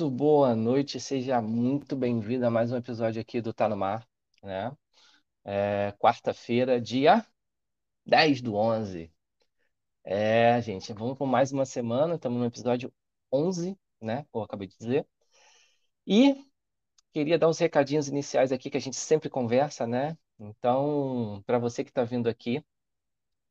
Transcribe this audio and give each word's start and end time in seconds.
Muito 0.00 0.16
boa 0.16 0.56
noite, 0.56 0.98
seja 0.98 1.42
muito 1.42 1.94
bem-vindo 1.94 2.46
a 2.46 2.50
mais 2.50 2.72
um 2.72 2.76
episódio 2.78 3.20
aqui 3.20 3.38
do 3.42 3.52
Tá 3.52 3.68
no 3.68 3.76
Mar, 3.76 4.08
né? 4.42 4.74
É, 5.44 5.92
quarta-feira, 5.98 6.80
dia 6.80 7.22
10 8.06 8.40
do 8.40 8.54
11. 8.54 9.12
É, 10.02 10.58
gente, 10.62 10.90
vamos 10.94 11.18
por 11.18 11.26
mais 11.26 11.52
uma 11.52 11.66
semana, 11.66 12.14
estamos 12.14 12.38
no 12.38 12.46
episódio 12.46 12.90
11, 13.30 13.78
né? 14.00 14.24
Como 14.32 14.42
eu 14.42 14.46
acabei 14.46 14.68
de 14.68 14.76
dizer. 14.78 15.06
E 16.06 16.34
queria 17.12 17.38
dar 17.38 17.48
uns 17.48 17.58
recadinhos 17.58 18.08
iniciais 18.08 18.52
aqui 18.52 18.70
que 18.70 18.78
a 18.78 18.80
gente 18.80 18.96
sempre 18.96 19.28
conversa, 19.28 19.86
né? 19.86 20.16
Então, 20.38 21.42
para 21.44 21.58
você 21.58 21.84
que 21.84 21.90
está 21.90 22.04
vindo 22.04 22.26
aqui, 22.26 22.64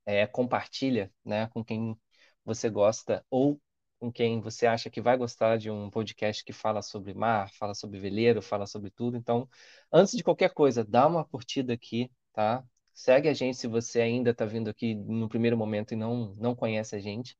é, 0.04 0.26
compartilha, 0.26 1.12
né, 1.24 1.48
com 1.50 1.64
quem 1.64 1.96
você 2.44 2.70
gosta 2.72 3.24
ou 3.30 3.62
com 4.00 4.12
quem 4.12 4.42
você 4.42 4.66
acha 4.68 4.90
que 4.90 5.02
vai 5.02 5.18
gostar 5.18 5.58
de 5.58 5.70
um 5.70 5.90
podcast 5.90 6.44
que 6.44 6.54
fala 6.54 6.82
sobre 6.82 7.14
mar, 7.14 7.52
fala 7.54 7.74
sobre 7.76 8.00
veleiro, 8.00 8.42
fala 8.42 8.66
sobre 8.66 8.90
tudo. 8.90 9.18
Então, 9.18 9.48
antes 9.92 10.16
de 10.16 10.24
qualquer 10.24 10.54
coisa, 10.54 10.84
dá 10.84 11.08
uma 11.08 11.26
curtida 11.26 11.74
aqui, 11.74 12.12
tá? 12.34 12.64
Segue 12.94 13.30
a 13.30 13.34
gente 13.34 13.58
se 13.58 13.68
você 13.68 14.02
ainda 14.02 14.32
está 14.32 14.46
vindo 14.46 14.70
aqui 14.70 14.96
no 14.96 15.30
primeiro 15.30 15.58
momento 15.58 15.94
e 15.94 15.98
não, 15.98 16.34
não 16.36 16.56
conhece 16.56 16.96
a 16.96 17.00
gente. 17.00 17.38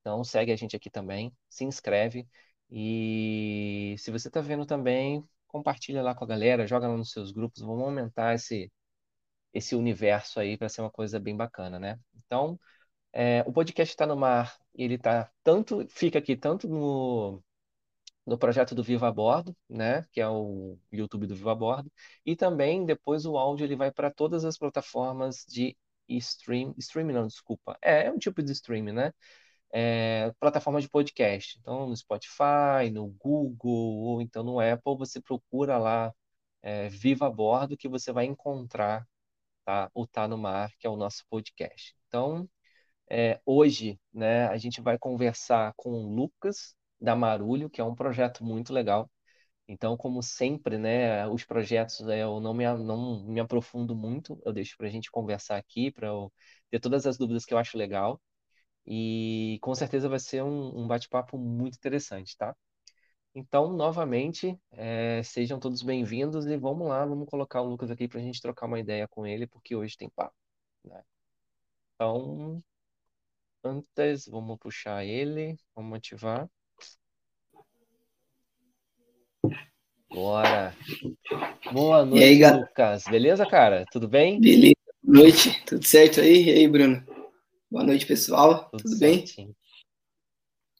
Então, 0.00 0.22
segue 0.24 0.52
a 0.52 0.56
gente 0.56 0.76
aqui 0.76 0.90
também, 0.90 1.32
se 1.48 1.64
inscreve. 1.64 2.28
E 2.70 3.96
se 3.98 4.10
você 4.10 4.28
está 4.28 4.40
vendo 4.40 4.66
também, 4.66 5.24
compartilha 5.48 6.02
lá 6.02 6.14
com 6.14 6.24
a 6.24 6.26
galera, 6.26 6.66
joga 6.66 6.88
lá 6.88 6.96
nos 6.96 7.10
seus 7.12 7.32
grupos, 7.32 7.62
vamos 7.62 7.84
aumentar 7.84 8.34
esse, 8.34 8.70
esse 9.52 9.74
universo 9.74 10.40
aí 10.40 10.56
para 10.58 10.68
ser 10.68 10.82
uma 10.82 10.90
coisa 10.90 11.18
bem 11.20 11.36
bacana, 11.36 11.78
né? 11.78 11.98
Então, 12.26 12.58
é, 13.12 13.42
o 13.46 13.52
podcast 13.52 13.92
está 13.94 14.06
no 14.06 14.16
mar, 14.16 14.56
ele 14.84 14.98
tá 14.98 15.30
tanto, 15.42 15.86
fica 15.88 16.18
aqui 16.18 16.36
tanto 16.36 16.68
no, 16.68 17.42
no 18.26 18.38
projeto 18.38 18.74
do 18.74 18.82
Viva 18.82 19.08
a 19.08 19.12
Bordo, 19.12 19.56
né, 19.68 20.04
que 20.12 20.20
é 20.20 20.28
o 20.28 20.78
YouTube 20.92 21.26
do 21.26 21.36
Viva 21.36 21.52
a 21.52 21.54
Bordo, 21.54 21.92
e 22.24 22.36
também 22.36 22.84
depois 22.84 23.26
o 23.26 23.38
áudio 23.38 23.64
ele 23.66 23.76
vai 23.76 23.90
para 23.92 24.10
todas 24.10 24.44
as 24.44 24.58
plataformas 24.58 25.44
de 25.48 25.76
stream, 26.08 26.74
stream 26.78 27.08
não, 27.08 27.26
desculpa, 27.26 27.78
é, 27.82 28.06
é 28.06 28.12
um 28.12 28.18
tipo 28.18 28.42
de 28.42 28.52
stream, 28.52 28.92
né, 28.92 29.12
é, 29.72 30.32
plataforma 30.40 30.80
de 30.80 30.88
podcast, 30.88 31.58
então 31.60 31.88
no 31.88 31.96
Spotify, 31.96 32.90
no 32.92 33.08
Google, 33.08 33.70
ou 33.70 34.22
então 34.22 34.42
no 34.44 34.60
Apple, 34.60 34.96
você 34.96 35.20
procura 35.20 35.78
lá 35.78 36.12
é, 36.62 36.88
Viva 36.88 37.26
a 37.26 37.30
Bordo 37.30 37.76
que 37.76 37.88
você 37.88 38.12
vai 38.12 38.26
encontrar 38.26 39.06
tá, 39.64 39.90
o 39.94 40.06
Tá 40.06 40.28
no 40.28 40.38
Mar, 40.38 40.70
que 40.78 40.86
é 40.86 40.90
o 40.90 40.96
nosso 40.96 41.24
podcast. 41.28 41.94
Então, 42.08 42.48
é, 43.10 43.40
hoje, 43.46 44.00
né, 44.12 44.46
a 44.48 44.56
gente 44.58 44.80
vai 44.80 44.98
conversar 44.98 45.72
com 45.76 45.90
o 45.92 46.14
Lucas 46.14 46.74
da 47.00 47.14
Marulho, 47.16 47.70
que 47.70 47.80
é 47.80 47.84
um 47.84 47.94
projeto 47.94 48.44
muito 48.44 48.72
legal. 48.72 49.10
Então, 49.68 49.96
como 49.96 50.22
sempre, 50.22 50.78
né, 50.78 51.26
os 51.28 51.44
projetos 51.44 52.00
é, 52.08 52.22
eu 52.22 52.40
não 52.40 52.54
me, 52.54 52.64
não 52.78 53.24
me 53.26 53.40
aprofundo 53.40 53.96
muito, 53.96 54.40
eu 54.44 54.52
deixo 54.52 54.76
para 54.76 54.86
a 54.88 54.90
gente 54.90 55.10
conversar 55.10 55.56
aqui, 55.58 55.90
para 55.90 56.08
eu 56.08 56.32
ter 56.70 56.80
todas 56.80 57.06
as 57.06 57.18
dúvidas 57.18 57.44
que 57.44 57.54
eu 57.54 57.58
acho 57.58 57.78
legal. 57.78 58.20
E 58.86 59.58
com 59.62 59.74
certeza 59.74 60.08
vai 60.08 60.18
ser 60.20 60.42
um, 60.44 60.80
um 60.82 60.86
bate-papo 60.88 61.38
muito 61.38 61.76
interessante, 61.76 62.36
tá? 62.36 62.56
Então, 63.34 63.72
novamente, 63.72 64.58
é, 64.72 65.22
sejam 65.22 65.60
todos 65.60 65.82
bem-vindos 65.82 66.46
e 66.46 66.56
vamos 66.56 66.88
lá, 66.88 67.04
vamos 67.04 67.28
colocar 67.28 67.60
o 67.62 67.68
Lucas 67.68 67.90
aqui 67.90 68.08
para 68.08 68.18
a 68.20 68.22
gente 68.22 68.40
trocar 68.40 68.66
uma 68.66 68.80
ideia 68.80 69.06
com 69.08 69.26
ele, 69.26 69.46
porque 69.46 69.76
hoje 69.76 69.96
tem 69.96 70.08
papo. 70.08 70.34
Né? 70.84 71.02
Então, 71.94 72.62
Antes, 73.66 74.28
vamos 74.28 74.58
puxar 74.60 75.04
ele, 75.04 75.58
vamos 75.74 75.98
ativar. 75.98 76.48
Bora. 80.08 80.72
Boa 81.72 82.04
noite, 82.04 82.44
aí, 82.44 82.58
Lucas. 82.60 83.02
Beleza, 83.10 83.44
cara? 83.44 83.84
Tudo 83.90 84.06
bem? 84.06 84.40
Beleza. 84.40 84.76
Boa 85.02 85.18
noite. 85.24 85.64
Tudo 85.66 85.84
certo 85.84 86.20
aí? 86.20 86.44
E 86.44 86.50
aí, 86.50 86.68
Bruno? 86.68 87.04
Boa 87.68 87.82
noite, 87.82 88.06
pessoal. 88.06 88.70
Tudo, 88.70 88.84
Tudo 88.84 88.98
bem? 89.00 89.24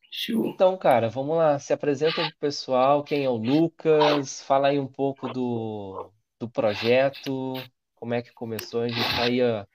Show. 0.08 0.46
Então, 0.46 0.78
cara, 0.78 1.08
vamos 1.08 1.36
lá. 1.36 1.58
Se 1.58 1.72
apresenta 1.72 2.14
pro 2.14 2.38
pessoal. 2.38 3.02
Quem 3.02 3.24
é 3.24 3.28
o 3.28 3.34
Lucas? 3.34 4.42
Fala 4.42 4.68
aí 4.68 4.78
um 4.78 4.86
pouco 4.86 5.28
do, 5.28 6.08
do 6.38 6.48
projeto. 6.48 7.54
Como 7.96 8.14
é 8.14 8.22
que 8.22 8.32
começou? 8.32 8.82
A 8.82 8.88
gente 8.88 9.16
tá 9.16 9.24
aí, 9.24 9.42
ó, 9.42 9.66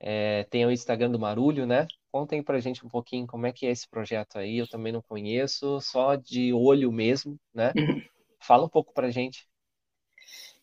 é, 0.00 0.42
tem 0.50 0.66
o 0.66 0.72
Instagram 0.72 1.12
do 1.12 1.18
Marulho, 1.20 1.64
né? 1.64 1.86
Contem 2.10 2.42
pra 2.42 2.60
gente 2.60 2.84
um 2.84 2.88
pouquinho 2.88 3.26
como 3.26 3.46
é 3.46 3.52
que 3.52 3.66
é 3.66 3.70
esse 3.70 3.88
projeto 3.88 4.36
aí. 4.36 4.58
Eu 4.58 4.68
também 4.68 4.92
não 4.92 5.02
conheço, 5.02 5.80
só 5.80 6.16
de 6.16 6.52
olho 6.52 6.90
mesmo, 6.90 7.38
né? 7.54 7.72
Uhum. 7.76 8.02
Fala 8.40 8.64
um 8.64 8.68
pouco 8.68 8.92
pra 8.92 9.10
gente. 9.10 9.48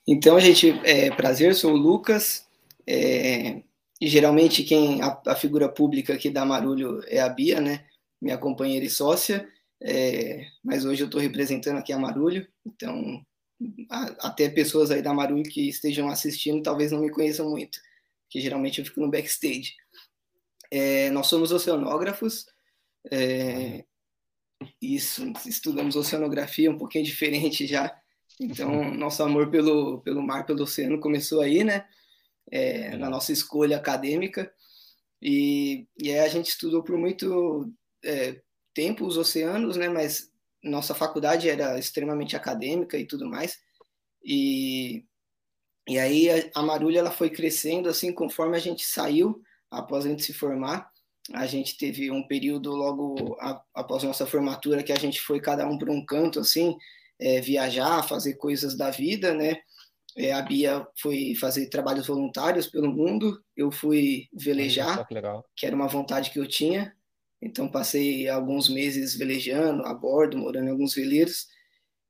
Então, 0.06 0.40
gente, 0.40 0.70
é 0.84 1.10
prazer, 1.12 1.54
sou 1.56 1.74
o 1.74 1.78
Lucas. 1.78 2.48
É, 2.86 3.62
geralmente 4.02 4.64
quem 4.64 5.02
a, 5.02 5.22
a, 5.28 5.36
figura 5.36 5.68
pública 5.68 6.14
aqui 6.14 6.30
da 6.30 6.46
Marulho 6.46 7.02
é 7.08 7.20
a 7.20 7.28
Bia, 7.28 7.60
né? 7.60 7.86
Minha 8.22 8.38
companheira 8.38 8.86
e 8.86 8.90
sócia. 8.90 9.48
É, 9.82 10.48
mas 10.64 10.86
hoje 10.86 11.04
eu 11.04 11.06
estou 11.06 11.22
representando 11.22 11.78
aqui 11.78 11.94
a 11.94 12.00
Marulho, 12.00 12.48
então 12.66 13.24
a, 13.92 14.28
até 14.28 14.50
pessoas 14.50 14.90
aí 14.90 15.02
da 15.02 15.14
Marulho 15.14 15.44
que 15.44 15.70
estejam 15.70 16.10
assistindo 16.10 16.64
talvez 16.64 16.92
não 16.92 17.02
me 17.02 17.12
conheçam 17.12 17.50
muito, 17.50 17.80
que 18.30 18.42
geralmente 18.42 18.80
eu 18.80 18.86
fico 18.86 19.02
no 19.02 19.12
backstage. 19.12 19.76
É, 20.72 21.10
nós 21.12 21.28
somos 21.28 21.52
oceanógrafos, 21.52 22.46
é, 23.12 23.86
isso, 24.82 25.32
estudamos 25.46 25.96
oceanografia 25.96 26.72
um 26.72 26.78
pouquinho 26.78 27.06
diferente 27.06 27.66
já. 27.66 27.96
Então, 28.40 28.94
nosso 28.94 29.24
amor 29.24 29.50
pelo, 29.50 30.00
pelo 30.02 30.22
mar, 30.22 30.46
pelo 30.46 30.62
oceano 30.62 31.00
começou 31.00 31.42
aí, 31.42 31.64
né? 31.64 31.88
É, 32.52 32.96
na 32.96 33.10
nossa 33.10 33.32
escolha 33.32 33.78
acadêmica. 33.78 34.54
E, 35.20 35.88
e 35.98 36.12
aí 36.12 36.20
a 36.20 36.28
gente 36.28 36.50
estudou 36.50 36.84
por 36.84 36.96
muito 37.00 37.74
é, 38.06 38.40
tempo 38.76 39.08
os 39.08 39.18
oceanos, 39.18 39.76
né? 39.76 39.90
Mas 39.90 40.32
nossa 40.64 40.94
faculdade 40.94 41.50
era 41.50 41.80
extremamente 41.80 42.36
acadêmica 42.36 42.96
e 42.96 43.08
tudo 43.08 43.28
mais. 43.28 43.58
E, 44.24 45.04
e 45.88 45.98
aí 45.98 46.30
a, 46.30 46.60
a 46.60 46.62
Marulha 46.62 47.00
ela 47.00 47.12
foi 47.12 47.32
crescendo 47.32 47.90
assim 47.90 48.14
conforme 48.14 48.56
a 48.56 48.60
gente 48.60 48.86
saiu 48.86 49.42
após 49.72 50.06
a 50.06 50.10
gente 50.10 50.24
se 50.24 50.34
formar. 50.34 50.90
A 51.34 51.46
gente 51.46 51.78
teve 51.78 52.10
um 52.10 52.26
período 52.26 52.74
logo 52.74 53.36
a, 53.40 53.62
após 53.74 54.04
nossa 54.04 54.26
formatura 54.26 54.84
que 54.84 54.94
a 54.94 55.00
gente 55.00 55.20
foi 55.20 55.42
cada 55.42 55.68
um 55.68 55.78
para 55.78 55.92
um 55.92 56.06
canto, 56.06 56.40
assim, 56.40 56.78
é, 57.20 57.42
viajar, 57.42 58.04
fazer 58.04 58.36
coisas 58.36 58.78
da 58.78 58.90
vida, 58.90 59.34
né? 59.34 59.58
É, 60.16 60.32
a 60.34 60.42
Bia 60.42 60.88
foi 61.00 61.36
fazer 61.36 61.68
trabalhos 61.68 62.08
voluntários 62.08 62.66
pelo 62.66 62.92
mundo, 62.92 63.40
eu 63.56 63.72
fui 63.72 64.28
velejar, 64.34 65.06
que, 65.08 65.16
que 65.56 65.66
era 65.66 65.76
uma 65.76 65.88
vontade 65.88 66.32
que 66.32 66.40
eu 66.40 66.48
tinha. 66.48 66.96
Então 67.40 67.70
passei 67.70 68.28
alguns 68.28 68.68
meses 68.68 69.16
velejando 69.16 69.86
a 69.86 69.94
bordo, 69.94 70.38
morando 70.38 70.68
em 70.68 70.72
alguns 70.72 70.96
veleiros. 70.96 71.48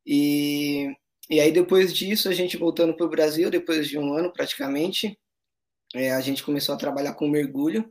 E, 0.06 0.90
e 1.30 1.42
aí 1.42 1.52
depois 1.52 1.94
disso, 1.94 2.30
a 2.30 2.34
gente 2.34 2.56
voltando 2.56 2.96
para 2.96 3.06
o 3.06 3.10
Brasil, 3.10 3.50
depois 3.50 3.90
de 3.90 3.98
um 3.98 4.14
ano 4.14 4.32
praticamente, 4.32 5.20
é, 5.96 6.12
a 6.12 6.22
gente 6.22 6.44
começou 6.44 6.76
a 6.76 6.78
trabalhar 6.78 7.14
com 7.14 7.28
mergulho 7.28 7.90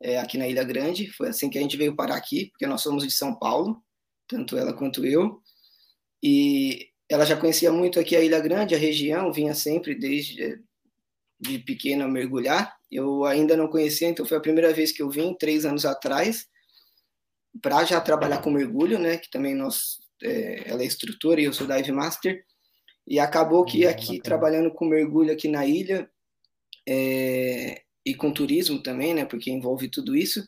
é, 0.00 0.18
aqui 0.18 0.38
na 0.38 0.46
Ilha 0.46 0.64
Grande. 0.64 1.10
Foi 1.12 1.28
assim 1.28 1.48
que 1.50 1.58
a 1.58 1.60
gente 1.60 1.76
veio 1.76 1.96
parar 1.96 2.16
aqui, 2.16 2.46
porque 2.50 2.66
nós 2.66 2.82
somos 2.82 3.04
de 3.04 3.10
São 3.10 3.34
Paulo, 3.34 3.82
tanto 4.26 4.56
ela 4.56 4.72
quanto 4.72 5.04
eu. 5.04 5.40
E 6.22 6.88
ela 7.08 7.24
já 7.24 7.36
conhecia 7.36 7.72
muito 7.72 7.98
aqui 7.98 8.14
a 8.16 8.22
Ilha 8.22 8.40
Grande, 8.40 8.74
a 8.74 8.78
região, 8.78 9.32
vinha 9.32 9.54
sempre 9.54 9.94
desde 9.94 10.60
de 11.40 11.58
pequena 11.58 12.08
mergulhar. 12.08 12.76
Eu 12.90 13.24
ainda 13.24 13.56
não 13.56 13.68
conhecia, 13.68 14.08
então 14.08 14.26
foi 14.26 14.36
a 14.36 14.42
primeira 14.42 14.72
vez 14.72 14.90
que 14.92 15.02
eu 15.02 15.08
vim, 15.08 15.34
três 15.34 15.64
anos 15.64 15.84
atrás, 15.84 16.48
para 17.62 17.84
já 17.84 18.00
trabalhar 18.00 18.38
com 18.38 18.50
mergulho, 18.50 18.98
né? 18.98 19.16
Que 19.18 19.30
também 19.30 19.54
nós, 19.54 19.98
é, 20.22 20.68
ela 20.68 20.82
é 20.82 20.86
instrutora 20.86 21.40
e 21.40 21.44
eu 21.44 21.52
sou 21.52 21.66
dive 21.66 21.92
master. 21.92 22.44
E 23.06 23.18
acabou 23.18 23.64
que 23.64 23.86
hum, 23.86 23.90
aqui, 23.90 24.20
trabalhando 24.20 24.70
com 24.72 24.84
mergulho 24.84 25.32
aqui 25.32 25.48
na 25.48 25.64
ilha, 25.64 26.10
é, 26.88 27.82
e 28.04 28.14
com 28.14 28.32
turismo 28.32 28.82
também, 28.82 29.12
né, 29.12 29.26
porque 29.26 29.50
envolve 29.50 29.88
tudo 29.88 30.16
isso. 30.16 30.42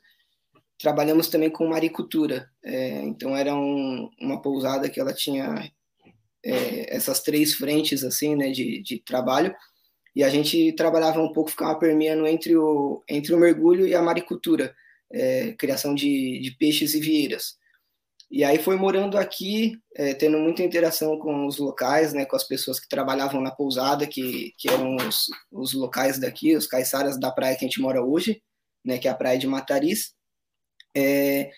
Trabalhamos 0.79 1.29
também 1.29 1.51
com 1.51 1.69
maricultura, 1.69 2.51
é, 2.65 3.03
então 3.03 3.37
era 3.37 3.55
um, 3.55 4.09
uma 4.19 4.41
pousada 4.41 4.89
que 4.89 4.99
ela 4.99 5.13
tinha 5.13 5.71
é, 6.43 6.97
essas 6.97 7.21
três 7.21 7.55
frentes 7.55 8.03
assim, 8.03 8.35
né, 8.35 8.51
de, 8.51 8.83
de 8.83 8.99
trabalho, 8.99 9.55
e 10.17 10.25
a 10.25 10.31
gente 10.31 10.73
trabalhava 10.73 11.21
um 11.21 11.33
pouco, 11.33 11.51
ficava 11.51 11.79
permeando 11.79 12.27
entre 12.27 12.57
o, 12.57 13.05
entre 13.07 13.35
o 13.35 13.39
mergulho 13.39 13.87
e 13.87 13.95
a 13.95 14.03
maricultura, 14.03 14.75
é, 15.13 15.53
criação 15.53 15.95
de, 15.95 16.41
de 16.41 16.53
peixes 16.53 16.95
e 16.95 17.01
vieiras. 17.01 17.60
E 18.31 18.45
aí 18.45 18.59
foi 18.59 18.77
morando 18.77 19.19
aqui, 19.19 19.77
é, 19.97 20.15
tendo 20.15 20.39
muita 20.39 20.63
interação 20.63 21.19
com 21.19 21.47
os 21.47 21.59
locais, 21.59 22.13
né, 22.13 22.25
com 22.25 22.37
as 22.37 22.45
pessoas 22.45 22.79
que 22.79 22.89
trabalhavam 22.89 23.41
na 23.41 23.51
pousada, 23.51 24.07
que, 24.07 24.55
que 24.57 24.69
eram 24.69 24.95
os, 24.97 25.27
os 25.51 25.73
locais 25.73 26.17
daqui, 26.17 26.55
os 26.55 26.67
caiçaras 26.67 27.19
da 27.19 27.33
praia 27.33 27.57
que 27.57 27.65
a 27.65 27.69
gente 27.69 27.81
mora 27.81 28.05
hoje, 28.05 28.41
né, 28.85 28.99
que 28.99 29.09
é 29.09 29.11
a 29.11 29.17
praia 29.17 29.37
de 29.37 29.49
Matariz. 29.49 30.15
É, 30.97 31.51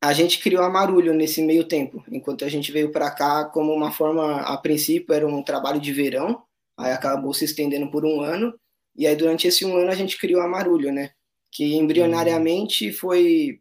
a 0.00 0.12
gente 0.12 0.38
criou 0.38 0.62
a 0.62 0.70
Marulho 0.70 1.12
nesse 1.12 1.42
meio 1.42 1.64
tempo, 1.64 2.04
enquanto 2.08 2.44
a 2.44 2.48
gente 2.48 2.70
veio 2.70 2.92
para 2.92 3.10
cá 3.10 3.46
como 3.46 3.72
uma 3.72 3.90
forma, 3.90 4.42
a 4.42 4.56
princípio 4.56 5.12
era 5.12 5.26
um 5.26 5.42
trabalho 5.42 5.80
de 5.80 5.92
verão, 5.92 6.44
aí 6.78 6.92
acabou 6.92 7.34
se 7.34 7.46
estendendo 7.46 7.90
por 7.90 8.04
um 8.04 8.20
ano, 8.20 8.54
e 8.94 9.08
aí 9.08 9.16
durante 9.16 9.48
esse 9.48 9.64
um 9.64 9.76
ano 9.76 9.90
a 9.90 9.94
gente 9.94 10.18
criou 10.18 10.40
a 10.40 10.46
Marulho, 10.46 10.92
né? 10.92 11.10
Que 11.50 11.74
embrionariamente 11.74 12.92
foi, 12.92 13.60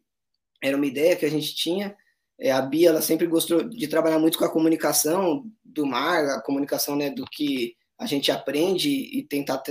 era 0.62 0.78
uma 0.78 0.86
ideia 0.86 1.16
que 1.16 1.26
a 1.26 1.30
gente 1.30 1.56
tinha, 1.56 1.96
é, 2.40 2.52
a 2.52 2.62
Bia, 2.62 2.90
ela 2.90 3.02
sempre 3.02 3.28
gostou 3.28 3.64
de 3.64 3.88
trabalhar 3.88 4.20
muito 4.20 4.38
com 4.38 4.46
a 4.46 4.52
comunicação 4.52 5.46
do 5.64 5.86
mar, 5.86 6.26
a 6.26 6.42
comunicação 6.42 6.96
né, 6.96 7.10
do 7.10 7.26
que 7.26 7.76
a 7.98 8.06
gente 8.06 8.32
aprende 8.32 8.90
e 8.90 9.24
tentar 9.24 9.62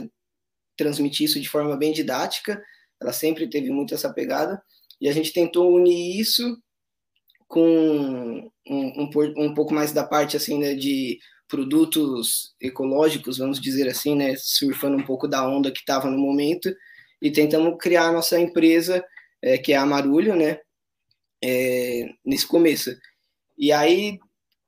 transmitir 0.76 1.26
isso 1.26 1.40
de 1.40 1.48
forma 1.48 1.76
bem 1.76 1.92
didática, 1.92 2.62
ela 3.00 3.12
sempre 3.12 3.48
teve 3.48 3.70
muito 3.70 3.94
essa 3.94 4.12
pegada, 4.12 4.62
e 5.00 5.08
a 5.08 5.12
gente 5.12 5.32
tentou 5.32 5.74
unir 5.74 6.18
isso 6.18 6.56
com 7.48 8.50
um, 8.66 8.90
um, 8.96 9.10
um 9.36 9.54
pouco 9.54 9.74
mais 9.74 9.92
da 9.92 10.04
parte 10.04 10.36
assim 10.36 10.58
né, 10.58 10.74
de 10.74 11.18
produtos 11.48 12.54
ecológicos, 12.58 13.36
vamos 13.36 13.60
dizer 13.60 13.86
assim, 13.88 14.16
né, 14.16 14.34
surfando 14.38 14.96
um 14.96 15.04
pouco 15.04 15.28
da 15.28 15.46
onda 15.46 15.70
que 15.70 15.80
estava 15.80 16.10
no 16.10 16.16
momento, 16.16 16.74
e 17.20 17.30
tentamos 17.30 17.76
criar 17.78 18.06
a 18.06 18.12
nossa 18.12 18.40
empresa, 18.40 19.04
é, 19.42 19.58
que 19.58 19.72
é 19.72 19.76
a 19.76 19.84
Marulho, 19.84 20.34
né, 20.34 20.60
é, 21.42 22.08
nesse 22.24 22.46
começo. 22.46 22.90
E 23.58 23.72
aí, 23.72 24.18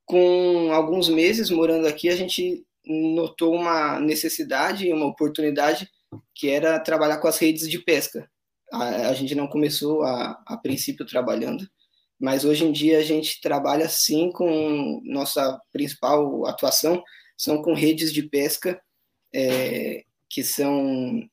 com 0.04 0.70
alguns 0.72 1.08
meses 1.08 1.50
morando 1.50 1.86
aqui, 1.86 2.08
a 2.08 2.16
gente 2.16 2.64
notou 2.86 3.54
uma 3.54 3.98
necessidade, 4.00 4.92
uma 4.92 5.06
oportunidade, 5.06 5.88
que 6.34 6.50
era 6.50 6.78
trabalhar 6.78 7.18
com 7.18 7.28
as 7.28 7.38
redes 7.38 7.68
de 7.68 7.78
pesca 7.78 8.28
a, 8.74 9.08
a 9.08 9.14
gente 9.14 9.34
não 9.34 9.46
começou 9.46 10.02
a, 10.02 10.42
a 10.46 10.56
princípio 10.56 11.06
trabalhando, 11.06 11.68
mas 12.18 12.44
hoje 12.44 12.64
em 12.64 12.72
dia 12.72 12.98
a 12.98 13.02
gente 13.02 13.40
trabalha 13.40 13.88
sim 13.88 14.30
com 14.32 15.00
nossa 15.04 15.60
principal 15.72 16.46
atuação 16.46 17.02
são 17.36 17.62
com 17.62 17.74
redes 17.74 18.12
de 18.12 18.22
pesca 18.22 18.80
é, 19.34 20.04
que 20.30 20.42
são 20.42 21.28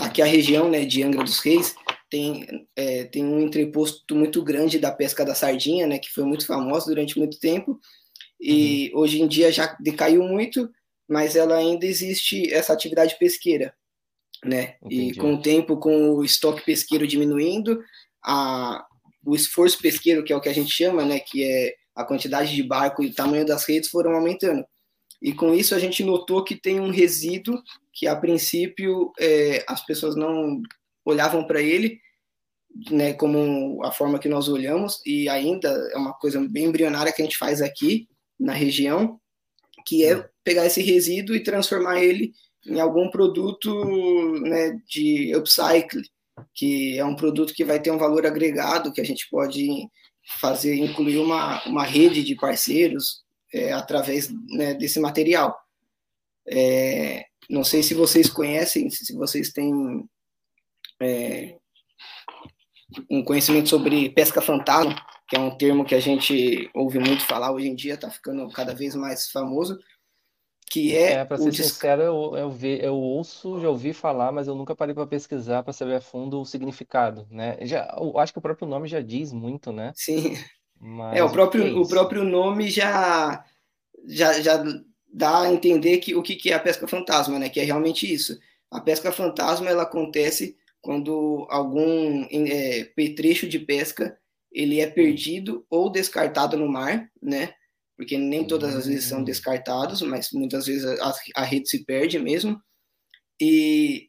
aqui 0.00 0.22
a 0.22 0.26
região 0.26 0.70
né, 0.70 0.84
de 0.84 1.02
Angra 1.02 1.22
dos 1.22 1.38
Reis 1.40 1.74
tem, 2.12 2.68
é, 2.76 3.04
tem 3.04 3.24
um 3.24 3.40
entreposto 3.40 4.14
muito 4.14 4.44
grande 4.44 4.78
da 4.78 4.92
pesca 4.92 5.24
da 5.24 5.34
sardinha, 5.34 5.86
né, 5.86 5.98
que 5.98 6.12
foi 6.12 6.24
muito 6.24 6.46
famosa 6.46 6.86
durante 6.86 7.18
muito 7.18 7.38
tempo 7.38 7.80
e 8.38 8.90
uhum. 8.92 9.00
hoje 9.00 9.22
em 9.22 9.26
dia 9.26 9.50
já 9.50 9.74
decaiu 9.80 10.22
muito, 10.22 10.70
mas 11.08 11.36
ela 11.36 11.56
ainda 11.56 11.86
existe 11.86 12.52
essa 12.52 12.72
atividade 12.72 13.16
pesqueira 13.18 13.74
né? 14.44 14.76
Entendi. 14.82 15.10
E 15.10 15.14
com 15.14 15.34
o 15.34 15.40
tempo, 15.40 15.76
com 15.76 16.14
o 16.14 16.24
estoque 16.24 16.64
pesqueiro 16.64 17.06
diminuindo, 17.06 17.82
a, 18.24 18.84
o 19.24 19.34
esforço 19.34 19.78
pesqueiro, 19.78 20.24
que 20.24 20.32
é 20.32 20.36
o 20.36 20.40
que 20.40 20.48
a 20.48 20.54
gente 20.54 20.72
chama, 20.72 21.04
né? 21.04 21.20
Que 21.20 21.44
é 21.44 21.74
a 21.94 22.04
quantidade 22.04 22.54
de 22.54 22.62
barco 22.62 23.02
e 23.02 23.08
o 23.08 23.14
tamanho 23.14 23.46
das 23.46 23.64
redes 23.66 23.90
foram 23.90 24.12
aumentando. 24.12 24.64
E 25.20 25.32
com 25.32 25.54
isso 25.54 25.74
a 25.74 25.78
gente 25.78 26.02
notou 26.02 26.42
que 26.42 26.56
tem 26.56 26.80
um 26.80 26.90
resíduo 26.90 27.62
que 27.92 28.06
a 28.06 28.16
princípio 28.16 29.12
é, 29.18 29.64
as 29.68 29.84
pessoas 29.84 30.16
não 30.16 30.60
olhavam 31.04 31.46
para 31.46 31.60
ele, 31.60 32.00
né, 32.90 33.12
como 33.12 33.82
a 33.84 33.92
forma 33.92 34.18
que 34.18 34.28
nós 34.28 34.48
olhamos, 34.48 35.00
e 35.04 35.28
ainda 35.28 35.68
é 35.92 35.96
uma 35.96 36.12
coisa 36.14 36.40
bem 36.48 36.64
embrionária 36.64 37.12
que 37.12 37.20
a 37.20 37.24
gente 37.24 37.36
faz 37.36 37.60
aqui 37.60 38.08
na 38.38 38.52
região, 38.52 39.20
que 39.86 40.04
é 40.04 40.28
pegar 40.42 40.66
esse 40.66 40.82
resíduo 40.82 41.36
e 41.36 41.42
transformar 41.42 42.02
ele 42.02 42.32
em 42.66 42.80
algum 42.80 43.10
produto 43.10 43.84
né, 44.40 44.78
de 44.86 45.34
upcycle, 45.36 46.02
que 46.54 46.98
é 46.98 47.04
um 47.04 47.16
produto 47.16 47.52
que 47.52 47.64
vai 47.64 47.80
ter 47.80 47.90
um 47.90 47.98
valor 47.98 48.24
agregado, 48.24 48.92
que 48.92 49.00
a 49.00 49.04
gente 49.04 49.28
pode 49.30 49.88
fazer, 50.40 50.76
incluir 50.76 51.18
uma, 51.18 51.62
uma 51.66 51.84
rede 51.84 52.22
de 52.22 52.34
parceiros 52.36 53.22
é, 53.52 53.72
através 53.72 54.30
né, 54.48 54.74
desse 54.74 55.00
material. 55.00 55.56
É, 56.48 57.24
não 57.50 57.64
sei 57.64 57.82
se 57.82 57.94
vocês 57.94 58.30
conhecem, 58.30 58.88
se 58.90 59.14
vocês 59.14 59.50
têm 59.52 60.04
é, 61.02 61.58
um 63.10 63.22
conhecimento 63.24 63.68
sobre 63.68 64.10
pesca 64.10 64.40
fantasma, 64.40 64.94
que 65.28 65.36
é 65.36 65.38
um 65.38 65.56
termo 65.56 65.84
que 65.84 65.94
a 65.94 66.00
gente 66.00 66.70
ouve 66.74 66.98
muito 66.98 67.24
falar 67.24 67.52
hoje 67.52 67.68
em 67.68 67.74
dia, 67.74 67.94
está 67.94 68.10
ficando 68.10 68.48
cada 68.50 68.74
vez 68.74 68.94
mais 68.94 69.30
famoso, 69.30 69.78
que 70.72 70.96
é, 70.96 71.12
É, 71.12 71.24
para 71.26 71.36
ser 71.36 71.52
sincero, 71.52 72.00
eu, 72.00 72.34
eu, 72.34 72.50
vi, 72.50 72.82
eu 72.82 72.94
ouço, 72.94 73.60
já 73.60 73.68
ouvi 73.68 73.92
falar, 73.92 74.32
mas 74.32 74.48
eu 74.48 74.54
nunca 74.54 74.74
parei 74.74 74.94
para 74.94 75.06
pesquisar 75.06 75.62
para 75.62 75.72
saber 75.74 75.96
a 75.96 76.00
fundo 76.00 76.40
o 76.40 76.46
significado, 76.46 77.26
né? 77.30 77.58
Já, 77.60 77.94
eu 78.00 78.18
acho 78.18 78.32
que 78.32 78.38
o 78.38 78.42
próprio 78.42 78.66
nome 78.66 78.88
já 78.88 79.02
diz 79.02 79.34
muito, 79.34 79.70
né? 79.70 79.92
Sim. 79.94 80.34
É, 80.34 80.82
o 80.82 80.86
Mas 80.86 81.10
o 81.10 81.12
que 81.12 81.18
é 81.20 81.28
próprio, 81.28 81.80
o 81.80 81.86
próprio 81.86 82.24
nome 82.24 82.70
já, 82.70 83.44
já, 84.06 84.40
já 84.40 84.64
dá 85.12 85.42
a 85.42 85.52
entender 85.52 85.98
que, 85.98 86.14
o 86.14 86.22
que, 86.22 86.36
que 86.36 86.50
é 86.50 86.54
a 86.54 86.60
pesca 86.60 86.88
fantasma, 86.88 87.38
né? 87.38 87.50
Que 87.50 87.60
é 87.60 87.64
realmente 87.64 88.10
isso. 88.10 88.38
A 88.70 88.80
pesca 88.80 89.12
fantasma, 89.12 89.68
ela 89.68 89.82
acontece 89.82 90.56
quando 90.82 91.46
algum 91.48 92.26
é, 92.30 92.84
petrecho 92.96 93.48
de 93.48 93.58
pesca 93.58 94.18
ele 94.52 94.80
é 94.80 94.86
perdido 94.86 95.64
ou 95.70 95.90
descartado 95.90 96.58
no 96.58 96.68
mar, 96.68 97.10
né? 97.22 97.54
porque 98.02 98.18
nem 98.18 98.44
todas 98.44 98.74
as 98.74 98.86
vezes 98.86 99.04
são 99.04 99.20
hum. 99.20 99.24
descartados, 99.24 100.02
mas 100.02 100.30
muitas 100.32 100.66
vezes 100.66 100.84
a, 101.00 101.14
a 101.36 101.44
rede 101.44 101.68
se 101.68 101.84
perde 101.84 102.18
mesmo. 102.18 102.60
E 103.40 104.08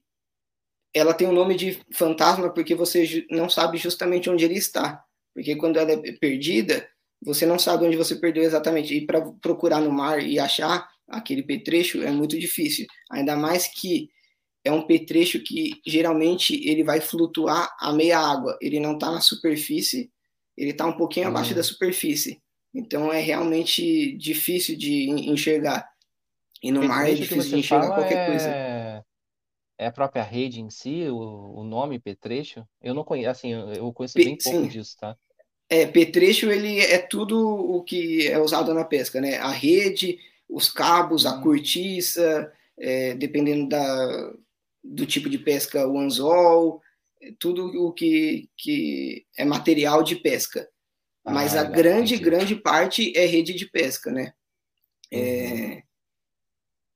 ela 0.94 1.14
tem 1.14 1.28
o 1.28 1.30
um 1.32 1.34
nome 1.34 1.56
de 1.56 1.80
fantasma 1.94 2.52
porque 2.52 2.74
você 2.74 3.24
não 3.30 3.48
sabe 3.48 3.78
justamente 3.78 4.32
onde 4.32 4.46
ele 4.46 4.56
está. 4.56 5.04
Porque 5.34 5.56
quando 5.56 5.78
ela 5.78 5.92
é 5.92 6.12
perdida, 6.14 6.88
você 7.24 7.46
não 7.46 7.60
sabe 7.60 7.86
onde 7.86 7.96
você 7.96 8.16
perdeu 8.16 8.44
exatamente. 8.44 8.96
E 8.96 9.06
para 9.06 9.22
procurar 9.42 9.80
no 9.80 9.92
mar 9.92 10.24
e 10.24 10.40
achar 10.40 10.90
aquele 11.08 11.44
petrecho 11.44 12.02
é 12.02 12.10
muito 12.10 12.40
difícil. 12.40 12.88
Ainda 13.12 13.36
mais 13.36 13.68
que 13.68 14.10
é 14.64 14.72
um 14.72 14.86
petrecho 14.86 15.40
que 15.42 15.82
geralmente 15.86 16.56
ele 16.68 16.84
vai 16.84 17.02
flutuar 17.02 17.76
a 17.80 17.92
meia 17.92 18.20
água. 18.20 18.58
Ele 18.62 18.80
não 18.80 18.94
está 18.94 19.12
na 19.12 19.20
superfície, 19.20 20.12
ele 20.58 20.72
está 20.72 20.86
um 20.86 20.94
pouquinho 20.94 21.28
abaixo 21.28 21.52
uhum. 21.52 21.58
da 21.58 21.64
superfície. 21.64 22.42
Então 22.74 23.12
é 23.12 23.20
realmente 23.20 24.18
difícil 24.18 24.78
de 24.78 25.10
enxergar. 25.10 25.88
E 26.62 26.72
no 26.72 26.84
mar 26.84 27.10
é 27.10 27.14
difícil 27.14 27.52
de 27.52 27.60
enxergar 27.60 27.94
qualquer 27.94 28.18
é... 28.18 28.26
coisa. 28.28 29.04
É 29.78 29.88
a 29.88 29.92
própria 29.92 30.24
rede 30.24 30.62
em 30.62 30.70
si, 30.70 31.08
o, 31.10 31.60
o 31.60 31.64
nome 31.64 32.00
petrecho? 32.00 32.66
Eu 32.82 32.94
não 32.94 33.04
conheço, 33.04 33.30
assim, 33.30 33.52
eu 33.52 33.92
conheço 33.92 34.14
bem 34.16 34.38
pouco 34.38 34.62
Sim. 34.62 34.68
disso, 34.68 34.96
tá? 34.98 35.18
É, 35.68 35.88
petrecho 35.88 36.52
ele 36.52 36.80
é 36.80 37.00
tudo 37.00 37.40
o 37.40 37.84
que 37.84 38.28
é 38.28 38.40
usado 38.40 38.74
na 38.74 38.86
pesca, 38.86 39.20
né? 39.20 39.38
A 39.38 39.50
rede, 39.50 40.20
os 40.48 40.70
cabos, 40.70 41.26
a 41.26 41.42
cortiça, 41.42 42.52
é, 42.78 43.16
dependendo 43.16 43.68
da, 43.68 44.34
do 44.84 45.06
tipo 45.06 45.30
de 45.30 45.38
pesca, 45.38 45.88
o 45.88 45.98
anzol, 45.98 46.82
tudo 47.40 47.68
o 47.86 47.92
que, 47.94 48.50
que 48.58 49.26
é 49.38 49.46
material 49.46 50.04
de 50.04 50.16
pesca. 50.16 50.68
Mas 51.26 51.56
ah, 51.56 51.62
a 51.62 51.64
grande, 51.64 52.16
entendi. 52.16 52.30
grande 52.30 52.56
parte 52.56 53.18
é 53.18 53.26
rede 53.26 53.54
de 53.54 53.66
pesca, 53.66 54.12
né? 54.12 54.34
É, 55.10 55.18
uhum. 55.18 55.72
É, 55.72 55.84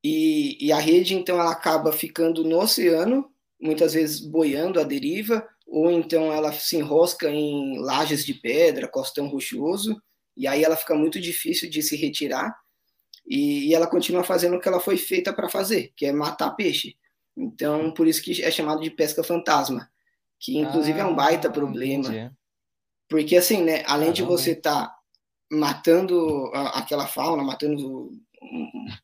e, 0.04 0.68
e 0.68 0.72
a 0.72 0.80
rede, 0.80 1.16
então, 1.16 1.40
ela 1.40 1.52
acaba 1.52 1.92
ficando 1.92 2.44
no 2.44 2.60
oceano, 2.60 3.32
muitas 3.60 3.94
vezes 3.94 4.20
boiando 4.20 4.80
à 4.80 4.84
deriva, 4.84 5.48
ou 5.66 5.92
então 5.92 6.32
ela 6.32 6.54
se 6.54 6.78
enrosca 6.78 7.30
em 7.30 7.80
lajes 7.80 8.26
de 8.26 8.34
pedra, 8.34 8.88
costão 8.88 9.28
rochoso, 9.28 10.02
e 10.36 10.48
aí 10.48 10.64
ela 10.64 10.78
fica 10.78 10.96
muito 10.96 11.20
difícil 11.20 11.70
de 11.70 11.82
se 11.82 11.96
retirar, 11.96 12.56
e, 13.28 13.70
e 13.70 13.76
ela 13.76 13.88
continua 13.88 14.24
fazendo 14.24 14.56
o 14.56 14.60
que 14.62 14.68
ela 14.68 14.80
foi 14.80 14.98
feita 14.98 15.34
para 15.34 15.50
fazer, 15.50 15.92
que 15.96 16.06
é 16.06 16.12
matar 16.12 16.52
peixe. 16.52 16.96
Então, 17.38 17.92
por 17.92 18.08
isso 18.08 18.22
que 18.22 18.42
é 18.44 18.50
chamado 18.50 18.82
de 18.82 18.90
pesca 18.90 19.24
fantasma, 19.24 19.90
que 20.40 20.58
inclusive 20.58 21.00
ah, 21.00 21.04
é 21.04 21.06
um 21.06 21.16
baita 21.16 21.48
ah, 21.48 21.52
problema. 21.52 22.08
Entendi. 22.08 22.32
Porque, 23.08 23.38
assim, 23.38 23.64
né, 23.64 23.84
além 23.86 24.12
de 24.12 24.24
você 24.24 24.52
estar 24.52 24.88
tá 24.88 24.98
matando 25.52 26.52
aquela 26.74 27.08
fauna, 27.08 27.44
matando 27.44 28.12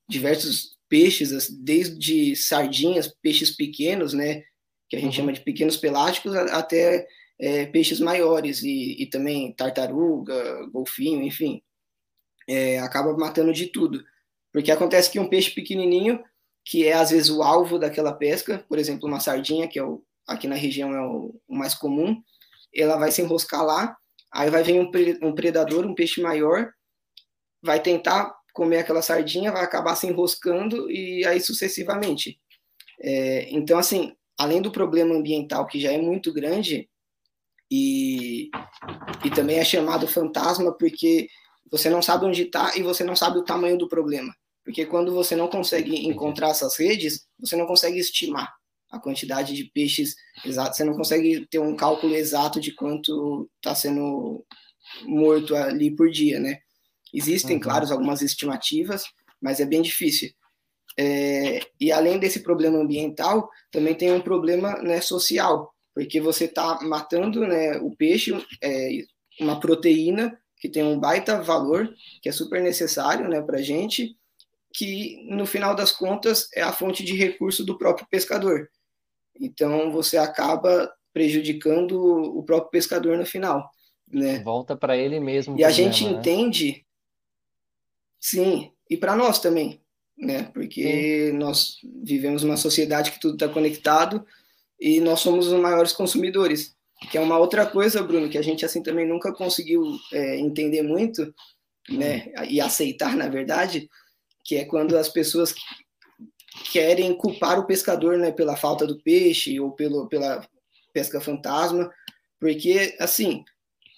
diversos 0.10 0.78
peixes, 0.90 1.50
desde 1.50 2.36
sardinhas, 2.36 3.08
peixes 3.08 3.52
pequenos, 3.52 4.14
né, 4.14 4.44
que 4.90 4.96
a 4.96 5.00
gente 5.00 5.10
uhum. 5.10 5.12
chama 5.14 5.34
de 5.34 5.42
pequenos 5.42 5.78
pelágicos, 5.78 6.36
até 6.36 7.08
é, 7.40 7.66
peixes 7.68 8.00
maiores, 8.00 8.62
e, 8.62 9.02
e, 9.02 9.06
também 9.06 9.54
tartaruga, 9.54 10.68
golfinho, 10.72 11.24
enfim, 11.24 11.62
é, 12.48 12.80
acaba 12.80 13.16
matando 13.18 13.54
de 13.54 13.68
tudo. 13.68 14.04
Porque 14.52 14.72
acontece 14.72 15.10
que 15.10 15.20
um 15.20 15.30
peixe 15.30 15.50
pequenininho, 15.50 16.24
que 16.66 16.88
é 16.88 16.94
às 16.94 17.12
vezes 17.12 17.30
o 17.30 17.44
alvo 17.44 17.78
daquela 17.80 18.14
pesca, 18.14 18.64
por 18.70 18.80
exemplo, 18.80 19.08
uma 19.08 19.20
sardinha, 19.20 19.68
que 19.68 19.80
é 19.80 19.84
o, 19.84 20.04
aqui 20.28 20.48
na 20.48 20.56
região 20.56 20.94
é 20.94 21.02
o, 21.02 21.40
o 21.48 21.56
mais 21.56 21.74
comum, 21.74 22.22
ela 22.74 22.98
vai 22.98 23.12
se 23.12 23.22
enroscar 23.22 23.64
lá, 23.64 23.96
aí 24.32 24.50
vai 24.50 24.64
vir 24.64 24.80
um, 24.80 24.90
um 25.28 25.36
predador, 25.36 25.86
um 25.86 25.96
peixe 25.96 26.22
maior, 26.22 26.72
vai 27.62 27.82
tentar 27.82 28.34
comer 28.54 28.80
aquela 28.80 29.02
sardinha, 29.02 29.52
vai 29.52 29.64
acabar 29.64 29.96
se 29.96 30.08
enroscando 30.08 30.90
e 30.90 31.26
aí 31.26 31.40
sucessivamente. 31.42 32.40
É, 33.02 33.50
então, 33.52 33.78
assim, 33.78 34.16
além 34.38 34.62
do 34.62 34.72
problema 34.72 35.16
ambiental 35.16 35.68
que 35.68 35.80
já 35.80 35.92
é 35.92 35.98
muito 35.98 36.32
grande, 36.34 36.90
E, 37.72 38.52
e 39.26 39.30
também 39.32 39.58
é 39.58 39.66
chamado 39.66 40.08
fantasma 40.08 40.78
porque 40.78 41.28
você 41.72 41.90
não 41.90 42.02
sabe 42.02 42.26
onde 42.26 42.44
está 42.44 42.78
e 42.78 42.84
você 42.84 43.04
não 43.04 43.16
sabe 43.16 43.40
o 43.40 43.44
tamanho 43.44 43.78
do 43.78 43.88
problema. 43.88 44.32
Porque 44.64 44.86
quando 44.86 45.14
você 45.14 45.36
não 45.36 45.48
consegue 45.48 46.08
encontrar 46.08 46.50
essas 46.50 46.78
redes, 46.78 47.26
você 47.40 47.56
não 47.56 47.66
consegue 47.66 48.00
estimar 48.00 48.54
a 48.90 49.00
quantidade 49.00 49.54
de 49.54 49.66
peixes 49.66 50.16
exatos, 50.46 50.78
você 50.78 50.84
não 50.84 50.94
consegue 50.94 51.48
ter 51.48 51.60
um 51.60 51.76
cálculo 51.76 52.16
exato 52.16 52.62
de 52.62 52.74
quanto 52.74 53.50
está 53.56 53.74
sendo 53.74 54.46
morto 55.04 55.56
ali 55.56 55.96
por 55.96 56.10
dia, 56.12 56.40
né? 56.40 56.60
Existem, 57.14 57.56
uhum. 57.56 57.62
claro, 57.62 57.92
algumas 57.92 58.22
estimativas, 58.22 59.04
mas 59.42 59.60
é 59.60 59.66
bem 59.66 59.82
difícil. 59.82 60.32
É, 60.98 61.60
e 61.80 61.92
além 61.92 62.20
desse 62.20 62.42
problema 62.42 62.78
ambiental, 62.78 63.50
também 63.72 63.96
tem 63.96 64.12
um 64.12 64.22
problema 64.22 64.74
né, 64.82 65.02
social, 65.02 65.74
porque 65.94 66.22
você 66.22 66.46
está 66.46 66.80
matando 66.84 67.42
né, 67.48 67.78
o 67.78 67.96
peixe, 67.96 68.32
é, 68.62 68.90
uma 69.40 69.60
proteína 69.60 70.38
que 70.60 70.70
tem 70.70 70.84
um 70.84 71.00
baita 71.00 71.42
valor, 71.42 71.90
que 72.22 72.30
é 72.30 72.32
super 72.32 72.62
necessário 72.62 73.28
né, 73.28 73.42
para 73.42 73.58
a 73.58 73.62
gente, 73.62 74.16
que 74.74 75.24
no 75.30 75.46
final 75.46 75.76
das 75.76 75.92
contas 75.92 76.50
é 76.54 76.62
a 76.62 76.74
fonte 76.74 77.04
de 77.04 77.16
recurso 77.16 77.64
do 77.64 77.78
próprio 77.78 78.08
pescador. 78.10 78.70
Então 79.40 79.92
você 79.92 80.18
acaba 80.18 80.92
prejudicando 81.14 81.94
o 81.94 82.44
próprio 82.44 82.72
pescador 82.72 83.16
no 83.18 83.26
final. 83.26 83.70
Né? 84.12 84.40
Volta 84.40 84.76
para 84.76 84.98
ele 84.98 85.20
mesmo. 85.20 85.58
E 85.58 85.64
a 85.64 85.70
gente 85.70 86.04
né? 86.04 86.12
entende, 86.12 86.86
sim, 88.20 88.72
e 88.90 88.98
para 88.98 89.16
nós 89.16 89.40
também, 89.40 89.80
né? 90.18 90.44
Porque 90.54 91.30
sim. 91.32 91.38
nós 91.38 91.78
vivemos 92.04 92.44
uma 92.44 92.58
sociedade 92.58 93.12
que 93.12 93.20
tudo 93.20 93.36
está 93.36 93.48
conectado 93.48 94.26
e 94.80 95.00
nós 95.00 95.20
somos 95.20 95.48
os 95.48 95.60
maiores 95.60 95.94
consumidores. 95.94 96.76
Que 97.12 97.18
é 97.18 97.22
uma 97.22 97.38
outra 97.38 97.66
coisa, 97.66 98.02
Bruno, 98.02 98.30
que 98.30 98.38
a 98.38 98.42
gente 98.42 98.66
assim 98.66 98.82
também 98.82 99.08
nunca 99.08 99.34
conseguiu 99.34 99.84
é, 100.12 100.38
entender 100.38 100.82
muito, 100.82 101.34
né? 101.90 102.32
E 102.48 102.62
aceitar, 102.62 103.16
na 103.16 103.28
verdade, 103.28 103.90
que 104.44 104.56
é 104.58 104.66
quando 104.66 104.98
as 104.98 105.10
pessoas 105.10 105.54
querem 106.72 107.16
culpar 107.16 107.60
o 107.60 107.66
pescador, 107.66 108.18
né, 108.18 108.32
pela 108.32 108.56
falta 108.56 108.86
do 108.86 109.02
peixe 109.02 109.60
ou 109.60 109.72
pelo, 109.72 110.08
pela 110.08 110.48
pesca 110.94 111.20
fantasma, 111.20 111.92
porque 112.40 112.96
assim 113.00 113.44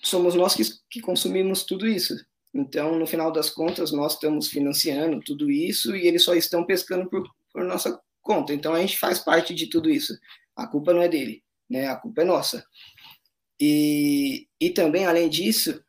somos 0.03 0.35
nós 0.35 0.53
que, 0.55 0.63
que 0.89 1.01
consumimos 1.01 1.63
tudo 1.63 1.87
isso. 1.87 2.15
Então, 2.53 2.97
no 2.97 3.05
final 3.05 3.31
das 3.31 3.49
contas, 3.49 3.91
nós 3.91 4.13
estamos 4.13 4.47
financiando 4.47 5.19
tudo 5.19 5.51
isso 5.51 5.95
e 5.95 6.07
eles 6.07 6.23
só 6.23 6.33
estão 6.35 6.65
pescando 6.65 7.09
por, 7.09 7.27
por 7.51 7.63
nossa 7.65 7.99
conta. 8.21 8.53
Então, 8.53 8.73
a 8.73 8.79
gente 8.79 8.97
faz 8.97 9.19
parte 9.19 9.53
de 9.53 9.67
tudo 9.67 9.89
isso. 9.89 10.17
A 10.55 10.65
culpa 10.65 10.93
não 10.93 11.01
é 11.01 11.09
dele, 11.09 11.43
né? 11.69 11.87
A 11.87 11.97
culpa 11.97 12.21
é 12.21 12.25
nossa. 12.25 12.65
E, 13.59 14.47
e 14.59 14.69
também, 14.69 15.05
além 15.05 15.27
disso, 15.27 15.83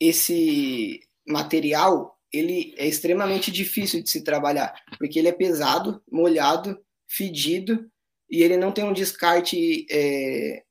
esse 0.00 1.00
material 1.24 2.18
ele 2.32 2.74
é 2.78 2.86
extremamente 2.86 3.50
difícil 3.50 4.02
de 4.02 4.10
se 4.10 4.24
trabalhar, 4.24 4.74
porque 4.98 5.18
ele 5.18 5.28
é 5.28 5.32
pesado, 5.32 6.02
molhado, 6.10 6.80
fedido, 7.08 7.90
e 8.30 8.42
ele 8.42 8.56
não 8.56 8.72
tem 8.72 8.84
um 8.84 8.92
descarte 8.92 9.86
é, 9.90 10.62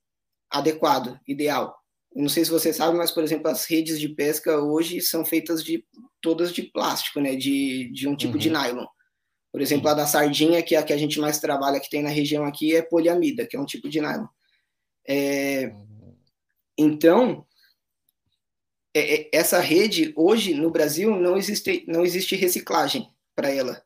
adequado, 0.49 1.19
ideal. 1.27 1.77
Não 2.13 2.27
sei 2.27 2.43
se 2.43 2.51
você 2.51 2.73
sabe, 2.73 2.97
mas, 2.97 3.11
por 3.11 3.23
exemplo, 3.23 3.49
as 3.49 3.65
redes 3.65 3.99
de 3.99 4.09
pesca 4.09 4.59
hoje 4.59 4.99
são 4.99 5.23
feitas 5.23 5.63
de 5.63 5.85
todas 6.19 6.51
de 6.51 6.63
plástico, 6.63 7.21
né? 7.21 7.35
De, 7.35 7.89
de 7.93 8.07
um 8.07 8.15
tipo 8.15 8.33
uhum. 8.33 8.39
de 8.39 8.49
nylon. 8.49 8.85
Por 9.51 9.61
exemplo, 9.61 9.87
a 9.87 9.93
da 9.93 10.07
sardinha, 10.07 10.63
que 10.63 10.75
é 10.75 10.79
a 10.79 10.83
que 10.83 10.93
a 10.93 10.97
gente 10.97 11.19
mais 11.19 11.39
trabalha, 11.39 11.79
que 11.79 11.89
tem 11.89 12.01
na 12.01 12.09
região 12.09 12.43
aqui, 12.43 12.75
é 12.75 12.81
poliamida, 12.81 13.45
que 13.45 13.55
é 13.55 13.59
um 13.59 13.65
tipo 13.65 13.87
de 13.87 14.01
nylon. 14.01 14.27
É, 15.07 15.67
uhum. 15.67 16.15
então, 16.77 17.45
é, 18.93 19.15
é, 19.15 19.29
essa 19.31 19.59
rede 19.59 20.13
hoje 20.15 20.53
no 20.53 20.69
Brasil 20.69 21.15
não 21.15 21.37
existe 21.37 21.85
não 21.87 22.03
existe 22.03 22.35
reciclagem 22.35 23.09
para 23.35 23.49
ela. 23.49 23.83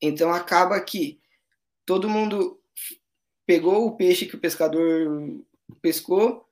Então 0.00 0.32
acaba 0.32 0.80
que 0.80 1.20
todo 1.84 2.08
mundo 2.08 2.58
pegou 3.46 3.86
o 3.86 3.96
peixe 3.96 4.26
que 4.26 4.36
o 4.36 4.40
pescador 4.40 5.40
pescou, 5.82 6.46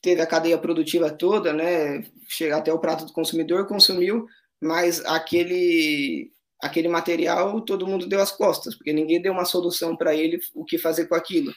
teve 0.00 0.20
a 0.20 0.26
cadeia 0.26 0.56
produtiva 0.56 1.10
toda, 1.10 1.52
né, 1.52 2.04
chegar 2.28 2.58
até 2.58 2.72
o 2.72 2.78
prato 2.78 3.04
do 3.04 3.12
consumidor, 3.12 3.66
consumiu, 3.66 4.26
mas 4.60 5.04
aquele 5.04 6.32
aquele 6.60 6.88
material 6.88 7.60
todo 7.60 7.86
mundo 7.86 8.06
deu 8.06 8.20
as 8.20 8.30
costas, 8.30 8.74
porque 8.74 8.92
ninguém 8.92 9.20
deu 9.20 9.32
uma 9.32 9.44
solução 9.44 9.96
para 9.96 10.14
ele 10.14 10.40
o 10.54 10.64
que 10.64 10.78
fazer 10.78 11.06
com 11.06 11.14
aquilo. 11.14 11.52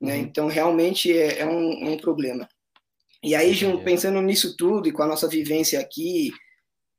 Né? 0.00 0.16
Uhum. 0.16 0.20
Então 0.20 0.46
realmente 0.46 1.10
é, 1.10 1.40
é 1.40 1.46
um, 1.46 1.92
um 1.92 1.96
problema. 1.96 2.48
E 3.22 3.34
aí, 3.34 3.52
Jun, 3.52 3.82
pensando 3.82 4.20
nisso 4.22 4.56
tudo 4.56 4.88
e 4.88 4.92
com 4.92 5.02
a 5.02 5.06
nossa 5.06 5.28
vivência 5.28 5.80
aqui 5.80 6.30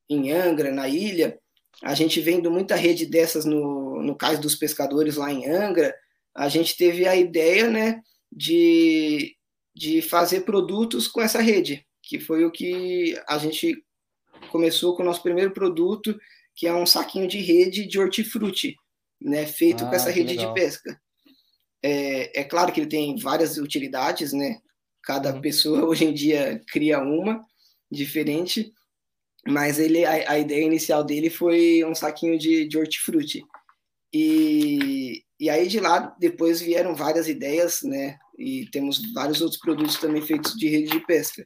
em 0.10 0.32
Angra, 0.32 0.72
na 0.72 0.88
ilha, 0.88 1.40
a 1.84 1.94
gente 1.94 2.20
vendo 2.20 2.52
muita 2.52 2.76
rede 2.76 3.06
dessas 3.06 3.46
no, 3.46 4.02
no 4.02 4.16
Cais 4.16 4.40
dos 4.40 4.56
Pescadores 4.56 5.16
lá 5.16 5.32
em 5.32 5.50
Angra, 5.50 5.96
a 6.36 6.50
gente 6.50 6.76
teve 6.76 7.08
a 7.08 7.16
ideia, 7.16 7.70
né, 7.70 8.02
de, 8.32 9.36
de 9.74 10.02
fazer 10.02 10.42
produtos 10.42 11.08
com 11.08 11.22
essa 11.22 11.42
rede, 11.42 11.86
que 12.02 12.20
foi 12.20 12.44
o 12.44 12.52
que 12.52 13.20
a 13.28 13.38
gente 13.38 13.84
começou 14.52 14.96
com 14.96 15.04
o 15.04 15.06
nosso 15.06 15.24
primeiro 15.24 15.52
produto, 15.52 16.18
que 16.56 16.68
é 16.68 16.74
um 16.74 16.86
saquinho 16.86 17.28
de 17.28 17.40
rede 17.40 17.88
de 17.88 18.00
hortifruti, 18.00 18.76
né, 19.22 19.46
feito 19.46 19.86
ah, 19.86 19.90
com 19.90 19.96
essa 19.96 20.10
rede 20.10 20.36
legal. 20.36 20.54
de 20.54 20.60
pesca. 20.60 21.00
É, 21.82 22.42
é 22.42 22.44
claro 22.44 22.74
que 22.74 22.82
ele 22.82 22.90
tem 22.90 23.16
várias 23.18 23.58
utilidades, 23.58 24.34
né? 24.34 24.60
Cada 25.04 25.34
uhum. 25.34 25.42
pessoa 25.42 25.86
hoje 25.88 26.06
em 26.06 26.14
dia 26.14 26.62
cria 26.72 27.00
uma 27.00 27.44
diferente, 27.92 28.72
mas 29.48 29.80
ele 29.80 30.06
a, 30.06 30.32
a 30.32 30.40
ideia 30.40 30.66
inicial 30.66 31.04
dele 31.04 31.30
foi 31.30 31.84
um 31.86 31.96
saquinho 31.96 32.38
de, 32.38 32.68
de 32.68 32.78
hortifruti. 32.78 33.44
E, 34.14 35.24
e 35.40 35.50
aí 35.50 35.68
de 35.68 35.80
lá 35.80 36.16
depois 36.20 36.62
vieram 36.62 36.96
várias 36.96 37.28
ideias, 37.28 37.82
né? 37.84 38.18
E 38.38 38.68
temos 38.72 39.14
vários 39.14 39.42
outros 39.42 39.60
produtos 39.60 39.98
também 39.98 40.22
feitos 40.22 40.54
de 40.56 40.68
rede 40.68 40.92
de 40.92 41.06
pesca. 41.06 41.46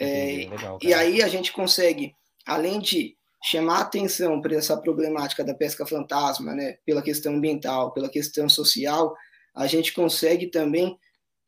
É, 0.00 0.48
legal, 0.48 0.78
e 0.80 0.94
aí 0.94 1.22
a 1.22 1.28
gente 1.28 1.52
consegue, 1.52 2.12
além 2.46 2.78
de 2.78 3.16
chamar 3.42 3.80
atenção 3.80 4.40
para 4.40 4.56
essa 4.56 4.76
problemática 4.76 5.44
da 5.44 5.54
pesca 5.54 5.86
fantasma, 5.86 6.54
né? 6.54 6.76
Pela 6.84 7.02
questão 7.02 7.34
ambiental, 7.34 7.92
pela 7.92 8.08
questão 8.08 8.48
social, 8.48 9.14
a 9.54 9.66
gente 9.66 9.92
consegue 9.92 10.48
também 10.48 10.96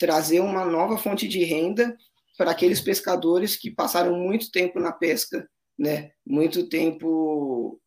trazer 0.00 0.40
uma 0.40 0.64
nova 0.64 0.96
fonte 0.96 1.28
de 1.28 1.44
renda 1.44 1.94
para 2.38 2.52
aqueles 2.52 2.80
pescadores 2.80 3.54
que 3.54 3.70
passaram 3.70 4.16
muito 4.16 4.50
tempo 4.50 4.80
na 4.80 4.90
pesca, 4.90 5.46
né? 5.78 6.10
Muito 6.26 6.70
tempo 6.70 7.78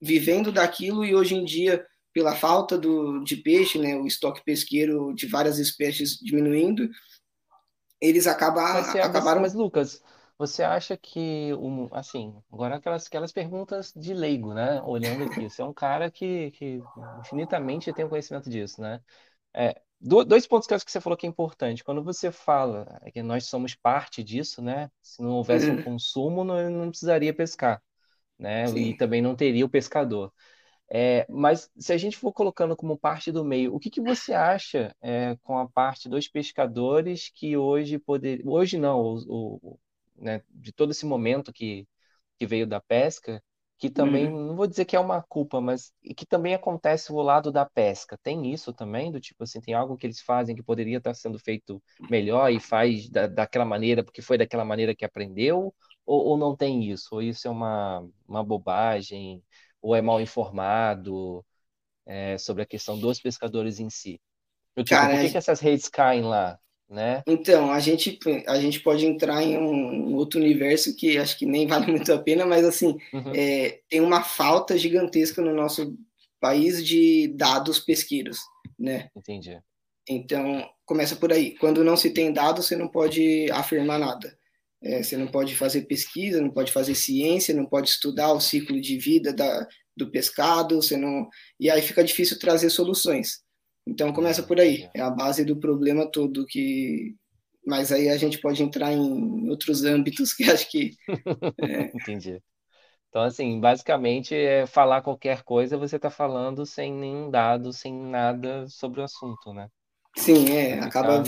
vivendo 0.00 0.50
daquilo 0.50 1.04
e 1.04 1.14
hoje 1.14 1.34
em 1.34 1.44
dia, 1.44 1.86
pela 2.14 2.34
falta 2.34 2.78
do, 2.78 3.22
de 3.22 3.36
peixe, 3.36 3.78
né? 3.78 3.94
O 3.94 4.06
estoque 4.06 4.42
pesqueiro 4.42 5.12
de 5.14 5.26
várias 5.26 5.58
espécies 5.58 6.16
diminuindo, 6.16 6.88
eles 8.00 8.26
acabaram, 8.26 8.80
mas, 8.80 8.96
acabaram. 8.96 9.42
Mas 9.42 9.52
Lucas, 9.52 10.02
você 10.38 10.62
acha 10.62 10.96
que, 10.96 11.52
um, 11.60 11.90
assim, 11.92 12.34
agora 12.50 12.76
aquelas, 12.76 13.06
aquelas 13.06 13.32
perguntas 13.32 13.92
de 13.94 14.14
leigo, 14.14 14.54
né? 14.54 14.80
Olhando 14.82 15.24
aqui, 15.24 15.50
você 15.50 15.60
é 15.60 15.64
um 15.66 15.74
cara 15.74 16.10
que, 16.10 16.52
que 16.52 16.80
infinitamente 17.20 17.92
tem 17.92 18.06
o 18.06 18.08
conhecimento 18.08 18.48
disso, 18.48 18.80
né? 18.80 19.02
É, 19.54 19.78
dois 20.00 20.46
pontos 20.46 20.66
que 20.66 20.72
eu 20.72 20.76
acho 20.76 20.84
que 20.84 20.90
você 20.92 21.00
falou 21.00 21.16
que 21.16 21.26
é 21.26 21.28
importante. 21.28 21.84
Quando 21.84 22.02
você 22.02 22.32
fala 22.32 23.00
que 23.12 23.22
nós 23.22 23.46
somos 23.46 23.74
parte 23.74 24.22
disso, 24.24 24.62
né? 24.62 24.90
Se 25.02 25.22
não 25.22 25.32
houvesse 25.32 25.70
um 25.70 25.82
consumo, 25.84 26.44
não, 26.44 26.70
não 26.70 26.90
precisaria 26.90 27.34
pescar, 27.34 27.82
né? 28.38 28.66
Sim. 28.66 28.78
E 28.78 28.96
também 28.96 29.20
não 29.20 29.36
teria 29.36 29.64
o 29.64 29.68
pescador. 29.68 30.32
É, 30.92 31.24
mas 31.30 31.70
se 31.78 31.92
a 31.92 31.96
gente 31.96 32.16
for 32.16 32.32
colocando 32.32 32.76
como 32.76 32.98
parte 32.98 33.30
do 33.30 33.44
meio, 33.44 33.72
o 33.74 33.78
que, 33.78 33.90
que 33.90 34.00
você 34.00 34.32
acha 34.34 34.94
é, 35.00 35.36
com 35.42 35.56
a 35.56 35.68
parte 35.68 36.08
dos 36.08 36.26
pescadores 36.26 37.30
que 37.32 37.56
hoje 37.56 37.96
poder, 37.98 38.42
hoje 38.44 38.76
não, 38.76 39.00
o, 39.00 39.58
o 39.62 39.78
né, 40.16 40.42
de 40.50 40.72
todo 40.72 40.90
esse 40.90 41.06
momento 41.06 41.52
que, 41.52 41.86
que 42.38 42.46
veio 42.46 42.66
da 42.66 42.80
pesca, 42.80 43.42
que 43.80 43.88
também, 43.90 44.28
uhum. 44.28 44.48
não 44.48 44.56
vou 44.56 44.66
dizer 44.66 44.84
que 44.84 44.94
é 44.94 45.00
uma 45.00 45.22
culpa, 45.22 45.58
mas 45.58 45.90
que 46.16 46.26
também 46.26 46.54
acontece 46.54 47.10
o 47.12 47.22
lado 47.22 47.50
da 47.50 47.64
pesca. 47.64 48.18
Tem 48.22 48.52
isso 48.52 48.74
também, 48.74 49.10
do 49.10 49.18
tipo 49.18 49.42
assim, 49.42 49.58
tem 49.60 49.72
algo 49.72 49.96
que 49.96 50.06
eles 50.06 50.20
fazem 50.20 50.54
que 50.54 50.62
poderia 50.62 50.98
estar 50.98 51.14
sendo 51.14 51.38
feito 51.38 51.82
melhor 52.10 52.52
e 52.52 52.60
faz 52.60 53.08
da, 53.08 53.26
daquela 53.26 53.64
maneira, 53.64 54.04
porque 54.04 54.20
foi 54.20 54.36
daquela 54.36 54.66
maneira 54.66 54.94
que 54.94 55.02
aprendeu, 55.04 55.74
ou, 56.04 56.26
ou 56.26 56.36
não 56.38 56.54
tem 56.54 56.90
isso? 56.90 57.08
Ou 57.12 57.22
isso 57.22 57.48
é 57.48 57.50
uma, 57.50 58.06
uma 58.28 58.44
bobagem, 58.44 59.42
ou 59.80 59.96
é 59.96 60.02
mal 60.02 60.20
informado 60.20 61.44
é, 62.06 62.38
sobre 62.38 62.62
a 62.62 62.66
questão 62.66 62.98
dos 62.98 63.20
pescadores 63.20 63.80
em 63.80 63.90
si? 63.90 64.20
Eu, 64.76 64.84
tipo, 64.84 64.94
Cara, 64.96 65.12
por 65.12 65.20
que, 65.20 65.26
é 65.26 65.30
que 65.30 65.38
essas 65.38 65.60
redes 65.60 65.88
caem 65.88 66.22
lá? 66.22 66.58
Né? 66.90 67.22
Então, 67.24 67.70
a 67.70 67.78
gente, 67.78 68.18
a 68.48 68.58
gente 68.58 68.80
pode 68.80 69.06
entrar 69.06 69.42
em 69.44 69.56
um 69.56 70.14
outro 70.16 70.40
universo 70.40 70.94
que 70.96 71.16
acho 71.16 71.38
que 71.38 71.46
nem 71.46 71.66
vale 71.66 71.86
muito 71.92 72.12
a 72.12 72.18
pena, 72.18 72.44
mas 72.44 72.64
assim, 72.64 72.98
uhum. 73.12 73.32
é, 73.32 73.80
tem 73.88 74.00
uma 74.00 74.22
falta 74.22 74.76
gigantesca 74.76 75.40
no 75.40 75.54
nosso 75.54 75.96
país 76.40 76.84
de 76.84 77.28
dados 77.36 77.78
pesqueiros, 77.78 78.38
né? 78.76 79.08
Entendi. 79.16 79.56
Então, 80.08 80.68
começa 80.84 81.14
por 81.14 81.32
aí. 81.32 81.54
Quando 81.56 81.84
não 81.84 81.96
se 81.96 82.10
tem 82.10 82.32
dados, 82.32 82.66
você 82.66 82.74
não 82.74 82.88
pode 82.88 83.48
afirmar 83.52 83.98
nada. 83.98 84.36
É, 84.82 85.02
você 85.02 85.16
não 85.16 85.28
pode 85.28 85.54
fazer 85.54 85.82
pesquisa, 85.82 86.40
não 86.40 86.50
pode 86.50 86.72
fazer 86.72 86.94
ciência, 86.96 87.54
não 87.54 87.66
pode 87.66 87.90
estudar 87.90 88.32
o 88.32 88.40
ciclo 88.40 88.80
de 88.80 88.96
vida 88.96 89.32
da, 89.32 89.68
do 89.96 90.10
pescado, 90.10 90.82
você 90.82 90.96
não. 90.96 91.28
E 91.60 91.70
aí 91.70 91.82
fica 91.82 92.02
difícil 92.02 92.38
trazer 92.38 92.70
soluções. 92.70 93.42
Então 93.86 94.12
começa 94.12 94.42
por 94.42 94.60
aí. 94.60 94.88
É 94.94 95.00
a 95.00 95.10
base 95.10 95.44
do 95.44 95.56
problema 95.56 96.10
todo 96.10 96.46
que. 96.46 97.16
Mas 97.66 97.92
aí 97.92 98.08
a 98.08 98.16
gente 98.16 98.38
pode 98.38 98.62
entrar 98.62 98.92
em 98.92 99.48
outros 99.48 99.84
âmbitos 99.84 100.32
que 100.32 100.44
acho 100.50 100.70
que. 100.70 100.94
É... 101.62 101.84
Entendi. 101.94 102.40
Então, 103.08 103.22
assim, 103.22 103.58
basicamente, 103.58 104.36
é 104.36 104.66
falar 104.66 105.02
qualquer 105.02 105.42
coisa, 105.42 105.76
você 105.76 105.96
está 105.96 106.08
falando 106.08 106.64
sem 106.64 106.92
nenhum 106.92 107.28
dado, 107.28 107.72
sem 107.72 107.92
nada 107.92 108.68
sobre 108.68 109.00
o 109.00 109.04
assunto, 109.04 109.52
né? 109.52 109.68
Sim, 110.16 110.50
é, 110.50 110.78
acaba. 110.78 111.24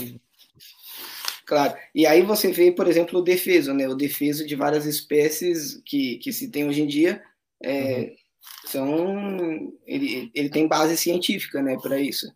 Claro. 1.45 1.77
E 1.93 2.05
aí 2.05 2.21
você 2.21 2.53
vê, 2.53 2.71
por 2.71 2.87
exemplo, 2.87 3.19
o 3.19 3.23
defeso, 3.23 3.73
né? 3.73 3.87
O 3.87 3.95
defeso 3.95 4.47
de 4.47 4.55
várias 4.55 4.85
espécies 4.85 5.81
que, 5.85 6.17
que 6.19 6.31
se 6.31 6.49
tem 6.49 6.65
hoje 6.65 6.81
em 6.81 6.87
dia 6.87 7.21
é, 7.61 7.99
uhum. 7.99 8.15
são. 8.65 9.73
Ele, 9.85 10.31
ele 10.33 10.49
tem 10.49 10.67
base 10.67 10.95
científica, 10.95 11.61
né, 11.61 11.77
para 11.81 11.99
isso. 11.99 12.33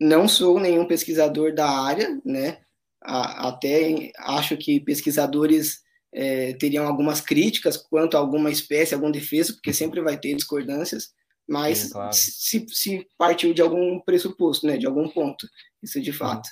Não 0.00 0.26
sou 0.28 0.58
nenhum 0.58 0.86
pesquisador 0.86 1.54
da 1.54 1.68
área, 1.68 2.20
né? 2.24 2.58
Até 3.00 4.12
acho 4.18 4.56
que 4.56 4.80
pesquisadores 4.80 5.84
é, 6.12 6.54
teriam 6.54 6.86
algumas 6.86 7.20
críticas 7.20 7.76
quanto 7.76 8.16
a 8.16 8.20
alguma 8.20 8.50
espécie, 8.50 8.94
algum 8.94 9.10
defeso, 9.10 9.54
porque 9.54 9.72
sempre 9.72 10.00
vai 10.00 10.18
ter 10.18 10.34
discordâncias, 10.34 11.12
mas 11.46 11.78
Sim, 11.78 11.90
claro. 11.90 12.12
se, 12.14 12.66
se 12.68 13.08
partiu 13.18 13.52
de 13.52 13.60
algum 13.60 14.00
pressuposto, 14.00 14.66
né, 14.66 14.78
de 14.78 14.86
algum 14.86 15.08
ponto, 15.08 15.46
isso 15.82 16.00
de 16.00 16.12
fato. 16.12 16.48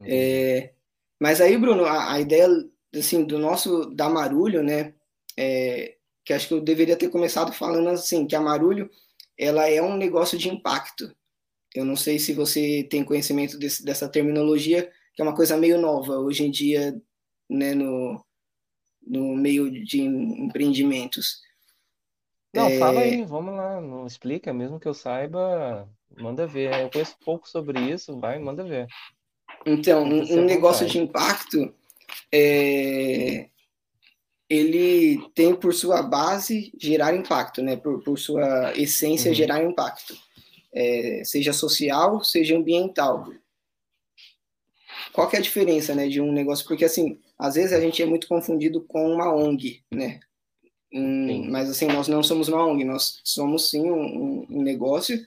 Uhum. 0.00 0.06
É, 0.08 0.72
mas 1.20 1.40
aí, 1.40 1.56
Bruno, 1.56 1.84
a, 1.84 2.14
a, 2.14 2.20
ideia 2.20 2.48
assim 2.94 3.24
do 3.24 3.38
nosso 3.38 3.86
da 3.94 4.08
Marulho, 4.08 4.62
né, 4.62 4.94
é, 5.38 5.96
que 6.24 6.32
acho 6.32 6.48
que 6.48 6.54
eu 6.54 6.60
deveria 6.60 6.96
ter 6.96 7.08
começado 7.08 7.52
falando 7.52 7.88
assim, 7.90 8.26
que 8.26 8.34
a 8.34 8.40
Marulho 8.40 8.90
ela 9.38 9.68
é 9.68 9.80
um 9.82 9.96
negócio 9.96 10.38
de 10.38 10.48
impacto. 10.48 11.14
Eu 11.74 11.84
não 11.84 11.96
sei 11.96 12.18
se 12.18 12.32
você 12.32 12.86
tem 12.90 13.04
conhecimento 13.04 13.58
desse, 13.58 13.84
dessa 13.84 14.08
terminologia, 14.08 14.90
que 15.14 15.22
é 15.22 15.24
uma 15.24 15.34
coisa 15.34 15.56
meio 15.56 15.80
nova 15.80 16.18
hoje 16.18 16.44
em 16.44 16.50
dia 16.50 17.00
né, 17.48 17.74
no, 17.74 18.24
no 19.06 19.36
meio 19.36 19.70
de 19.70 20.00
empreendimentos. 20.00 21.40
Não, 22.54 22.66
é... 22.66 22.78
fala 22.78 23.00
aí, 23.00 23.24
vamos 23.24 23.54
lá, 23.54 23.80
não 23.80 24.06
explica, 24.06 24.52
mesmo 24.52 24.78
que 24.78 24.86
eu 24.86 24.94
saiba, 24.94 25.88
manda 26.18 26.46
ver. 26.46 26.72
Eu 26.80 26.90
conheço 26.90 27.16
pouco 27.24 27.48
sobre 27.48 27.80
isso, 27.80 28.18
vai, 28.18 28.38
manda 28.38 28.62
ver. 28.64 28.86
Então, 29.64 30.04
um, 30.04 30.40
um 30.40 30.44
negócio 30.44 30.86
de 30.86 30.98
impacto, 30.98 31.72
é... 32.30 33.48
ele 34.48 35.18
tem 35.34 35.54
por 35.54 35.72
sua 35.72 36.02
base 36.02 36.72
gerar 36.78 37.14
impacto, 37.14 37.62
né? 37.62 37.76
Por, 37.76 38.02
por 38.02 38.18
sua 38.18 38.72
essência 38.76 39.30
uhum. 39.30 39.34
gerar 39.34 39.62
impacto, 39.62 40.14
é, 40.72 41.22
seja 41.24 41.52
social, 41.52 42.22
seja 42.24 42.56
ambiental. 42.56 43.28
Qual 45.12 45.28
que 45.28 45.36
é 45.36 45.38
a 45.38 45.42
diferença, 45.42 45.94
né, 45.94 46.08
de 46.08 46.20
um 46.20 46.32
negócio? 46.32 46.66
Porque 46.66 46.84
assim, 46.84 47.18
às 47.38 47.54
vezes 47.54 47.72
a 47.72 47.80
gente 47.80 48.02
é 48.02 48.06
muito 48.06 48.26
confundido 48.26 48.80
com 48.82 49.12
uma 49.12 49.34
ONG, 49.34 49.82
né? 49.90 50.20
Um, 50.92 51.50
mas 51.50 51.70
assim, 51.70 51.86
nós 51.86 52.08
não 52.08 52.22
somos 52.22 52.48
uma 52.48 52.64
ONG, 52.66 52.84
nós 52.84 53.20
somos 53.24 53.70
sim 53.70 53.90
um, 53.90 54.46
um 54.48 54.62
negócio. 54.62 55.18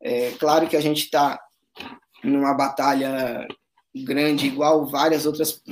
É 0.00 0.30
claro 0.32 0.68
que 0.68 0.76
a 0.76 0.80
gente 0.80 1.04
está 1.04 1.40
numa 2.22 2.54
batalha 2.54 3.46
grande, 4.04 4.46
igual 4.46 4.86
várias 4.86 5.26
outras 5.26 5.62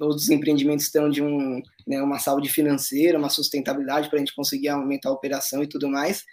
outros 0.00 0.28
empreendimentos 0.30 0.84
estão 0.84 1.08
de 1.08 1.22
um, 1.22 1.62
né, 1.86 2.02
uma 2.02 2.18
saúde 2.18 2.48
financeira, 2.48 3.18
uma 3.18 3.30
sustentabilidade 3.30 4.08
para 4.08 4.18
a 4.18 4.20
gente 4.20 4.34
conseguir 4.34 4.68
aumentar 4.68 5.08
a 5.08 5.12
operação 5.12 5.62
e 5.62 5.66
tudo 5.66 5.88
mais. 5.88 6.24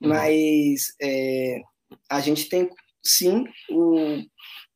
Uhum. 0.00 0.08
Mas 0.08 0.94
é, 1.00 1.60
a 2.08 2.20
gente 2.20 2.48
tem 2.48 2.68
sim 3.02 3.44
o 3.70 4.22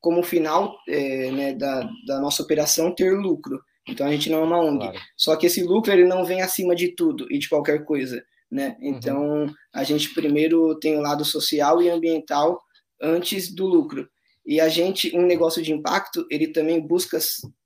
como 0.01 0.23
final 0.23 0.79
é, 0.87 1.31
né, 1.31 1.55
da, 1.55 1.89
da 2.07 2.21
nossa 2.21 2.43
operação 2.43 2.95
ter 2.95 3.13
lucro. 3.13 3.59
Então 3.89 4.07
a 4.07 4.11
gente 4.11 4.29
não 4.29 4.41
é 4.41 4.45
uma 4.45 4.61
ONG. 4.61 4.79
Claro. 4.79 4.99
Só 5.17 5.37
que 5.37 5.47
esse 5.47 5.63
lucro 5.63 5.93
ele 5.93 6.05
não 6.05 6.25
vem 6.25 6.43
acima 6.43 6.75
de 6.75 6.89
tudo 6.89 7.27
e 7.31 7.39
de 7.39 7.49
qualquer 7.49 7.85
coisa, 7.85 8.23
né? 8.51 8.77
Uhum. 8.81 8.89
Então 8.89 9.23
uhum. 9.23 9.55
a 9.73 9.83
gente 9.83 10.13
primeiro 10.13 10.79
tem 10.79 10.97
o 10.97 11.01
lado 11.01 11.25
social 11.25 11.83
e 11.83 11.89
ambiental 11.89 12.61
antes 13.01 13.55
do 13.55 13.67
lucro. 13.67 14.09
E 14.47 14.61
a 14.61 14.69
gente, 14.69 15.17
um 15.17 15.25
negócio 15.25 15.63
de 15.63 15.73
impacto, 15.73 16.27
ele 16.31 16.49
também 16.49 16.79
busca 16.87 17.19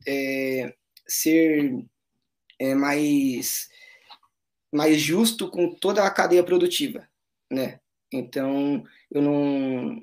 é, 0.07 0.73
ser 1.07 1.85
é, 2.59 2.75
mais 2.75 3.67
mais 4.73 5.01
justo 5.01 5.51
com 5.51 5.75
toda 5.75 6.05
a 6.05 6.11
cadeia 6.11 6.43
produtiva, 6.43 7.09
né? 7.51 7.81
Então 8.13 8.83
eu 9.11 9.23
não 9.23 10.03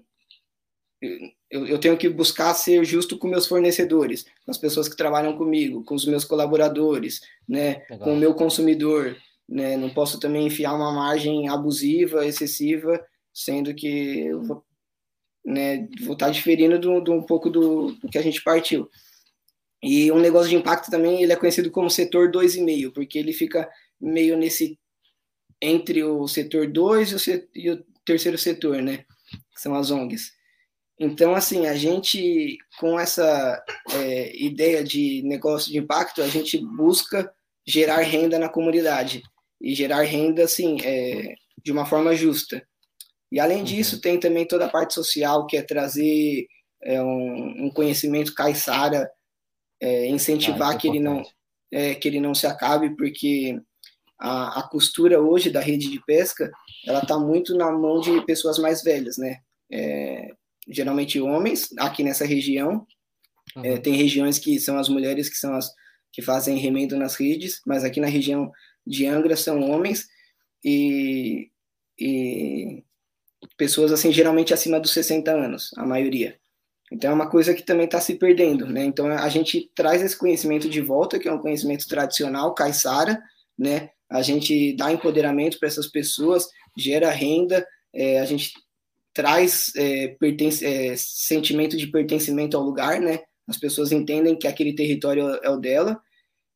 eu, 1.49 1.67
eu, 1.67 1.79
tenho 1.79 1.97
que 1.97 2.09
buscar 2.09 2.53
ser 2.53 2.83
justo 2.83 3.17
com 3.17 3.27
meus 3.27 3.47
fornecedores, 3.47 4.25
com 4.43 4.51
as 4.51 4.57
pessoas 4.57 4.89
que 4.89 4.97
trabalham 4.97 5.37
comigo, 5.37 5.83
com 5.83 5.95
os 5.95 6.05
meus 6.05 6.25
colaboradores, 6.25 7.21
né, 7.47 7.81
com 7.99 8.13
o 8.13 8.17
meu 8.17 8.33
consumidor, 8.33 9.15
né, 9.47 9.77
não 9.77 9.89
posso 9.89 10.19
também 10.19 10.47
enfiar 10.47 10.73
uma 10.73 10.91
margem 10.91 11.47
abusiva, 11.47 12.25
excessiva, 12.25 12.99
sendo 13.33 13.73
que 13.75 14.21
eu 14.21 14.41
vou, 14.41 14.63
né, 15.45 15.87
vou 16.03 16.13
estar 16.13 16.29
diferindo 16.29 16.79
do, 16.79 16.99
do 16.99 17.13
um 17.13 17.23
pouco 17.23 17.49
do, 17.49 17.91
do, 17.93 18.09
que 18.09 18.17
a 18.17 18.23
gente 18.23 18.43
partiu. 18.43 18.89
E 19.83 20.11
um 20.11 20.19
negócio 20.19 20.49
de 20.49 20.55
impacto 20.55 20.89
também, 20.89 21.21
ele 21.21 21.31
é 21.31 21.35
conhecido 21.35 21.69
como 21.69 21.89
setor 21.89 22.31
2,5, 22.31 22.91
porque 22.91 23.19
ele 23.19 23.33
fica 23.33 23.69
meio 24.01 24.35
nesse 24.35 24.79
entre 25.61 26.03
o 26.03 26.27
setor 26.27 26.67
2 26.67 27.27
e, 27.27 27.49
e 27.55 27.71
o 27.71 27.85
terceiro 28.03 28.37
setor, 28.37 28.81
né, 28.81 29.05
que 29.53 29.61
são 29.61 29.73
as 29.75 29.91
ONGs. 29.91 30.31
Então, 30.97 31.35
assim, 31.35 31.65
a 31.67 31.75
gente, 31.75 32.57
com 32.79 32.97
essa 32.97 33.63
é, 33.93 34.35
ideia 34.37 34.83
de 34.83 35.21
negócio 35.23 35.71
de 35.71 35.77
impacto, 35.77 36.21
a 36.21 36.27
gente 36.27 36.57
busca 36.57 37.31
gerar 37.67 38.01
renda 38.01 38.39
na 38.39 38.47
comunidade 38.47 39.21
e 39.59 39.73
gerar 39.75 40.03
renda, 40.03 40.43
assim, 40.43 40.77
é, 40.83 41.35
de 41.63 41.71
uma 41.71 41.85
forma 41.85 42.15
justa. 42.15 42.65
E, 43.31 43.39
além 43.39 43.59
uhum. 43.59 43.63
disso, 43.63 43.99
tem 43.99 44.19
também 44.19 44.47
toda 44.47 44.65
a 44.65 44.69
parte 44.69 44.93
social, 44.93 45.45
que 45.47 45.57
é 45.57 45.61
trazer 45.61 46.47
é, 46.81 47.01
um, 47.01 47.65
um, 47.65 47.69
conhecimento 47.69 48.33
caiçara, 48.33 49.11
é, 49.81 50.07
incentivar 50.07 50.71
ah, 50.71 50.75
é 50.75 50.77
que, 50.77 50.87
ele 50.87 50.99
não, 50.99 51.23
é, 51.71 51.95
que 51.95 52.07
ele 52.07 52.21
não 52.21 52.33
se 52.33 52.47
acabe, 52.47 52.95
porque 52.95 53.59
a, 54.19 54.59
a 54.59 54.63
costura 54.63 55.21
hoje 55.21 55.49
da 55.49 55.59
rede 55.59 55.89
de 55.89 56.03
pesca, 56.05 56.51
ela 56.85 56.99
está 56.99 57.17
muito 57.17 57.55
na 57.55 57.71
mão 57.71 57.99
de 57.99 58.21
pessoas 58.25 58.57
mais 58.57 58.81
velhas, 58.83 59.17
né? 59.17 59.39
É, 59.71 60.31
geralmente 60.67 61.19
homens, 61.19 61.69
aqui 61.77 62.03
nessa 62.03 62.25
região. 62.25 62.85
Uhum. 63.55 63.65
É, 63.65 63.77
tem 63.77 63.93
regiões 63.93 64.39
que 64.39 64.59
são 64.59 64.77
as 64.77 64.89
mulheres 64.89 65.29
que 65.29 65.37
são 65.37 65.53
as 65.53 65.71
que 66.11 66.21
fazem 66.21 66.57
remendo 66.57 66.95
nas 66.95 67.15
redes, 67.15 67.59
mas 67.65 67.83
aqui 67.83 67.99
na 67.99 68.07
região 68.07 68.49
de 68.87 69.05
Angra 69.05 69.35
são 69.35 69.69
homens 69.69 70.07
e, 70.63 71.51
e 71.99 72.83
pessoas 73.57 73.91
assim 73.91 74.13
geralmente 74.13 74.53
acima 74.53 74.79
dos 74.79 74.91
60 74.91 75.29
anos, 75.29 75.71
a 75.75 75.85
maioria. 75.85 76.39
Então 76.89 77.11
é 77.11 77.13
uma 77.13 77.29
coisa 77.29 77.53
que 77.53 77.63
também 77.63 77.85
está 77.85 77.99
se 77.99 78.15
perdendo, 78.15 78.65
né? 78.65 78.85
Então 78.85 79.07
a 79.07 79.27
gente 79.27 79.69
traz 79.75 80.01
esse 80.01 80.17
conhecimento 80.17 80.69
de 80.69 80.79
volta, 80.79 81.19
que 81.19 81.27
é 81.27 81.33
um 81.33 81.41
conhecimento 81.41 81.85
tradicional, 81.85 82.55
caiçara, 82.55 83.21
né? 83.57 83.89
A 84.09 84.21
gente 84.21 84.75
dá 84.75 84.91
empoderamento 84.91 85.57
para 85.59 85.67
essas 85.67 85.87
pessoas, 85.87 86.47
gera 86.77 87.09
renda, 87.09 87.65
é, 87.93 88.19
a 88.19 88.25
gente 88.25 88.53
traz 89.13 89.71
é, 89.75 90.09
pertence, 90.19 90.65
é, 90.65 90.95
sentimento 90.97 91.77
de 91.77 91.87
pertencimento 91.87 92.57
ao 92.57 92.63
lugar, 92.63 92.99
né? 92.99 93.21
As 93.47 93.57
pessoas 93.57 93.91
entendem 93.91 94.37
que 94.37 94.47
aquele 94.47 94.75
território 94.75 95.39
é 95.41 95.49
o 95.49 95.57
dela. 95.57 95.99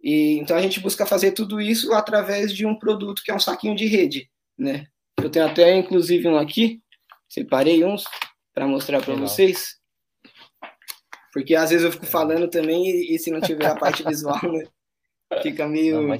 E 0.02 0.38
então 0.40 0.58
a 0.58 0.62
gente 0.62 0.80
busca 0.80 1.06
fazer 1.06 1.32
tudo 1.32 1.60
isso 1.60 1.94
através 1.94 2.54
de 2.54 2.66
um 2.66 2.78
produto 2.78 3.22
que 3.24 3.32
é 3.32 3.36
um 3.36 3.40
saquinho 3.40 3.76
de 3.76 3.86
rede, 3.86 4.30
né? 4.58 4.86
Eu 5.22 5.30
tenho 5.30 5.46
até 5.46 5.76
inclusive 5.76 6.28
um 6.28 6.38
aqui, 6.38 6.82
separei 7.30 7.84
uns 7.84 8.04
para 8.54 8.68
mostrar 8.68 9.02
para 9.02 9.16
vocês. 9.16 9.78
Porque 11.32 11.56
às 11.56 11.70
vezes 11.70 11.86
eu 11.86 11.92
fico 11.92 12.06
falando 12.06 12.50
também 12.50 12.90
e, 12.90 13.16
e 13.16 13.20
se 13.20 13.32
não 13.32 13.40
tiver 13.40 13.68
a 13.68 13.76
parte 13.76 14.04
visual, 14.04 14.40
né? 14.52 14.66
Fica 15.44 15.68
meio. 15.68 16.02
Não, 16.02 16.18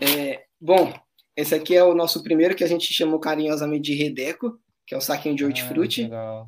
é, 0.00 0.44
bom, 0.60 0.92
esse 1.36 1.54
aqui 1.54 1.76
é 1.76 1.84
o 1.84 1.94
nosso 1.94 2.22
primeiro 2.22 2.54
que 2.54 2.64
a 2.64 2.68
gente 2.68 2.92
chamou 2.92 3.18
carinhosamente 3.18 3.92
de 3.92 3.94
Redeco 3.94 4.58
que 4.86 4.94
é 4.94 4.98
o 4.98 5.00
saquinho 5.00 5.34
de 5.34 5.44
hortifruti. 5.44 6.10
Ah, 6.12 6.44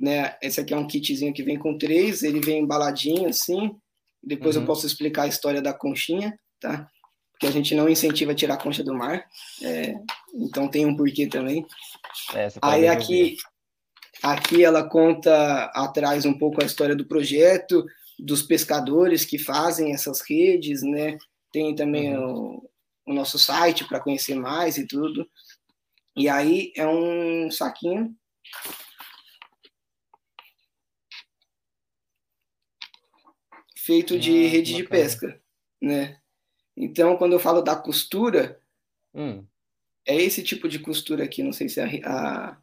né? 0.00 0.34
Esse 0.40 0.60
aqui 0.60 0.72
é 0.72 0.76
um 0.76 0.86
kitzinho 0.86 1.34
que 1.34 1.42
vem 1.42 1.58
com 1.58 1.76
três, 1.76 2.22
ele 2.22 2.40
vem 2.40 2.60
embaladinho 2.60 3.28
assim. 3.28 3.76
Depois 4.22 4.56
uhum. 4.56 4.62
eu 4.62 4.66
posso 4.66 4.86
explicar 4.86 5.24
a 5.24 5.28
história 5.28 5.60
da 5.60 5.74
conchinha, 5.74 6.38
tá? 6.60 6.88
Porque 7.32 7.46
a 7.46 7.50
gente 7.50 7.74
não 7.74 7.88
incentiva 7.88 8.32
a 8.32 8.34
tirar 8.34 8.54
a 8.54 8.58
concha 8.58 8.82
do 8.82 8.94
mar. 8.94 9.24
É, 9.62 9.94
então 10.34 10.68
tem 10.68 10.86
um 10.86 10.96
porquê 10.96 11.26
também. 11.26 11.66
É, 12.34 12.48
Aí 12.62 12.88
aqui, 12.88 13.36
Aqui 14.22 14.64
ela 14.64 14.88
conta 14.88 15.64
atrás 15.74 16.24
um 16.24 16.32
pouco 16.32 16.62
a 16.62 16.66
história 16.66 16.94
do 16.94 17.04
projeto, 17.04 17.84
dos 18.16 18.40
pescadores 18.40 19.24
que 19.24 19.36
fazem 19.36 19.92
essas 19.92 20.20
redes, 20.20 20.82
né? 20.82 21.18
Tem 21.52 21.74
também 21.74 22.16
uhum. 22.16 22.54
o, 22.54 22.70
o 23.06 23.12
nosso 23.12 23.38
site 23.38 23.84
para 23.86 24.00
conhecer 24.00 24.34
mais 24.34 24.76
e 24.76 24.86
tudo. 24.86 25.28
E 26.16 26.28
aí 26.28 26.72
é 26.76 26.86
um 26.86 27.50
saquinho 27.50 28.14
feito 33.76 34.18
de 34.18 34.46
ah, 34.46 34.48
rede 34.48 34.74
de 34.74 34.84
pesca, 34.84 35.40
né? 35.80 36.20
Então, 36.76 37.16
quando 37.16 37.32
eu 37.32 37.40
falo 37.40 37.60
da 37.60 37.76
costura, 37.76 38.60
hum. 39.12 39.44
é 40.06 40.16
esse 40.16 40.42
tipo 40.42 40.68
de 40.68 40.78
costura 40.78 41.24
aqui. 41.24 41.42
Não 41.42 41.52
sei 41.52 41.68
se 41.68 41.80
a, 41.80 41.86
a... 41.86 42.62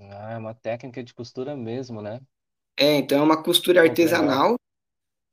Ah, 0.00 0.32
é 0.32 0.36
uma 0.36 0.54
técnica 0.54 1.02
de 1.02 1.14
costura 1.14 1.56
mesmo, 1.56 2.02
né? 2.02 2.20
É, 2.76 2.96
então 2.96 3.18
é 3.18 3.22
uma 3.22 3.42
costura 3.42 3.82
artesanal, 3.82 4.56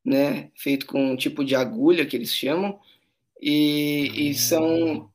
né? 0.03 0.51
Feito 0.55 0.85
com 0.85 1.11
um 1.11 1.15
tipo 1.15 1.43
de 1.43 1.55
agulha 1.55 2.05
que 2.05 2.15
eles 2.15 2.33
chamam. 2.33 2.79
E, 3.41 4.29
e 4.29 4.33
são, 4.33 5.09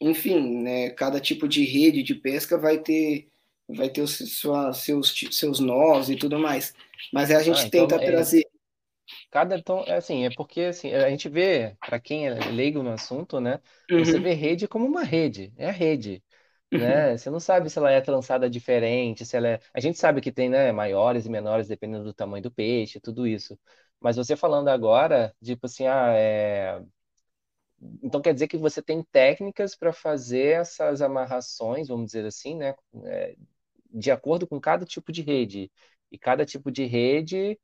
enfim, 0.00 0.62
né? 0.62 0.90
Cada 0.90 1.20
tipo 1.20 1.48
de 1.48 1.64
rede 1.64 2.02
de 2.02 2.14
pesca 2.14 2.56
vai 2.56 2.78
ter 2.78 3.28
vai 3.68 3.90
ter 3.90 4.00
os, 4.00 4.16
sua, 4.32 4.72
seus, 4.72 5.14
seus 5.30 5.60
nós 5.60 6.08
e 6.08 6.16
tudo 6.16 6.38
mais. 6.38 6.72
Mas 7.12 7.30
a 7.30 7.42
gente 7.42 7.60
ah, 7.60 7.66
então 7.66 7.86
tenta 7.86 8.02
é, 8.02 8.06
trazer. 8.06 8.46
Cada 9.30 9.62
tom, 9.62 9.84
é 9.86 9.96
assim, 9.96 10.24
é 10.24 10.30
porque 10.30 10.62
assim, 10.62 10.92
a 10.92 11.10
gente 11.10 11.28
vê, 11.28 11.76
para 11.80 12.00
quem 12.00 12.26
é 12.26 12.34
leigo 12.50 12.82
no 12.82 12.90
assunto, 12.90 13.40
né? 13.40 13.60
Uhum. 13.90 14.04
Você 14.04 14.18
vê 14.18 14.32
rede 14.32 14.66
como 14.66 14.86
uma 14.86 15.02
rede, 15.02 15.52
é 15.56 15.68
a 15.68 15.72
rede. 15.72 16.22
Né? 16.72 17.16
Você 17.18 17.30
não 17.30 17.40
sabe 17.40 17.70
se 17.70 17.78
ela 17.78 17.90
é 17.90 18.00
trançada 18.00 18.48
diferente, 18.50 19.24
se 19.24 19.36
ela 19.36 19.48
é. 19.48 19.60
A 19.74 19.80
gente 19.80 19.98
sabe 19.98 20.20
que 20.20 20.30
tem, 20.32 20.48
né, 20.48 20.70
maiores 20.72 21.26
e 21.26 21.30
menores 21.30 21.68
dependendo 21.68 22.04
do 22.04 22.14
tamanho 22.14 22.42
do 22.42 22.50
peixe, 22.50 23.00
tudo 23.00 23.26
isso. 23.26 23.58
Mas 24.00 24.16
você 24.16 24.36
falando 24.36 24.68
agora, 24.68 25.34
tipo 25.42 25.66
assim, 25.66 25.86
ah, 25.86 26.12
é... 26.14 26.80
Então 28.02 28.20
quer 28.20 28.34
dizer 28.34 28.48
que 28.48 28.56
você 28.56 28.82
tem 28.82 29.02
técnicas 29.04 29.74
para 29.76 29.92
fazer 29.92 30.60
essas 30.60 31.00
amarrações, 31.00 31.88
vamos 31.88 32.06
dizer 32.06 32.26
assim, 32.26 32.56
né? 32.56 32.74
É, 33.04 33.36
de 33.90 34.10
acordo 34.10 34.46
com 34.46 34.60
cada 34.60 34.84
tipo 34.86 35.12
de 35.12 35.22
rede. 35.22 35.70
E 36.12 36.18
cada 36.18 36.46
tipo 36.46 36.70
de 36.72 36.84
rede, 36.86 37.58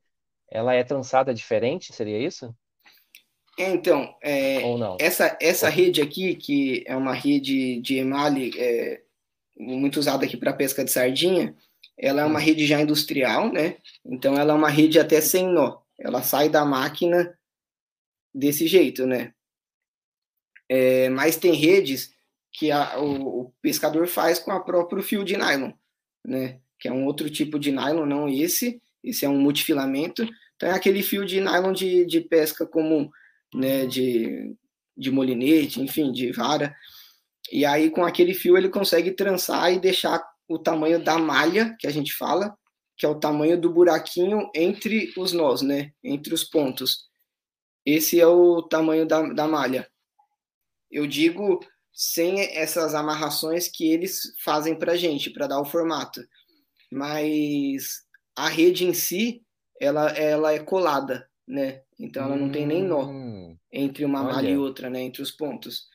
ela 0.50 0.74
é 0.74 0.84
trançada 0.84 1.34
diferente, 1.34 1.92
seria 1.94 2.18
isso? 2.20 2.54
Então, 3.58 4.14
é, 4.20 4.60
Ou 4.64 4.76
não? 4.76 4.96
essa, 4.98 5.36
essa 5.40 5.68
rede 5.68 6.02
aqui, 6.02 6.34
que 6.34 6.82
é 6.86 6.96
uma 6.96 7.12
rede 7.12 7.80
de 7.80 7.96
emale 7.96 8.52
é, 8.58 9.02
muito 9.56 9.98
usada 9.98 10.24
aqui 10.24 10.36
para 10.36 10.52
pesca 10.52 10.84
de 10.84 10.90
sardinha, 10.90 11.54
ela 11.96 12.22
é 12.22 12.24
uma 12.24 12.40
hum. 12.40 12.42
rede 12.42 12.66
já 12.66 12.80
industrial, 12.80 13.52
né? 13.52 13.76
Então, 14.04 14.36
ela 14.36 14.52
é 14.52 14.56
uma 14.56 14.70
rede 14.70 14.98
até 14.98 15.20
sem 15.20 15.46
nó. 15.46 15.78
Ela 15.98 16.22
sai 16.22 16.48
da 16.48 16.64
máquina 16.64 17.38
desse 18.34 18.66
jeito, 18.66 19.06
né? 19.06 19.32
É, 20.68 21.08
mas 21.10 21.36
tem 21.36 21.52
redes 21.52 22.12
que 22.52 22.70
a, 22.70 22.98
o, 22.98 23.42
o, 23.42 23.54
pescador 23.60 24.06
faz 24.08 24.38
com 24.38 24.50
a 24.50 24.60
próprio 24.60 25.02
fio 25.02 25.24
de 25.24 25.36
nylon 25.36 25.72
né? 26.24 26.58
Que 26.78 26.88
é 26.88 26.92
um 26.92 27.04
outro 27.04 27.28
tipo 27.28 27.58
de 27.58 27.70
nylon, 27.70 28.06
não 28.06 28.28
esse. 28.28 28.80
Esse 29.02 29.24
é 29.24 29.28
um 29.28 29.38
multifilamento. 29.38 30.26
Então 30.56 30.68
é 30.68 30.72
aquele 30.72 31.02
fio 31.02 31.26
de 31.26 31.40
nylon 31.40 31.72
de, 31.72 32.06
de 32.06 32.20
pesca 32.20 32.66
comum, 32.66 33.10
né? 33.54 33.86
De, 33.86 34.56
de 34.96 35.10
molinete, 35.10 35.80
enfim, 35.80 36.12
de 36.12 36.32
vara. 36.32 36.74
E 37.52 37.64
aí 37.64 37.90
com 37.90 38.04
aquele 38.04 38.34
fio 38.34 38.56
ele 38.56 38.68
consegue 38.68 39.12
trançar 39.12 39.72
e 39.72 39.78
deixar 39.78 40.22
o 40.48 40.58
tamanho 40.58 41.02
da 41.02 41.18
malha, 41.18 41.76
que 41.78 41.86
a 41.86 41.90
gente 41.90 42.12
fala, 42.14 42.56
que 42.96 43.06
é 43.06 43.08
o 43.08 43.18
tamanho 43.18 43.60
do 43.60 43.72
buraquinho 43.72 44.50
entre 44.54 45.12
os 45.16 45.32
nós, 45.32 45.62
né? 45.62 45.92
Entre 46.02 46.34
os 46.34 46.44
pontos. 46.44 47.08
Esse 47.84 48.20
é 48.20 48.26
o 48.26 48.62
tamanho 48.62 49.06
da, 49.06 49.22
da 49.32 49.46
malha. 49.46 49.88
Eu 50.90 51.06
digo 51.06 51.60
sem 51.92 52.40
essas 52.56 52.94
amarrações 52.94 53.68
que 53.68 53.86
eles 53.88 54.34
fazem 54.42 54.76
para 54.76 54.96
gente, 54.96 55.30
para 55.30 55.46
dar 55.46 55.60
o 55.60 55.64
formato. 55.64 56.20
Mas 56.90 58.02
a 58.36 58.48
rede 58.48 58.84
em 58.84 58.92
si, 58.92 59.42
ela, 59.80 60.10
ela 60.10 60.52
é 60.52 60.58
colada, 60.58 61.28
né? 61.46 61.82
Então 61.98 62.24
ela 62.24 62.36
não 62.36 62.50
tem 62.50 62.66
nem 62.66 62.82
nó 62.82 63.06
hum. 63.06 63.56
entre 63.72 64.04
uma 64.04 64.22
malha 64.22 64.48
e 64.48 64.56
outra, 64.56 64.90
né? 64.90 65.00
Entre 65.02 65.22
os 65.22 65.30
pontos. 65.30 65.86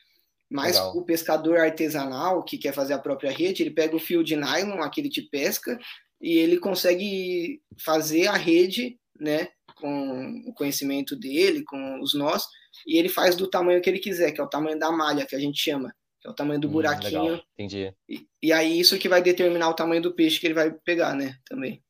Mas 0.50 0.76
Legal. 0.76 0.98
o 0.98 1.06
pescador 1.06 1.60
artesanal 1.60 2.44
que 2.44 2.58
quer 2.58 2.74
fazer 2.74 2.94
a 2.94 3.00
própria 3.00 3.32
rede, 3.32 3.62
ele 3.62 3.72
pega 3.72 3.96
o 3.96 4.00
fio 4.00 4.24
de 4.24 4.36
nylon, 4.36 4.82
aquele 4.82 5.08
de 5.08 5.22
pesca, 5.24 5.78
e 6.20 6.38
ele 6.38 6.58
consegue 6.58 7.62
fazer 7.84 8.28
a 8.28 8.36
rede, 8.36 8.98
né? 9.20 9.50
Com 9.76 10.44
o 10.48 10.54
conhecimento 10.54 11.16
dele, 11.16 11.64
com 11.64 12.00
os 12.02 12.14
nós, 12.14 12.44
e 12.88 12.98
ele 12.98 13.10
faz 13.10 13.36
do 13.36 13.50
tamanho 13.50 13.82
que 13.82 13.90
ele 13.90 14.00
quiser, 14.00 14.32
que 14.32 14.42
é 14.42 14.44
o 14.44 14.50
tamanho 14.50 14.80
da 14.80 14.92
malha 14.92 15.26
que 15.26 15.36
a 15.36 15.40
gente 15.40 15.62
chama, 15.62 15.94
que 16.20 16.28
é 16.28 16.32
o 16.32 16.36
tamanho 16.36 16.60
do 16.60 16.68
hum, 16.68 16.72
buraquinho. 16.72 17.22
Legal. 17.22 17.44
Entendi. 17.54 17.94
E, 18.10 18.28
e, 18.42 18.52
aí 18.52 18.80
isso 18.80 18.98
que 18.98 19.08
vai 19.08 19.22
determinar 19.22 19.70
o 19.70 19.76
tamanho 19.76 20.02
do 20.02 20.16
peixe 20.16 20.40
que 20.40 20.48
ele 20.48 20.54
vai 20.54 20.72
pegar, 20.72 21.16
né? 21.16 21.36
Também. 21.48 21.82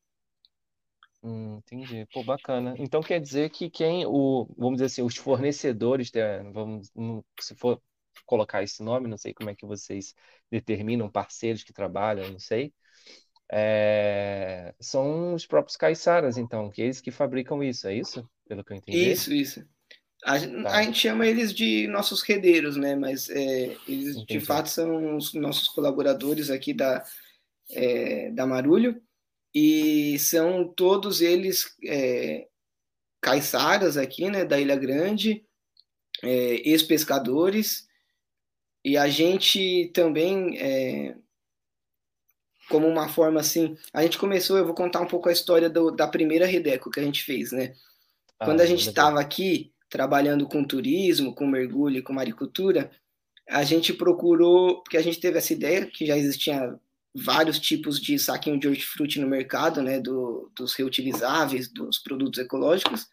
Hum, 1.21 1.57
entendi. 1.57 2.07
Pô, 2.13 2.23
bacana. 2.23 2.73
Então 2.77 3.01
quer 3.01 3.19
dizer 3.19 3.49
que 3.49 3.69
quem 3.69 4.05
o, 4.05 4.47
vamos 4.57 4.75
dizer 4.75 4.85
assim, 4.85 5.01
os 5.01 5.17
fornecedores, 5.17 6.11
vamos, 6.53 6.91
se 7.39 7.55
for 7.55 7.81
colocar 8.25 8.63
esse 8.63 8.81
nome, 8.83 9.07
não 9.07 9.17
sei 9.17 9.33
como 9.33 9.49
é 9.49 9.55
que 9.55 9.65
vocês 9.65 10.13
determinam 10.51 11.09
parceiros 11.09 11.63
que 11.63 11.73
trabalham, 11.73 12.29
não 12.31 12.39
sei. 12.39 12.73
É, 13.51 14.73
são 14.79 15.33
os 15.33 15.45
próprios 15.45 15.75
caiçaras, 15.75 16.37
então, 16.37 16.69
que 16.69 16.81
eles 16.81 17.01
que 17.01 17.11
fabricam 17.11 17.63
isso, 17.63 17.87
é 17.87 17.95
isso? 17.95 18.29
Pelo 18.47 18.63
que 18.63 18.71
eu 18.71 18.77
entendi. 18.77 19.11
Isso, 19.11 19.33
isso. 19.33 19.65
A, 20.23 20.39
tá. 20.39 20.77
a, 20.77 20.83
gente 20.83 20.99
chama 20.99 21.25
eles 21.25 21.53
de 21.53 21.87
nossos 21.87 22.21
redeiros, 22.21 22.75
né? 22.77 22.95
Mas 22.95 23.29
é, 23.29 23.75
eles 23.87 24.17
Entendi. 24.17 24.25
de 24.25 24.39
fato 24.41 24.69
são 24.69 25.15
os 25.15 25.33
nossos 25.33 25.69
colaboradores 25.69 26.49
aqui 26.49 26.73
da, 26.73 27.03
é, 27.71 28.29
da 28.31 28.45
Marulho 28.45 29.01
e 29.53 30.17
são 30.19 30.67
todos 30.67 31.21
eles 31.21 31.75
é, 31.85 32.47
caiçaras 33.21 33.97
aqui, 33.97 34.29
né? 34.29 34.45
Da 34.45 34.59
Ilha 34.59 34.75
Grande, 34.75 35.45
é, 36.23 36.69
ex-pescadores 36.69 37.87
e 38.83 38.97
a 38.97 39.07
gente 39.07 39.91
também 39.93 40.57
é, 40.57 41.15
como 42.69 42.87
uma 42.87 43.09
forma 43.09 43.39
assim, 43.39 43.75
a 43.91 44.03
gente 44.03 44.17
começou, 44.17 44.57
eu 44.57 44.65
vou 44.65 44.75
contar 44.75 45.01
um 45.01 45.07
pouco 45.07 45.27
a 45.27 45.31
história 45.33 45.69
do, 45.69 45.91
da 45.91 46.07
primeira 46.07 46.45
Redeco 46.45 46.91
que 46.91 46.99
a 46.99 47.03
gente 47.03 47.23
fez, 47.23 47.51
né? 47.51 47.73
Quando 48.37 48.61
ah, 48.61 48.63
a 48.63 48.65
gente 48.65 48.87
estava 48.87 49.19
aqui, 49.19 49.73
trabalhando 49.89 50.47
com 50.47 50.63
turismo, 50.63 51.33
com 51.33 51.47
mergulho, 51.47 52.03
com 52.03 52.13
maricultura, 52.13 52.91
a 53.49 53.63
gente 53.63 53.91
procurou, 53.91 54.81
porque 54.83 54.95
a 54.95 55.01
gente 55.01 55.19
teve 55.19 55.39
essa 55.39 55.51
ideia 55.51 55.85
que 55.87 56.05
já 56.05 56.15
existia 56.15 56.79
vários 57.23 57.59
tipos 57.59 57.99
de 57.99 58.17
saquinho 58.17 58.59
de 58.59 58.67
hortifruti 58.67 59.19
no 59.19 59.27
mercado, 59.27 59.81
né, 59.81 59.99
do, 59.99 60.51
dos 60.55 60.73
reutilizáveis, 60.75 61.71
dos 61.71 61.99
produtos 61.99 62.39
ecológicos, 62.39 63.07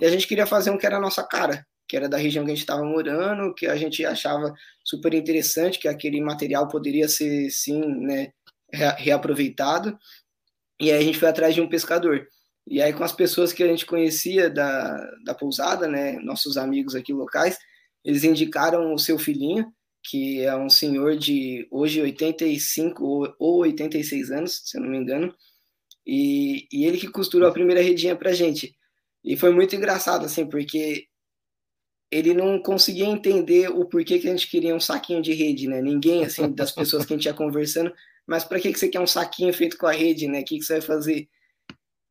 e 0.00 0.04
a 0.04 0.10
gente 0.10 0.26
queria 0.26 0.46
fazer 0.46 0.70
um 0.70 0.78
que 0.78 0.86
era 0.86 0.96
a 0.96 1.00
nossa 1.00 1.22
cara, 1.22 1.66
que 1.88 1.96
era 1.96 2.08
da 2.08 2.16
região 2.16 2.44
que 2.44 2.50
a 2.50 2.54
gente 2.54 2.62
estava 2.62 2.84
morando, 2.84 3.54
que 3.54 3.66
a 3.66 3.76
gente 3.76 4.04
achava 4.04 4.54
super 4.84 5.12
interessante, 5.12 5.78
que 5.78 5.88
aquele 5.88 6.20
material 6.20 6.68
poderia 6.68 7.08
ser, 7.08 7.50
sim, 7.50 7.80
né, 7.80 8.32
reaproveitado, 8.98 9.98
e 10.80 10.90
aí 10.90 10.98
a 10.98 11.02
gente 11.02 11.18
foi 11.18 11.28
atrás 11.28 11.54
de 11.54 11.60
um 11.60 11.68
pescador. 11.68 12.26
E 12.66 12.80
aí, 12.80 12.92
com 12.92 13.02
as 13.02 13.12
pessoas 13.12 13.52
que 13.52 13.62
a 13.62 13.66
gente 13.66 13.84
conhecia 13.84 14.48
da, 14.48 14.96
da 15.24 15.34
pousada, 15.34 15.88
né, 15.88 16.18
nossos 16.20 16.56
amigos 16.56 16.94
aqui 16.94 17.12
locais, 17.12 17.58
eles 18.04 18.24
indicaram 18.24 18.94
o 18.94 18.98
seu 18.98 19.18
filhinho, 19.18 19.70
que 20.02 20.40
é 20.42 20.56
um 20.56 20.70
senhor 20.70 21.16
de 21.16 21.66
hoje 21.70 22.00
85 22.00 23.04
ou, 23.04 23.34
ou 23.38 23.58
86 23.58 24.30
anos, 24.30 24.62
se 24.64 24.78
eu 24.78 24.82
não 24.82 24.90
me 24.90 24.98
engano, 24.98 25.34
e, 26.06 26.66
e 26.72 26.84
ele 26.86 26.98
que 26.98 27.08
costurou 27.08 27.48
a 27.48 27.52
primeira 27.52 27.82
redinha 27.82 28.16
pra 28.16 28.32
gente. 28.32 28.74
E 29.22 29.36
foi 29.36 29.50
muito 29.52 29.76
engraçado, 29.76 30.24
assim, 30.24 30.46
porque 30.46 31.06
ele 32.10 32.34
não 32.34 32.60
conseguia 32.60 33.04
entender 33.04 33.68
o 33.68 33.84
porquê 33.84 34.18
que 34.18 34.26
a 34.26 34.30
gente 34.30 34.48
queria 34.48 34.74
um 34.74 34.80
saquinho 34.80 35.22
de 35.22 35.32
rede, 35.32 35.68
né? 35.68 35.80
Ninguém, 35.80 36.24
assim, 36.24 36.50
das 36.52 36.72
pessoas 36.72 37.04
que 37.04 37.12
a 37.12 37.16
gente 37.16 37.26
ia 37.26 37.34
conversando, 37.34 37.92
mas 38.26 38.44
para 38.44 38.58
que, 38.58 38.72
que 38.72 38.78
você 38.78 38.88
quer 38.88 39.00
um 39.00 39.06
saquinho 39.06 39.52
feito 39.52 39.76
com 39.76 39.86
a 39.86 39.92
rede, 39.92 40.26
né? 40.26 40.40
O 40.40 40.44
que, 40.44 40.58
que 40.58 40.64
você 40.64 40.74
vai 40.74 40.82
fazer? 40.82 41.28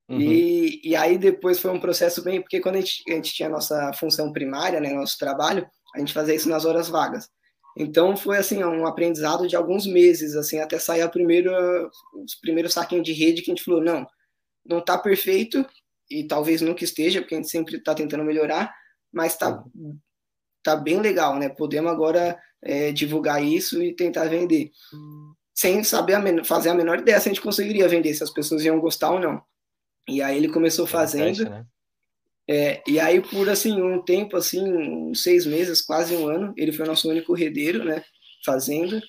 Uhum. 0.08 0.22
E, 0.22 0.82
e 0.84 0.96
aí 0.96 1.18
depois 1.18 1.60
foi 1.60 1.72
um 1.72 1.80
processo 1.80 2.24
bem, 2.24 2.42
porque 2.42 2.60
quando 2.60 2.76
a 2.76 2.80
gente, 2.80 3.04
a 3.08 3.14
gente 3.14 3.34
tinha 3.34 3.48
a 3.48 3.52
nossa 3.52 3.94
função 3.94 4.32
primária, 4.32 4.80
né, 4.80 4.92
nosso 4.92 5.18
trabalho, 5.20 5.70
a 5.96 6.00
gente 6.00 6.14
fazia 6.14 6.34
isso 6.34 6.50
nas 6.50 6.66
horas 6.66 6.90
vagas. 6.90 7.30
Então 7.78 8.18
foi 8.18 8.38
assim 8.38 8.64
um 8.64 8.86
aprendizado 8.86 9.48
de 9.48 9.56
alguns 9.56 9.86
meses, 9.86 10.36
assim 10.36 10.60
até 10.60 10.78
sair 10.78 11.02
a 11.02 11.10
primeira, 11.10 11.52
os 12.14 12.36
primeiros 12.36 12.74
saquinhos 12.74 13.06
de 13.06 13.14
rede 13.14 13.42
que 13.42 13.52
a 13.52 13.56
gente 13.56 13.64
falou 13.64 13.82
não, 13.82 14.06
não 14.66 14.80
está 14.80 14.98
perfeito 14.98 15.66
e 16.10 16.26
talvez 16.26 16.62
nunca 16.62 16.84
esteja, 16.84 17.22
porque 17.22 17.36
a 17.36 17.38
gente 17.38 17.50
sempre 17.50 17.78
está 17.78 17.94
tentando 17.94 18.24
melhorar, 18.24 18.74
mas 19.12 19.34
está 19.34 19.64
uhum. 19.76 19.98
tá 20.64 20.76
bem 20.76 21.00
legal, 21.00 21.38
né? 21.38 21.50
Podemos 21.50 21.92
agora 21.92 22.38
é, 22.62 22.92
divulgar 22.92 23.44
isso 23.44 23.82
e 23.82 23.96
tentar 23.96 24.26
vender. 24.26 24.72
sem 25.54 25.84
saber 25.84 26.16
a 26.16 26.44
fazer 26.44 26.70
a 26.70 26.76
menor 26.76 27.00
ideia 27.00 27.20
se 27.20 27.30
a 27.30 27.32
gente 27.32 27.44
conseguiria 27.44 27.88
vender, 27.88 28.14
se 28.14 28.24
as 28.24 28.32
pessoas 28.32 28.64
iam 28.64 28.80
gostar 28.80 29.12
ou 29.12 29.20
não. 29.20 29.42
E 30.08 30.22
aí 30.22 30.38
ele 30.38 30.50
começou 30.50 30.88
fazendo. 30.88 31.50
né? 31.50 31.66
É, 32.52 32.82
e 32.88 33.00
aí, 33.00 33.22
por 33.22 33.48
assim, 33.48 33.80
um 33.80 34.02
tempo, 34.02 34.36
assim, 34.36 34.64
uns 34.64 35.22
seis 35.22 35.46
meses, 35.46 35.82
quase 35.82 36.16
um 36.16 36.28
ano, 36.28 36.52
ele 36.58 36.72
foi 36.72 36.84
nosso 36.88 37.08
único 37.08 37.32
redeiro, 37.36 37.86
né? 37.86 38.04
Fazendo. 38.44 39.00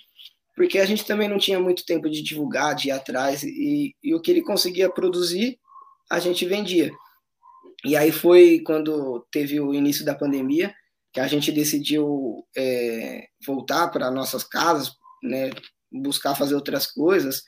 Porque 0.54 0.78
a 0.78 0.84
gente 0.84 1.06
também 1.06 1.26
não 1.26 1.38
tinha 1.38 1.58
muito 1.58 1.86
tempo 1.86 2.10
de 2.10 2.20
divulgar, 2.20 2.74
de 2.74 2.88
ir 2.88 2.90
atrás. 2.90 3.42
E, 3.42 3.96
e 4.02 4.14
o 4.14 4.20
que 4.20 4.30
ele 4.30 4.42
conseguia 4.42 4.90
produzir, 4.90 5.58
a 6.10 6.20
gente 6.20 6.44
vendia. 6.44 6.90
E 7.82 7.96
aí 7.96 8.12
foi 8.12 8.60
quando 8.60 9.26
teve 9.32 9.58
o 9.58 9.72
início 9.72 10.04
da 10.04 10.14
pandemia 10.14 10.74
que 11.10 11.18
a 11.18 11.26
gente 11.26 11.50
decidiu 11.50 12.46
é, 12.54 13.26
voltar 13.46 13.88
para 13.88 14.10
nossas 14.10 14.44
casas, 14.44 14.92
né, 15.22 15.50
buscar 15.90 16.34
fazer 16.34 16.54
outras 16.54 16.86
coisas, 16.86 17.42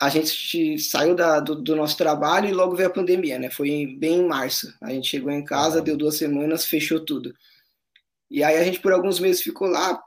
a 0.00 0.08
gente 0.08 0.78
saiu 0.78 1.14
da, 1.14 1.40
do, 1.40 1.56
do, 1.56 1.76
nosso 1.76 1.96
trabalho 1.96 2.48
e 2.48 2.52
logo 2.52 2.74
veio 2.74 2.88
a 2.88 2.92
pandemia, 2.92 3.38
né? 3.38 3.50
Foi 3.50 3.86
bem 3.98 4.20
em 4.20 4.26
março. 4.26 4.74
A 4.80 4.90
gente 4.90 5.08
chegou 5.08 5.30
em 5.30 5.44
casa, 5.44 5.82
deu 5.82 5.94
duas 5.94 6.16
semanas, 6.16 6.64
fechou 6.64 7.04
tudo. 7.04 7.34
E 8.30 8.42
aí 8.42 8.56
a 8.56 8.64
gente 8.64 8.80
por 8.80 8.92
alguns 8.92 9.20
meses 9.20 9.42
ficou 9.42 9.68
lá, 9.68 10.02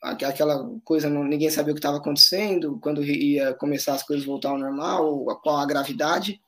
aquela 0.00 0.70
coisa, 0.84 1.10
não, 1.10 1.24
ninguém 1.24 1.50
sabia 1.50 1.72
o 1.72 1.74
que 1.74 1.80
estava 1.80 1.96
acontecendo, 1.96 2.78
quando 2.80 3.02
ia 3.02 3.52
começar 3.54 3.94
as 3.94 4.04
coisas 4.04 4.24
voltar 4.24 4.50
ao 4.50 4.58
normal, 4.58 5.24
qual 5.42 5.56
a 5.56 5.66
gravidade. 5.66 6.40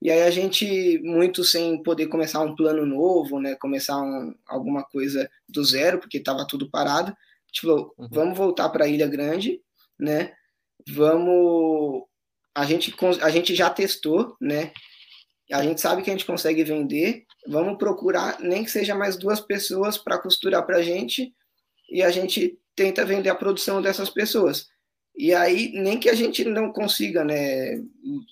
E 0.00 0.08
aí 0.08 0.22
a 0.22 0.30
gente, 0.30 1.00
muito 1.02 1.42
sem 1.42 1.82
poder 1.82 2.06
começar 2.06 2.40
um 2.40 2.54
plano 2.54 2.86
novo, 2.86 3.40
né, 3.40 3.56
começar 3.56 4.00
um, 4.00 4.34
alguma 4.46 4.84
coisa 4.84 5.28
do 5.48 5.64
zero, 5.64 5.98
porque 5.98 6.18
estava 6.18 6.46
tudo 6.46 6.70
parado, 6.70 7.10
a 7.10 7.46
gente 7.48 7.60
falou, 7.60 7.92
uhum. 7.98 8.08
vamos 8.10 8.38
voltar 8.38 8.68
para 8.68 8.84
a 8.84 8.88
Ilha 8.88 9.08
Grande, 9.08 9.60
né, 9.98 10.32
vamos... 10.88 12.09
A 12.54 12.64
gente, 12.64 12.94
a 13.22 13.30
gente 13.30 13.54
já 13.54 13.70
testou, 13.70 14.36
né, 14.40 14.72
a 15.52 15.62
gente 15.62 15.80
sabe 15.80 16.02
que 16.02 16.10
a 16.10 16.12
gente 16.12 16.26
consegue 16.26 16.62
vender, 16.62 17.24
vamos 17.48 17.76
procurar 17.78 18.38
nem 18.40 18.64
que 18.64 18.70
seja 18.70 18.94
mais 18.94 19.16
duas 19.16 19.40
pessoas 19.40 19.98
para 19.98 20.18
costurar 20.18 20.64
para 20.64 20.78
a 20.78 20.82
gente, 20.82 21.34
e 21.90 22.02
a 22.02 22.10
gente 22.10 22.58
tenta 22.76 23.04
vender 23.04 23.30
a 23.30 23.34
produção 23.34 23.82
dessas 23.82 24.08
pessoas. 24.08 24.68
E 25.16 25.34
aí, 25.34 25.72
nem 25.72 25.98
que 25.98 26.08
a 26.08 26.14
gente 26.14 26.44
não 26.44 26.72
consiga 26.72 27.24
né, 27.24 27.82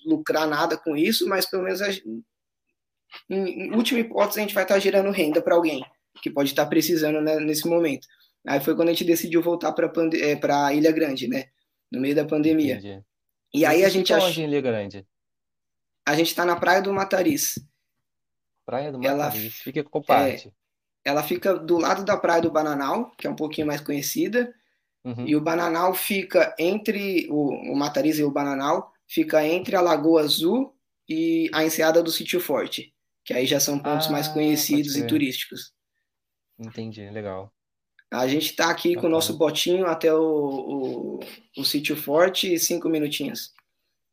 lucrar 0.05 0.47
nada 0.47 0.77
com 0.77 0.95
isso, 0.95 1.27
mas 1.27 1.45
pelo 1.45 1.63
menos, 1.63 1.81
a, 1.81 1.89
em, 1.91 2.23
em 3.29 3.75
última 3.75 3.99
hipótese, 3.99 4.39
a 4.39 4.43
gente 4.43 4.55
vai 4.55 4.63
estar 4.63 4.79
gerando 4.79 5.11
renda 5.11 5.41
para 5.41 5.55
alguém 5.55 5.83
que 6.21 6.29
pode 6.29 6.49
estar 6.49 6.65
precisando 6.65 7.21
né, 7.21 7.37
nesse 7.39 7.67
momento. 7.67 8.07
Aí 8.47 8.59
foi 8.59 8.75
quando 8.75 8.89
a 8.89 8.91
gente 8.91 9.03
decidiu 9.03 9.41
voltar 9.41 9.73
para 9.73 9.91
é, 10.13 10.75
Ilha 10.75 10.91
Grande, 10.91 11.27
né? 11.27 11.45
No 11.91 11.99
meio 11.99 12.15
da 12.15 12.25
pandemia. 12.25 12.75
Entendi. 12.75 13.03
E 13.53 13.65
aí 13.65 13.83
a 13.83 13.89
gente 13.89 14.13
acha. 14.13 14.41
Ilha 14.41 14.61
Grande? 14.61 15.05
A 16.05 16.15
gente 16.15 16.27
está 16.27 16.45
na 16.45 16.55
Praia 16.55 16.81
do 16.81 16.93
Matariz. 16.93 17.59
Praia 18.65 18.91
do 18.91 18.99
Matariz. 18.99 19.43
Ela, 19.43 19.51
fica 19.51 19.83
com 19.83 20.01
parte. 20.01 20.47
É, 20.47 21.09
ela 21.09 21.23
fica 21.23 21.55
do 21.55 21.77
lado 21.77 22.03
da 22.03 22.17
Praia 22.17 22.41
do 22.41 22.51
Bananal, 22.51 23.11
que 23.17 23.27
é 23.27 23.29
um 23.29 23.35
pouquinho 23.35 23.67
mais 23.67 23.81
conhecida. 23.81 24.53
Uhum. 25.03 25.27
E 25.27 25.35
o 25.35 25.41
Bananal 25.41 25.93
fica 25.93 26.53
entre 26.59 27.27
o, 27.29 27.73
o 27.73 27.75
Matariz 27.75 28.19
e 28.19 28.23
o 28.23 28.31
Bananal 28.31 28.91
fica 29.07 29.45
entre 29.45 29.75
a 29.75 29.81
Lagoa 29.81 30.21
Azul 30.21 30.75
e 31.07 31.49
a 31.53 31.63
enseada 31.63 32.03
do 32.03 32.11
Sítio 32.11 32.39
Forte, 32.39 32.93
que 33.23 33.33
aí 33.33 33.47
já 33.47 33.59
são 33.59 33.79
pontos 33.79 34.07
ah, 34.07 34.11
mais 34.11 34.27
conhecidos 34.27 34.95
e 34.95 35.07
turísticos. 35.07 35.73
Entendi, 36.59 37.09
legal. 37.09 37.51
A 38.11 38.27
gente 38.27 38.47
está 38.47 38.69
aqui 38.69 38.95
com 38.95 39.07
o 39.07 39.09
nosso 39.09 39.37
botinho 39.37 39.85
até 39.85 40.13
o, 40.13 40.19
o, 40.19 41.19
o 41.57 41.63
Sítio 41.63 41.95
Forte, 41.95 42.57
cinco 42.57 42.89
minutinhos. 42.89 43.53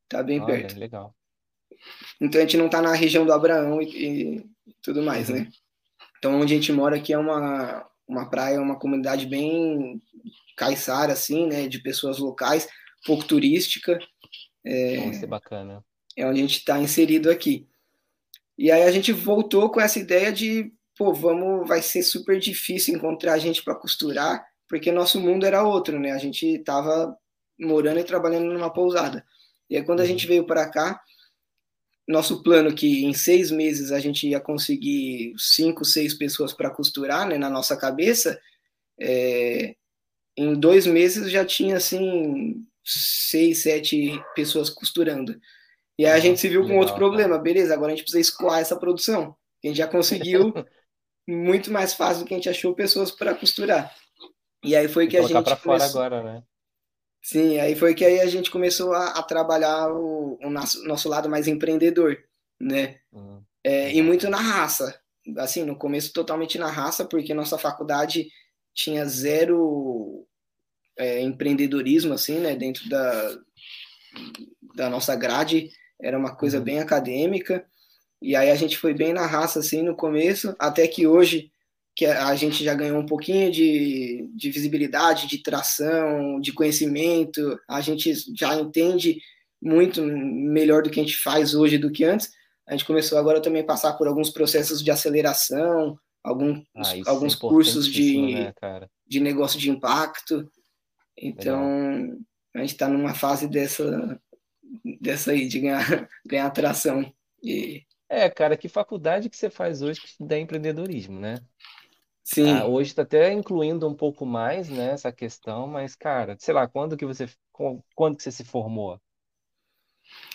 Tá 0.08 0.22
bem 0.22 0.40
Olha, 0.40 0.54
perto. 0.54 0.78
Legal. 0.78 1.14
Então 2.20 2.40
a 2.40 2.44
gente 2.44 2.56
não 2.56 2.66
está 2.66 2.82
na 2.82 2.94
região 2.94 3.24
do 3.24 3.32
Abraão 3.32 3.80
e, 3.80 4.38
e 4.38 4.46
tudo 4.82 5.02
mais, 5.02 5.28
uhum. 5.28 5.36
né? 5.36 5.48
Então 6.18 6.38
onde 6.38 6.52
a 6.52 6.56
gente 6.56 6.72
mora 6.72 6.96
aqui 6.96 7.12
é 7.12 7.18
uma, 7.18 7.88
uma 8.06 8.28
praia, 8.28 8.60
uma 8.60 8.78
comunidade 8.78 9.26
bem 9.26 10.00
caiçara, 10.56 11.12
assim, 11.12 11.46
né, 11.46 11.68
de 11.68 11.78
pessoas 11.78 12.18
locais, 12.18 12.68
pouco 13.04 13.24
turística. 13.24 13.98
É, 14.64 14.96
Vai 14.98 15.14
ser 15.14 15.26
bacana. 15.26 15.84
É 16.16 16.26
onde 16.26 16.40
a 16.40 16.42
gente 16.42 16.58
está 16.58 16.78
inserido 16.78 17.30
aqui. 17.30 17.66
E 18.58 18.70
aí 18.70 18.82
a 18.82 18.90
gente 18.90 19.12
voltou 19.12 19.70
com 19.70 19.80
essa 19.80 19.98
ideia 19.98 20.32
de, 20.32 20.72
pô, 20.96 21.12
vamos, 21.12 21.68
vai 21.68 21.82
ser 21.82 22.02
super 22.02 22.38
difícil 22.38 22.94
encontrar 22.94 23.38
gente 23.38 23.62
para 23.62 23.74
costurar, 23.74 24.44
porque 24.68 24.90
nosso 24.90 25.20
mundo 25.20 25.44
era 25.44 25.62
outro, 25.62 25.98
né? 25.98 26.12
A 26.12 26.18
gente 26.18 26.46
estava 26.46 27.16
morando 27.58 28.00
e 28.00 28.04
trabalhando 28.04 28.52
numa 28.52 28.72
pousada. 28.72 29.24
E 29.68 29.76
aí 29.76 29.84
quando 29.84 30.00
a 30.00 30.02
uhum. 30.02 30.08
gente 30.08 30.26
veio 30.26 30.44
para 30.44 30.68
cá, 30.68 31.00
nosso 32.08 32.42
plano 32.42 32.74
que 32.74 33.04
em 33.04 33.12
seis 33.12 33.50
meses 33.50 33.90
a 33.90 33.98
gente 33.98 34.28
ia 34.28 34.40
conseguir 34.40 35.34
cinco, 35.36 35.84
seis 35.84 36.14
pessoas 36.14 36.52
para 36.52 36.70
costurar, 36.70 37.26
né, 37.28 37.36
na 37.36 37.50
nossa 37.50 37.76
cabeça, 37.76 38.40
é, 38.98 39.74
em 40.36 40.54
dois 40.54 40.86
meses 40.86 41.30
já 41.30 41.44
tinha 41.44 41.76
assim 41.76 42.64
seis, 42.84 43.62
sete 43.62 44.20
pessoas 44.34 44.70
costurando. 44.70 45.38
E 45.98 46.06
aí 46.06 46.12
a 46.12 46.20
gente 46.20 46.38
se 46.38 46.48
viu 46.48 46.60
com 46.60 46.68
Legal, 46.68 46.82
outro 46.82 46.94
problema, 46.94 47.38
beleza, 47.38 47.74
agora 47.74 47.92
a 47.92 47.96
gente 47.96 48.04
precisa 48.04 48.20
escoar 48.20 48.60
essa 48.60 48.76
produção. 48.76 49.36
A 49.64 49.66
gente 49.66 49.78
já 49.78 49.88
conseguiu 49.88 50.52
muito 51.26 51.70
mais 51.72 51.92
fácil 51.92 52.22
do 52.22 52.28
que 52.28 52.34
a 52.34 52.36
gente 52.36 52.48
achou 52.48 52.74
pessoas 52.74 53.10
para 53.10 53.34
costurar. 53.34 53.94
E 54.62 54.74
aí 54.74 54.88
foi 54.88 55.06
que 55.06 55.16
a 55.16 55.22
gente 55.22 55.42
para 55.42 55.56
fora 55.56 55.84
agora, 55.84 56.22
né? 56.22 56.42
Sim, 57.22 57.58
aí 57.58 57.74
foi 57.74 57.94
que 57.94 58.04
aí 58.04 58.20
a 58.20 58.26
gente 58.26 58.50
começou 58.50 58.92
a, 58.94 59.10
a 59.10 59.22
trabalhar 59.22 59.90
o, 59.92 60.38
o 60.40 60.48
nosso, 60.48 60.84
nosso, 60.84 61.08
lado 61.08 61.28
mais 61.28 61.48
empreendedor, 61.48 62.16
né? 62.60 63.00
Uhum. 63.12 63.42
É, 63.64 63.92
e 63.92 64.00
muito 64.00 64.28
na 64.30 64.36
raça. 64.36 65.00
Assim, 65.38 65.64
no 65.64 65.76
começo 65.76 66.12
totalmente 66.12 66.56
na 66.56 66.70
raça, 66.70 67.04
porque 67.04 67.34
nossa 67.34 67.58
faculdade 67.58 68.28
tinha 68.72 69.04
zero 69.06 70.24
é, 70.96 71.20
empreendedorismo, 71.20 72.14
assim, 72.14 72.38
né? 72.38 72.54
Dentro 72.54 72.88
da, 72.88 73.38
da 74.76 74.88
nossa 74.88 75.16
grade, 75.16 75.70
era 76.00 76.16
uma 76.16 76.36
coisa 76.36 76.58
uhum. 76.58 76.64
bem 76.64 76.78
acadêmica. 76.78 77.66
E 78.20 78.34
aí 78.34 78.50
a 78.50 78.54
gente 78.54 78.78
foi 78.78 78.94
bem 78.94 79.12
na 79.12 79.26
raça, 79.26 79.60
assim, 79.60 79.82
no 79.82 79.94
começo, 79.94 80.54
até 80.58 80.86
que 80.86 81.06
hoje 81.06 81.50
que 81.96 82.04
a 82.04 82.34
gente 82.34 82.62
já 82.62 82.74
ganhou 82.74 83.00
um 83.00 83.06
pouquinho 83.06 83.50
de, 83.50 84.30
de 84.34 84.50
visibilidade, 84.50 85.26
de 85.26 85.38
tração, 85.38 86.38
de 86.38 86.52
conhecimento, 86.52 87.58
a 87.66 87.80
gente 87.80 88.12
já 88.38 88.54
entende 88.54 89.18
muito 89.62 90.02
melhor 90.02 90.82
do 90.82 90.90
que 90.90 91.00
a 91.00 91.02
gente 91.02 91.16
faz 91.16 91.54
hoje 91.54 91.78
do 91.78 91.90
que 91.90 92.04
antes. 92.04 92.30
A 92.68 92.72
gente 92.72 92.84
começou 92.84 93.16
agora 93.16 93.40
também 93.40 93.62
a 93.62 93.66
passar 93.66 93.94
por 93.94 94.06
alguns 94.06 94.28
processos 94.28 94.82
de 94.82 94.90
aceleração, 94.90 95.98
alguns, 96.22 96.62
ah, 96.76 96.82
alguns 97.06 97.34
é 97.34 97.38
cursos 97.38 97.86
de, 97.86 98.34
né, 98.34 98.52
de 99.06 99.18
negócio 99.18 99.58
de 99.58 99.70
impacto. 99.70 100.46
Então, 101.16 101.62
Legal. 101.62 102.18
a 102.56 102.58
gente 102.58 102.72
está 102.72 102.88
numa 102.88 103.14
fase 103.14 103.48
dessa, 103.48 104.20
dessa 105.00 105.30
aí, 105.30 105.48
de 105.48 105.60
ganhar, 105.60 106.08
ganhar 106.26 106.50
tração. 106.50 107.10
E... 107.42 107.85
É, 108.08 108.30
cara, 108.30 108.56
que 108.56 108.68
faculdade 108.68 109.28
que 109.28 109.36
você 109.36 109.50
faz 109.50 109.82
hoje 109.82 110.00
que 110.00 110.24
dá 110.24 110.38
empreendedorismo, 110.38 111.18
né? 111.18 111.38
Sim. 112.22 112.50
Ah, 112.50 112.66
hoje 112.66 112.90
está 112.90 113.02
até 113.02 113.32
incluindo 113.32 113.88
um 113.88 113.94
pouco 113.94 114.26
mais, 114.26 114.68
né, 114.68 114.90
essa 114.90 115.12
questão, 115.12 115.66
mas, 115.66 115.94
cara, 115.94 116.36
sei 116.40 116.52
lá, 116.52 116.66
quando 116.66 116.96
que 116.96 117.06
você, 117.06 117.28
quando 117.94 118.16
que 118.16 118.22
você 118.22 118.32
se 118.32 118.44
formou? 118.44 119.00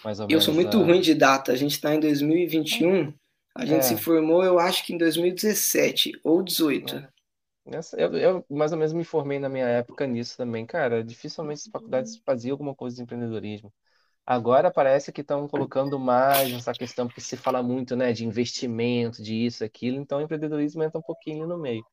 Mais 0.03 0.19
ou 0.19 0.27
Eu 0.29 0.41
sou 0.41 0.53
muito 0.53 0.79
na... 0.79 0.85
ruim 0.85 1.01
de 1.01 1.13
data. 1.13 1.51
A 1.51 1.55
gente 1.55 1.71
está 1.71 1.93
em 1.93 1.99
2021. 1.99 3.13
A 3.55 3.65
gente 3.65 3.79
é. 3.79 3.83
se 3.83 3.97
formou, 3.97 4.43
eu 4.43 4.59
acho 4.59 4.85
que 4.85 4.93
em 4.93 4.97
2017 4.97 6.19
ou 6.23 6.41
18. 6.41 6.95
É. 6.95 7.09
Eu, 7.97 8.17
eu 8.17 8.45
mais 8.49 8.71
ou 8.71 8.77
menos 8.77 8.93
me 8.93 9.03
formei 9.03 9.39
na 9.39 9.49
minha 9.49 9.67
época 9.67 10.07
nisso 10.07 10.35
também, 10.37 10.65
cara. 10.65 11.03
Dificilmente 11.03 11.61
as 11.65 11.67
faculdades 11.67 12.17
faziam 12.25 12.53
alguma 12.53 12.73
coisa 12.73 12.95
de 12.95 13.03
empreendedorismo. 13.03 13.71
Agora 14.25 14.71
parece 14.71 15.11
que 15.11 15.21
estão 15.21 15.47
colocando 15.47 15.99
mais 15.99 16.53
essa 16.53 16.73
questão, 16.73 17.07
porque 17.07 17.21
se 17.21 17.35
fala 17.35 17.63
muito, 17.63 17.95
né, 17.95 18.13
de 18.13 18.25
investimento, 18.25 19.21
de 19.21 19.45
isso, 19.45 19.63
aquilo, 19.63 19.97
então 19.97 20.19
o 20.19 20.21
empreendedorismo 20.21 20.83
entra 20.83 20.99
um 20.99 21.03
pouquinho 21.03 21.47
no 21.47 21.57
meio. 21.57 21.83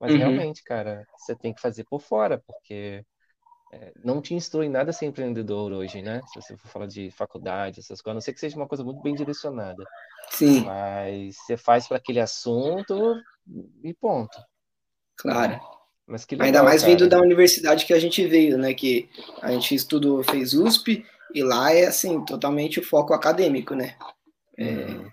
Mas 0.00 0.12
uhum. 0.12 0.18
realmente, 0.18 0.62
cara, 0.62 1.06
você 1.16 1.36
tem 1.36 1.52
que 1.52 1.60
fazer 1.60 1.84
por 1.84 2.00
fora, 2.00 2.42
porque 2.46 3.04
é, 3.72 3.92
não 4.04 4.20
te 4.20 4.34
instrui 4.34 4.68
nada 4.68 4.90
a 4.90 4.92
ser 4.92 5.06
empreendedor 5.06 5.72
hoje, 5.72 6.00
né? 6.00 6.20
Se 6.32 6.40
você 6.40 6.56
for 6.56 6.68
falar 6.68 6.86
de 6.86 7.10
faculdade, 7.10 7.80
essas 7.80 8.00
coisas, 8.00 8.12
a 8.12 8.14
não 8.14 8.20
ser 8.20 8.32
que 8.32 8.40
seja 8.40 8.56
uma 8.56 8.68
coisa 8.68 8.84
muito 8.84 9.02
bem 9.02 9.14
direcionada. 9.14 9.84
Sim. 10.30 10.64
Mas 10.64 11.36
você 11.36 11.56
faz 11.56 11.88
para 11.88 11.96
aquele 11.96 12.20
assunto 12.20 13.14
e 13.82 13.92
ponto. 13.94 14.38
Claro. 15.16 15.60
Mas 16.06 16.24
que 16.24 16.34
legal, 16.34 16.46
Ainda 16.46 16.62
mais 16.62 16.82
cara. 16.82 16.92
vindo 16.92 17.08
da 17.08 17.18
universidade 17.18 17.86
que 17.86 17.94
a 17.94 17.98
gente 17.98 18.26
veio, 18.26 18.58
né? 18.58 18.74
Que 18.74 19.08
a 19.40 19.50
gente 19.50 19.74
estudou, 19.74 20.22
fez 20.22 20.52
USP, 20.52 21.04
e 21.34 21.42
lá 21.42 21.72
é 21.72 21.86
assim, 21.86 22.24
totalmente 22.24 22.78
o 22.78 22.84
foco 22.84 23.12
acadêmico, 23.12 23.74
né? 23.74 23.96
É, 24.56 24.64
uhum. 24.64 25.10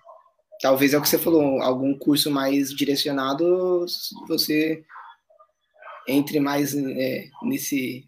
Talvez 0.61 0.93
é 0.93 0.97
o 0.97 1.01
que 1.01 1.09
você 1.09 1.17
falou, 1.17 1.61
algum 1.61 1.97
curso 1.97 2.29
mais 2.29 2.69
direcionado, 2.69 3.85
você 4.27 4.83
entre 6.07 6.39
mais 6.39 6.75
é, 6.75 7.29
nesse 7.43 8.07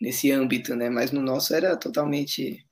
nesse 0.00 0.30
âmbito, 0.30 0.74
né? 0.76 0.88
Mas 0.90 1.10
no 1.10 1.20
nosso 1.20 1.54
era 1.54 1.76
totalmente. 1.76 2.64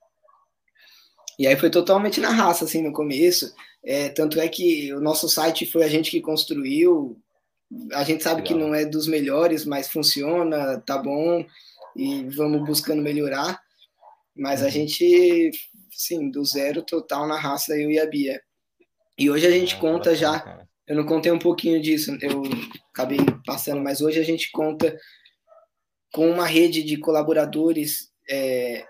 E 1.39 1.47
aí 1.47 1.57
foi 1.57 1.71
totalmente 1.71 2.21
na 2.21 2.31
raça, 2.31 2.65
assim, 2.65 2.83
no 2.83 2.93
começo. 2.93 3.53
É, 3.85 4.09
tanto 4.09 4.41
é 4.41 4.49
que 4.49 4.93
o 4.95 5.01
nosso 5.01 5.29
site 5.29 5.67
foi 5.67 5.85
a 5.85 5.89
gente 5.89 6.11
que 6.11 6.21
construiu. 6.21 7.21
A 7.93 8.05
gente 8.05 8.23
sabe 8.23 8.43
Legal. 8.43 8.59
que 8.59 8.65
não 8.65 8.75
é 8.75 8.85
dos 8.85 9.07
melhores, 9.07 9.65
mas 9.65 9.89
funciona, 9.89 10.81
tá 10.81 10.97
bom, 10.99 11.45
e 11.97 12.25
vamos 12.31 12.65
buscando 12.65 13.03
melhorar. 13.03 13.61
Mas 14.37 14.61
uhum. 14.61 14.67
a 14.67 14.71
gente, 14.71 15.51
sim, 15.91 16.31
do 16.31 16.45
zero 16.45 16.83
total 16.83 17.27
na 17.27 17.39
raça, 17.39 17.77
eu 17.77 17.91
e 17.91 17.99
a 17.99 18.07
Bia. 18.07 18.41
E 19.19 19.31
hoje 19.31 19.47
a 19.47 19.51
gente 19.51 19.75
é, 19.75 19.79
conta 19.79 20.15
já. 20.15 20.67
Eu 20.87 20.95
não 20.95 21.07
contei 21.07 21.33
um 21.33 21.39
pouquinho 21.39 21.81
disso, 21.81 22.17
eu 22.21 22.43
acabei 22.91 23.19
passando, 23.45 23.83
mas 23.83 24.01
hoje 24.01 24.21
a 24.21 24.23
gente 24.23 24.51
conta 24.53 24.97
com 26.13 26.31
uma 26.31 26.47
rede 26.47 26.83
de 26.83 26.97
colaboradores. 26.99 28.11
É, 28.29 28.85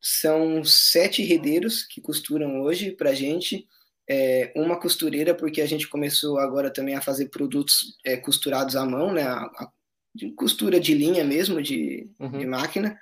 são 0.00 0.64
sete 0.64 1.22
redeiros 1.22 1.84
que 1.84 2.00
costuram 2.00 2.62
hoje 2.62 2.92
para 2.92 3.10
a 3.10 3.14
gente. 3.14 3.66
É, 4.08 4.52
uma 4.56 4.78
costureira, 4.80 5.34
porque 5.34 5.60
a 5.60 5.66
gente 5.66 5.88
começou 5.88 6.38
agora 6.38 6.72
também 6.72 6.94
a 6.94 7.00
fazer 7.00 7.28
produtos 7.28 7.96
é, 8.04 8.16
costurados 8.16 8.74
à 8.74 8.84
mão, 8.84 9.12
né? 9.12 9.22
A, 9.22 9.42
a, 9.42 9.70
de 10.14 10.30
costura 10.32 10.78
de 10.78 10.92
linha 10.92 11.24
mesmo, 11.24 11.62
de, 11.62 12.10
uhum. 12.18 12.38
de 12.38 12.46
máquina. 12.46 12.98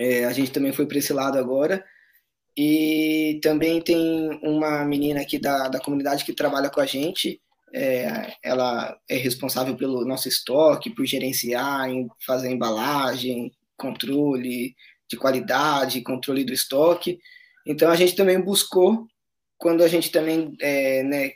É, 0.00 0.24
a 0.24 0.32
gente 0.32 0.50
também 0.50 0.72
foi 0.72 0.86
para 0.86 0.96
esse 0.96 1.12
lado 1.12 1.38
agora. 1.38 1.84
E 2.56 3.38
também 3.42 3.82
tem 3.82 4.30
uma 4.42 4.82
menina 4.82 5.20
aqui 5.20 5.38
da, 5.38 5.68
da 5.68 5.78
comunidade 5.78 6.24
que 6.24 6.32
trabalha 6.32 6.70
com 6.70 6.80
a 6.80 6.86
gente. 6.86 7.38
É, 7.72 8.32
ela 8.42 8.98
é 9.08 9.16
responsável 9.16 9.76
pelo 9.76 10.04
nosso 10.06 10.26
estoque, 10.26 10.88
por 10.88 11.04
gerenciar, 11.04 11.88
fazer 12.26 12.50
embalagem, 12.50 13.52
controle 13.76 14.74
de 15.06 15.16
qualidade, 15.18 16.00
controle 16.00 16.44
do 16.44 16.52
estoque. 16.52 17.18
Então 17.66 17.90
a 17.90 17.96
gente 17.96 18.16
também 18.16 18.40
buscou, 18.40 19.06
quando 19.58 19.84
a 19.84 19.88
gente 19.88 20.10
também 20.10 20.56
é, 20.62 21.02
né, 21.02 21.32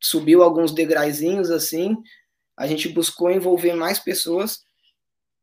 subiu 0.00 0.42
alguns 0.42 0.72
degraizinhos 0.72 1.50
assim, 1.50 1.96
a 2.58 2.66
gente 2.66 2.90
buscou 2.90 3.30
envolver 3.30 3.72
mais 3.74 3.98
pessoas 3.98 4.60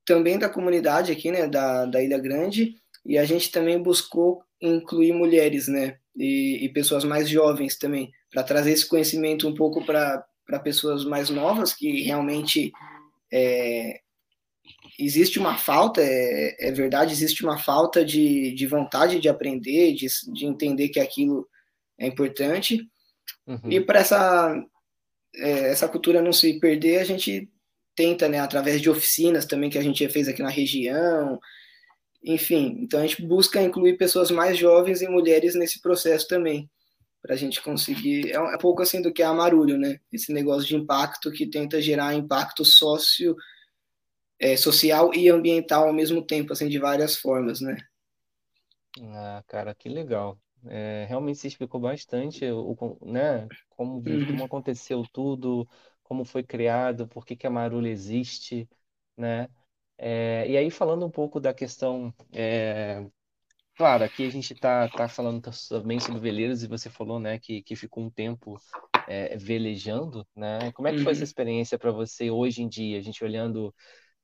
também 0.10 0.40
da 0.40 0.50
comunidade 0.50 1.12
aqui, 1.12 1.30
né, 1.30 1.48
da, 1.48 1.86
da 1.86 2.02
Ilha 2.02 2.18
Grande, 2.18 2.74
e 3.06 3.16
a 3.16 3.24
gente 3.26 3.52
também 3.52 3.80
buscou 3.80 4.42
incluir 4.60 5.14
mulheres, 5.14 5.68
né, 5.68 6.00
e, 6.16 6.66
e 6.66 6.70
pessoas 6.70 7.04
mais 7.04 7.30
jovens 7.30 7.78
também, 7.78 8.12
para 8.32 8.42
trazer 8.42 8.72
esse 8.72 8.88
conhecimento 8.88 9.48
um 9.48 9.54
pouco 9.54 9.86
para 9.86 10.26
pessoas 10.64 11.06
mais 11.06 11.30
novas, 11.30 11.76
que 11.76 12.02
realmente 12.02 12.72
é, 13.32 14.00
existe 14.98 15.38
uma 15.38 15.60
falta, 15.60 16.02
é, 16.02 16.56
é, 16.60 16.72
verdade, 16.72 17.14
existe 17.14 17.44
uma 17.44 17.60
falta 17.60 18.04
de, 18.04 18.52
de 18.56 18.66
vontade 18.66 19.20
de 19.20 19.30
aprender, 19.30 19.94
de, 19.94 20.08
de 20.34 20.48
entender 20.48 20.90
que 20.90 21.00
aquilo 21.00 21.48
é 22.00 22.08
importante, 22.08 22.82
uhum. 23.46 23.60
e 23.72 23.80
para 23.80 24.00
essa, 24.00 24.60
é, 25.36 25.70
essa 25.70 25.88
cultura 25.88 26.20
não 26.20 26.34
se 26.34 26.60
perder, 26.60 26.98
a 26.98 27.04
gente 27.04 27.48
tenta, 28.00 28.30
né, 28.30 28.40
através 28.40 28.82
de 28.82 28.90
oficinas 28.90 29.46
também 29.46 29.70
que 29.70 29.78
a 29.78 29.84
gente 29.84 30.08
fez 30.08 30.30
aqui 30.30 30.42
na 30.42 30.50
região, 30.50 31.38
enfim, 32.24 32.78
então 32.80 33.02
a 33.02 33.06
gente 33.06 33.22
busca 33.22 33.62
incluir 33.62 33.98
pessoas 33.98 34.32
mais 34.32 34.58
jovens 34.58 35.02
e 35.02 35.08
mulheres 35.10 35.54
nesse 35.54 35.82
processo 35.82 36.26
também, 36.26 36.70
para 37.22 37.34
a 37.34 37.38
gente 37.38 37.62
conseguir. 37.62 38.32
É 38.32 38.40
um, 38.40 38.52
é 38.52 38.56
um 38.56 38.58
pouco 38.58 38.82
assim 38.82 39.02
do 39.02 39.12
que 39.12 39.22
é 39.22 39.26
a 39.26 39.34
Marulho, 39.34 39.78
né? 39.78 40.00
Esse 40.14 40.32
negócio 40.32 40.66
de 40.66 40.78
impacto 40.78 41.30
que 41.30 41.46
tenta 41.46 41.82
gerar 41.82 42.14
impacto 42.14 42.64
sócio, 42.64 43.36
é, 44.40 44.56
social 44.56 45.14
e 45.14 45.28
ambiental 45.28 45.90
ao 45.90 45.94
mesmo 45.94 46.26
tempo, 46.26 46.54
assim, 46.54 46.70
de 46.70 46.80
várias 46.80 47.18
formas, 47.18 47.60
né? 47.60 47.76
Ah, 49.02 49.44
cara, 49.46 49.76
que 49.76 49.90
legal. 49.90 50.40
É, 50.68 51.06
realmente 51.10 51.40
se 51.40 51.48
explicou 51.48 51.82
bastante 51.82 52.46
o, 52.46 52.98
né, 53.02 53.46
como, 53.70 53.96
uhum. 53.96 54.26
como 54.26 54.46
aconteceu 54.46 55.04
tudo, 55.12 55.68
como 56.10 56.26
foi 56.26 56.42
criado, 56.44 57.08
por 57.08 57.24
que, 57.24 57.36
que 57.36 57.46
a 57.46 57.52
Marulho 57.52 57.88
existe, 57.88 58.68
né? 59.16 59.48
É, 59.96 60.50
e 60.50 60.58
aí, 60.58 60.72
falando 60.72 61.06
um 61.06 61.12
pouco 61.12 61.40
da 61.40 61.54
questão. 61.54 62.12
É, 62.34 63.06
claro, 63.76 64.04
aqui 64.04 64.26
a 64.26 64.32
gente 64.32 64.54
está 64.54 64.90
tá 64.90 65.08
falando 65.08 65.42
também 65.70 66.00
sobre 66.00 66.20
veleiros, 66.20 66.64
e 66.64 66.68
você 66.68 66.90
falou 66.90 67.20
né, 67.20 67.38
que, 67.38 67.62
que 67.62 67.76
ficou 67.76 68.04
um 68.04 68.10
tempo 68.10 68.58
é, 69.08 69.38
velejando. 69.38 70.28
Né? 70.36 70.72
Como 70.72 70.88
é 70.88 70.94
que 70.94 71.04
foi 71.04 71.12
essa 71.12 71.22
uhum. 71.22 71.26
experiência 71.26 71.78
para 71.78 71.92
você 71.92 72.32
hoje 72.32 72.64
em 72.64 72.68
dia? 72.68 72.98
A 72.98 73.02
gente 73.02 73.24
olhando 73.24 73.74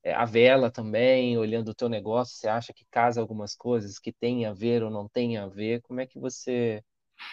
é, 0.03 0.13
a 0.13 0.25
vela 0.25 0.71
também, 0.71 1.37
olhando 1.37 1.69
o 1.69 1.75
teu 1.75 1.89
negócio, 1.89 2.35
você 2.35 2.47
acha 2.47 2.73
que 2.73 2.85
casa 2.89 3.21
algumas 3.21 3.55
coisas 3.55 3.99
que 3.99 4.11
tem 4.11 4.45
a 4.47 4.53
ver 4.53 4.81
ou 4.81 4.89
não 4.89 5.07
tem 5.07 5.37
a 5.37 5.47
ver? 5.47 5.81
Como 5.81 6.01
é 6.01 6.07
que 6.07 6.17
você. 6.17 6.81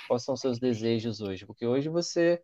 Quais 0.09 0.25
são 0.25 0.35
os 0.35 0.41
seus 0.41 0.59
desejos 0.59 1.21
hoje? 1.21 1.47
Porque 1.47 1.67
hoje 1.67 1.88
você 1.88 2.43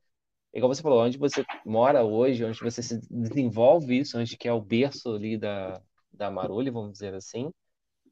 igual 0.59 0.75
você 0.75 0.83
falou, 0.83 1.03
onde 1.03 1.19
você 1.19 1.45
mora 1.65 2.03
hoje, 2.05 2.45
onde 2.45 2.59
você 2.61 2.83
se 2.83 3.01
desenvolve 3.11 3.99
isso, 3.99 4.19
onde 4.19 4.37
que 4.37 4.49
é 4.49 4.53
o 4.53 4.61
berço 4.61 5.15
ali 5.15 5.37
da, 5.37 5.81
da 6.13 6.31
Marulho, 6.31 6.73
vamos 6.73 6.93
dizer 6.93 7.15
assim, 7.15 7.45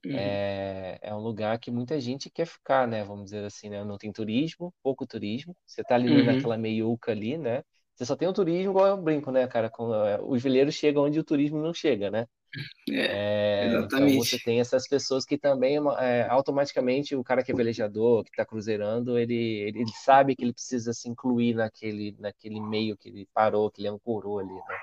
uhum. 0.04 0.16
é, 0.16 0.98
é 1.02 1.14
um 1.14 1.20
lugar 1.20 1.58
que 1.58 1.70
muita 1.70 2.00
gente 2.00 2.30
quer 2.30 2.46
ficar, 2.46 2.86
né? 2.86 3.04
Vamos 3.04 3.26
dizer 3.26 3.44
assim, 3.44 3.68
né? 3.68 3.84
Não 3.84 3.98
tem 3.98 4.12
turismo, 4.12 4.72
pouco 4.82 5.06
turismo. 5.06 5.54
Você 5.66 5.82
tá 5.82 5.94
ali 5.96 6.10
uhum. 6.10 6.24
naquela 6.24 6.56
meiuca 6.56 7.12
ali, 7.12 7.36
né? 7.36 7.62
Você 7.94 8.04
só 8.04 8.14
tem 8.14 8.28
o 8.28 8.32
turismo, 8.32 8.72
igual 8.72 8.86
eu 8.86 8.96
brinco, 8.96 9.30
né, 9.30 9.46
cara? 9.46 9.70
Com, 9.70 9.94
é, 9.94 10.20
os 10.22 10.42
veleiros 10.42 10.74
chegam 10.74 11.04
onde 11.04 11.18
o 11.18 11.24
turismo 11.24 11.58
não 11.58 11.72
chega, 11.72 12.10
né? 12.10 12.26
É, 12.88 13.66
é, 13.66 13.80
então 13.80 14.08
você 14.16 14.38
tem 14.38 14.60
essas 14.60 14.88
pessoas 14.88 15.24
que 15.24 15.36
também 15.36 15.76
é, 15.98 16.26
automaticamente 16.28 17.14
o 17.14 17.22
cara 17.22 17.42
que 17.42 17.52
é 17.52 17.54
velejador, 17.54 18.24
que 18.24 18.30
está 18.30 18.44
cruzeirando, 18.44 19.18
ele, 19.18 19.34
ele, 19.34 19.80
ele, 19.80 19.92
sabe 20.04 20.34
que 20.34 20.44
ele 20.44 20.52
precisa 20.52 20.92
se 20.92 21.08
incluir 21.08 21.54
naquele, 21.54 22.16
naquele 22.18 22.60
meio 22.60 22.96
que 22.96 23.08
ele 23.08 23.28
parou, 23.34 23.70
que 23.70 23.82
ele 23.82 23.88
ancorou 23.88 24.38
ali, 24.38 24.54
né? 24.54 24.78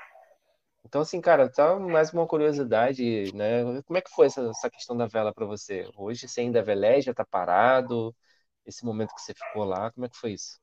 Então, 0.86 1.02
assim, 1.02 1.22
cara, 1.22 1.50
tá 1.50 1.80
mais 1.80 2.12
uma 2.14 2.28
curiosidade, 2.28 3.34
né? 3.34 3.82
Como 3.84 3.98
é 3.98 4.02
que 4.02 4.12
foi 4.12 4.28
essa, 4.28 4.42
essa 4.50 4.70
questão 4.70 4.96
da 4.96 5.08
vela 5.08 5.34
para 5.34 5.46
você? 5.46 5.90
Hoje 5.98 6.28
você 6.28 6.42
ainda 6.42 6.62
veleja, 6.62 7.14
tá 7.14 7.26
parado? 7.26 8.14
Esse 8.66 8.86
momento 8.86 9.16
que 9.16 9.22
você 9.22 9.34
ficou 9.34 9.64
lá, 9.64 9.92
como 9.92 10.06
é 10.06 10.10
que 10.10 10.18
foi 10.18 10.34
isso? 10.34 10.60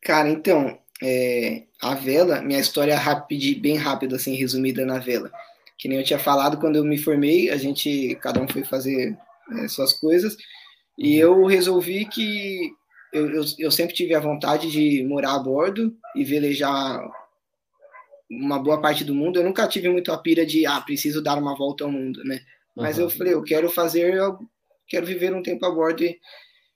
Cara, 0.00 0.28
então, 0.28 0.78
é, 1.02 1.66
a 1.80 1.94
vela, 1.94 2.42
minha 2.42 2.60
história 2.60 2.92
é 2.92 2.96
rápida, 2.96 3.60
bem 3.60 3.76
rápida, 3.76 4.16
assim, 4.16 4.34
resumida 4.34 4.84
na 4.84 4.98
vela. 4.98 5.32
Que 5.78 5.88
nem 5.88 5.98
eu 5.98 6.04
tinha 6.04 6.18
falado, 6.18 6.58
quando 6.58 6.76
eu 6.76 6.84
me 6.84 6.98
formei, 6.98 7.50
a 7.50 7.56
gente, 7.56 8.16
cada 8.16 8.40
um 8.40 8.48
foi 8.48 8.64
fazer 8.64 9.16
é, 9.52 9.68
suas 9.68 9.92
coisas, 9.92 10.36
e 10.96 11.24
uhum. 11.24 11.42
eu 11.42 11.46
resolvi 11.46 12.06
que 12.06 12.70
eu, 13.12 13.30
eu, 13.30 13.44
eu 13.58 13.70
sempre 13.70 13.94
tive 13.94 14.14
a 14.14 14.20
vontade 14.20 14.70
de 14.70 15.04
morar 15.04 15.34
a 15.34 15.38
bordo 15.38 15.96
e 16.16 16.24
velejar 16.24 17.00
uma 18.30 18.58
boa 18.58 18.80
parte 18.80 19.04
do 19.04 19.14
mundo, 19.14 19.38
eu 19.38 19.44
nunca 19.44 19.68
tive 19.68 19.88
muito 19.88 20.10
a 20.10 20.18
pira 20.18 20.44
de, 20.44 20.66
ah, 20.66 20.80
preciso 20.80 21.22
dar 21.22 21.38
uma 21.38 21.56
volta 21.56 21.84
ao 21.84 21.90
mundo, 21.90 22.24
né? 22.24 22.40
Mas 22.74 22.98
uhum. 22.98 23.04
eu 23.04 23.10
falei, 23.10 23.34
eu 23.34 23.42
quero 23.42 23.70
fazer, 23.70 24.14
eu 24.14 24.38
quero 24.88 25.06
viver 25.06 25.32
um 25.34 25.42
tempo 25.42 25.64
a 25.64 25.70
bordo. 25.70 26.02
E... 26.02 26.18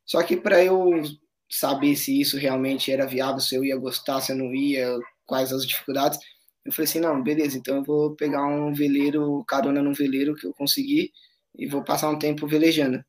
Só 0.04 0.22
que 0.22 0.36
para 0.36 0.62
eu 0.62 1.02
saber 1.50 1.96
se 1.96 2.20
isso 2.20 2.36
realmente 2.36 2.92
era 2.92 3.06
viável, 3.06 3.40
se 3.40 3.54
eu 3.54 3.64
ia 3.64 3.76
gostar, 3.76 4.20
se 4.20 4.32
eu 4.32 4.36
não 4.36 4.54
ia, 4.54 4.96
quais 5.26 5.52
as 5.52 5.66
dificuldades, 5.66 6.18
eu 6.68 6.72
falei 6.72 6.84
assim, 6.84 7.00
não, 7.00 7.22
beleza, 7.22 7.56
então 7.56 7.76
eu 7.76 7.82
vou 7.82 8.14
pegar 8.14 8.46
um 8.46 8.74
veleiro, 8.74 9.42
carona 9.48 9.82
num 9.82 9.94
veleiro 9.94 10.34
que 10.34 10.46
eu 10.46 10.52
consegui 10.52 11.10
e 11.58 11.66
vou 11.66 11.82
passar 11.82 12.10
um 12.10 12.18
tempo 12.18 12.46
velejando. 12.46 13.02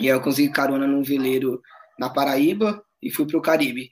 E 0.00 0.04
aí 0.04 0.16
eu 0.16 0.22
consegui 0.22 0.50
carona 0.50 0.86
num 0.86 1.02
veleiro 1.02 1.60
na 1.98 2.08
Paraíba 2.08 2.82
e 3.02 3.10
fui 3.10 3.26
para 3.26 3.36
o 3.36 3.42
Caribe. 3.42 3.90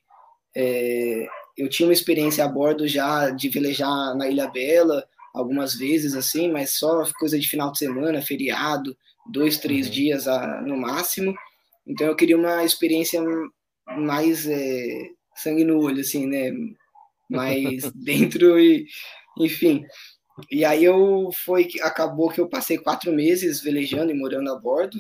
É, 0.57 1.27
eu 1.55 1.69
tinha 1.69 1.87
uma 1.87 1.93
experiência 1.93 2.47
a 2.47 2.49
bordo 2.49 2.89
já 2.89 3.29
de 3.29 3.51
velejar 3.51 4.17
na 4.17 4.27
Ilha 4.27 4.49
Bela 4.49 5.07
algumas 5.35 5.75
vezes, 5.75 6.15
assim, 6.15 6.51
mas 6.51 6.71
só 6.71 7.05
coisa 7.19 7.39
de 7.39 7.47
final 7.47 7.71
de 7.71 7.77
semana, 7.77 8.23
feriado, 8.23 8.97
dois, 9.31 9.59
três 9.59 9.87
uhum. 9.87 9.93
dias 9.93 10.27
a, 10.27 10.63
no 10.63 10.79
máximo. 10.79 11.35
Então 11.87 12.07
eu 12.07 12.17
queria 12.17 12.39
uma 12.39 12.65
experiência 12.65 13.23
mais 13.99 14.47
é, 14.47 15.11
sangue 15.37 15.63
no 15.63 15.79
olho, 15.79 16.01
assim, 16.01 16.27
né? 16.27 16.51
Mais 17.29 17.91
dentro 17.95 18.59
e, 18.59 18.87
enfim. 19.39 19.85
E 20.51 20.65
aí 20.65 20.85
eu 20.85 21.31
foi 21.45 21.69
acabou 21.83 22.31
que 22.31 22.41
eu 22.41 22.49
passei 22.49 22.77
quatro 22.77 23.13
meses 23.13 23.61
velejando 23.61 24.11
e 24.11 24.15
morando 24.15 24.51
a 24.53 24.59
bordo. 24.59 24.99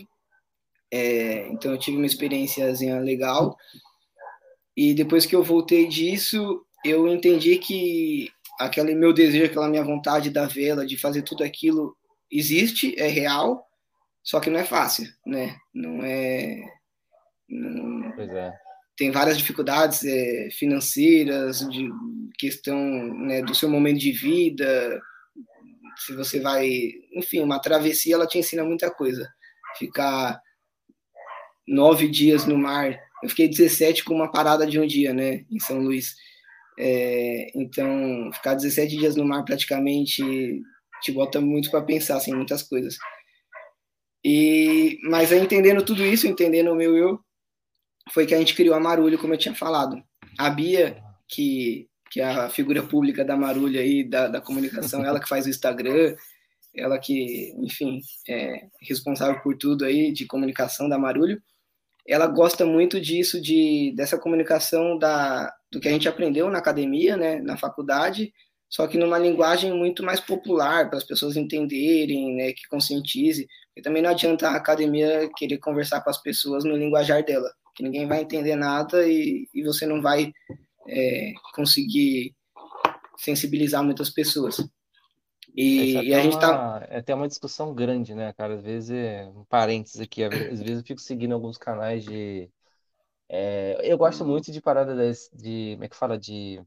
É, 0.93 1.49
então 1.49 1.73
eu 1.73 1.79
tive 1.79 1.97
uma 1.97 2.07
experiência 2.07 2.71
legal. 3.01 3.57
E 4.77 4.95
depois 4.95 5.27
que 5.27 5.35
eu 5.35 5.43
voltei 5.43 5.89
disso, 5.89 6.65
eu 6.85 7.09
entendi 7.09 7.59
que 7.59 8.29
aquele 8.59 8.95
meu 8.95 9.13
desejo, 9.13 9.47
aquela 9.47 9.69
minha 9.69 9.85
vontade 9.85 10.31
da 10.31 10.47
vela, 10.47 10.87
de 10.87 10.97
fazer 10.97 11.23
tudo 11.23 11.43
aquilo, 11.43 11.97
existe, 12.31 12.95
é 12.99 13.07
real, 13.07 13.67
só 14.23 14.41
que 14.41 14.51
não 14.51 14.59
é 14.59 14.65
fácil, 14.65 15.07
né? 15.27 15.57
Não 15.73 16.05
é. 16.05 16.61
Não... 17.49 18.13
Pois 18.13 18.31
é. 18.31 18.53
Tem 18.97 19.11
várias 19.11 19.37
dificuldades 19.37 20.05
é, 20.05 20.49
financeiras, 20.53 21.61
de 21.69 21.89
questão 22.39 22.79
né, 23.27 23.43
do 23.43 23.55
seu 23.55 23.69
momento 23.69 23.99
de 23.99 24.13
vida, 24.13 25.01
se 25.97 26.15
você 26.15 26.41
vai, 26.41 26.69
enfim, 27.13 27.41
uma 27.41 27.61
travessia 27.61 28.15
ela 28.15 28.27
te 28.27 28.39
ensina 28.39 28.65
muita 28.65 28.91
coisa. 28.91 29.29
Ficar 29.79 30.41
nove 31.67 32.09
dias 32.09 32.47
no 32.47 32.59
mar, 32.59 32.99
eu 33.23 33.29
fiquei 33.29 33.49
17 33.49 34.05
com 34.05 34.15
uma 34.15 34.31
parada 34.31 34.67
de 34.67 34.79
um 34.79 34.87
dia, 34.87 35.13
né, 35.13 35.45
em 35.51 35.59
São 35.59 35.79
Luís. 35.79 36.15
É, 36.79 37.51
então, 37.55 38.31
ficar 38.33 38.55
17 38.55 38.97
dias 38.97 39.17
no 39.17 39.25
mar 39.25 39.45
praticamente 39.45 40.23
te 41.03 41.13
bota 41.13 41.41
muito 41.41 41.71
para 41.71 41.83
pensar, 41.83 42.17
assim, 42.17 42.35
muitas 42.35 42.63
coisas. 42.63 42.97
E, 44.25 44.99
mas 45.05 45.31
aí, 45.33 45.41
entendendo 45.41 45.85
tudo 45.85 46.05
isso, 46.05 46.27
entendendo 46.27 46.73
o 46.73 46.77
meu 46.77 46.97
eu, 46.97 47.21
foi 48.13 48.27
que 48.27 48.35
a 48.35 48.39
gente 48.39 48.55
criou 48.55 48.75
a 48.75 48.81
Marulho, 48.81 49.19
como 49.19 49.35
eu 49.35 49.39
tinha 49.39 49.55
falado. 49.55 50.03
A 50.39 50.51
Bia, 50.51 51.03
que, 51.29 51.89
que 52.11 52.21
é 52.21 52.25
a 52.25 52.49
figura 52.49 52.83
pública 52.83 53.25
da 53.25 53.37
Marulho 53.37 53.79
aí, 53.79 54.05
da, 54.05 54.29
da 54.29 54.41
comunicação, 54.41 55.05
ela 55.05 55.21
que 55.21 55.29
faz 55.29 55.47
o 55.47 55.51
Instagram, 55.51 56.15
ela 56.75 56.99
que, 56.99 57.55
enfim, 57.59 58.01
é 58.29 58.67
responsável 58.83 59.41
por 59.43 59.57
tudo 59.57 59.85
aí 59.85 60.13
de 60.13 60.27
comunicação 60.27 60.89
da 60.89 60.99
Marulho, 60.99 61.41
ela 62.07 62.27
gosta 62.27 62.67
muito 62.67 63.01
disso, 63.01 63.41
de, 63.41 63.93
dessa 63.97 64.19
comunicação 64.19 64.99
da, 64.99 65.53
do 65.73 65.81
que 65.81 65.89
a 65.89 65.91
gente 65.91 66.09
aprendeu 66.09 66.51
na 66.51 66.59
academia, 66.59 67.17
né, 67.17 67.41
na 67.41 67.57
faculdade, 67.57 68.33
só 68.69 68.87
que 68.87 68.99
numa 68.99 69.19
linguagem 69.19 69.73
muito 69.73 70.03
mais 70.03 70.21
popular, 70.21 70.89
para 70.89 70.99
as 70.99 71.05
pessoas 71.05 71.37
entenderem, 71.37 72.35
né, 72.35 72.53
que 72.53 72.69
conscientize. 72.69 73.47
E 73.77 73.81
também 73.81 74.03
não 74.03 74.11
adianta 74.11 74.49
a 74.49 74.57
academia 74.57 75.31
querer 75.37 75.59
conversar 75.59 76.01
com 76.03 76.11
as 76.11 76.21
pessoas 76.21 76.65
no 76.65 76.77
linguajar 76.77 77.25
dela, 77.25 77.51
que 77.75 77.83
ninguém 77.83 78.07
vai 78.07 78.23
entender 78.23 78.57
nada 78.57 79.07
e, 79.07 79.49
e 79.53 79.63
você 79.63 79.87
não 79.87 80.01
vai 80.01 80.33
é, 80.87 81.33
conseguir 81.55 82.35
sensibilizar 83.17 83.83
muitas 83.83 84.11
pessoas. 84.11 84.59
E, 85.55 85.97
é 85.97 86.05
e 86.05 86.15
a 86.15 86.21
gente 86.21 86.39
tá. 86.39 86.85
É 86.89 86.99
até 86.99 87.15
uma 87.15 87.29
discussão 87.29 87.73
grande, 87.75 88.15
né, 88.15 88.33
cara? 88.33 88.55
Às 88.55 88.63
vezes, 88.63 88.91
um 89.29 89.45
parênteses 89.45 90.01
aqui, 90.01 90.25
às 90.25 90.61
vezes 90.61 90.79
eu 90.79 90.85
fico 90.85 91.01
seguindo 91.01 91.33
alguns 91.33 91.57
canais 91.57 92.05
de. 92.05 92.51
É, 93.29 93.79
eu 93.83 93.97
gosto 93.97 94.25
muito 94.25 94.51
de 94.51 94.61
parada 94.61 94.95
das, 94.97 95.31
de. 95.33 95.73
Como 95.75 95.85
é 95.85 95.89
que 95.89 95.97
fala? 95.97 96.19
De. 96.19 96.61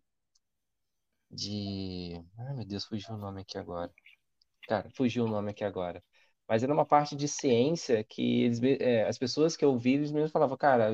De. 1.29 2.23
Ai, 2.37 2.53
meu 2.55 2.65
Deus, 2.65 2.85
fugiu 2.85 3.15
o 3.15 3.17
nome 3.17 3.41
aqui 3.41 3.57
agora. 3.57 3.91
Cara, 4.67 4.89
fugiu 4.95 5.25
o 5.25 5.29
nome 5.29 5.51
aqui 5.51 5.63
agora. 5.63 6.01
Mas 6.47 6.63
era 6.63 6.73
uma 6.73 6.85
parte 6.85 7.15
de 7.15 7.27
ciência 7.27 8.03
que 8.03 8.43
eles, 8.43 8.61
é, 8.79 9.07
as 9.07 9.17
pessoas 9.17 9.57
que 9.57 9.65
eu 9.65 9.77
vi, 9.77 9.95
eles 9.95 10.11
mesmos 10.11 10.31
falavam, 10.31 10.55
cara, 10.57 10.89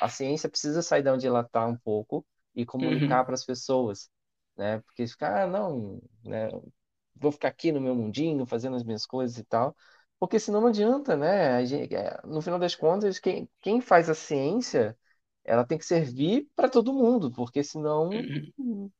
a 0.00 0.08
ciência 0.08 0.48
precisa 0.48 0.82
sair 0.82 1.02
de 1.02 1.10
onde 1.10 1.26
ela 1.26 1.42
está 1.42 1.64
um 1.66 1.76
pouco 1.76 2.26
e 2.54 2.66
comunicar 2.66 3.20
uhum. 3.20 3.24
para 3.26 3.34
as 3.34 3.44
pessoas, 3.44 4.10
né? 4.56 4.80
Porque 4.80 5.06
ficar, 5.06 5.44
ah, 5.44 5.46
não, 5.46 6.02
né? 6.24 6.48
vou 7.20 7.32
ficar 7.32 7.48
aqui 7.48 7.72
no 7.72 7.80
meu 7.80 7.94
mundinho, 7.94 8.46
fazendo 8.46 8.76
as 8.76 8.84
minhas 8.84 9.06
coisas 9.06 9.38
e 9.38 9.44
tal. 9.44 9.76
Porque 10.18 10.38
senão 10.40 10.60
não 10.60 10.68
adianta, 10.68 11.16
né? 11.16 11.64
Gente, 11.64 11.94
é, 11.94 12.20
no 12.24 12.42
final 12.42 12.58
das 12.58 12.74
contas, 12.74 13.18
quem, 13.18 13.48
quem 13.60 13.80
faz 13.80 14.10
a 14.10 14.14
ciência, 14.14 14.96
ela 15.44 15.64
tem 15.64 15.78
que 15.78 15.84
servir 15.84 16.48
para 16.56 16.68
todo 16.68 16.92
mundo, 16.92 17.30
porque 17.30 17.62
senão 17.62 18.10
uhum. 18.10 18.90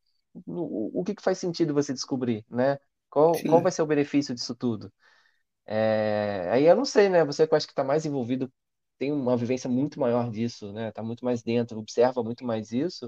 o, 0.47 1.01
o 1.01 1.05
que, 1.05 1.15
que 1.15 1.23
faz 1.23 1.39
sentido 1.39 1.75
você 1.75 1.93
descobrir, 1.93 2.45
né? 2.49 2.79
Qual, 3.11 3.33
qual 3.49 3.63
vai 3.63 3.73
ser 3.73 3.83
o 3.83 3.87
benefício 3.87 4.35
disso 4.35 4.55
tudo? 4.55 4.93
É, 5.71 6.49
aí 6.51 6.65
eu 6.65 6.75
não 6.75 6.87
sei, 6.87 7.11
né? 7.11 7.23
Você 7.27 7.47
que 7.47 7.53
eu 7.53 7.57
acho 7.57 7.67
que 7.67 7.73
está 7.73 7.85
mais 7.85 8.07
envolvido, 8.07 8.51
tem 8.99 9.13
uma 9.13 9.37
vivência 9.37 9.69
muito 9.69 10.01
maior 10.01 10.31
disso, 10.31 10.73
né? 10.73 10.89
Está 10.89 11.03
muito 11.03 11.23
mais 11.23 11.43
dentro, 11.43 11.79
observa 11.79 12.23
muito 12.25 12.43
mais 12.43 12.73
isso. 12.73 13.07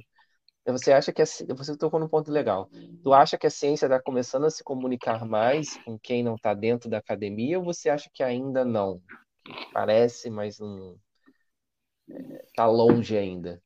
Você 0.67 0.93
acha 0.93 1.11
que 1.11 1.23
a, 1.23 1.25
você 1.57 1.75
tocou 1.77 1.99
num 1.99 2.09
ponto 2.09 2.31
legal. 2.31 2.69
Tu 3.03 3.13
acha 3.15 3.39
que 3.39 3.47
a 3.47 3.51
ciência 3.51 3.87
está 3.87 4.01
começando 4.01 4.45
a 4.45 4.51
se 4.51 4.63
comunicar 4.63 5.25
mais 5.25 5.79
com 5.85 5.99
quem 5.99 6.23
não 6.23 6.35
está 6.35 6.53
dentro 6.53 6.91
da 6.91 6.99
academia 6.99 7.59
ou 7.59 7.65
você 7.65 7.89
acha 7.89 8.11
que 8.13 8.23
ainda 8.23 8.63
não? 8.63 9.01
Parece, 9.73 10.29
mas 10.29 10.59
não 10.59 10.97
está 12.47 12.65
é, 12.65 12.67
longe 12.67 13.17
ainda. 13.17 13.61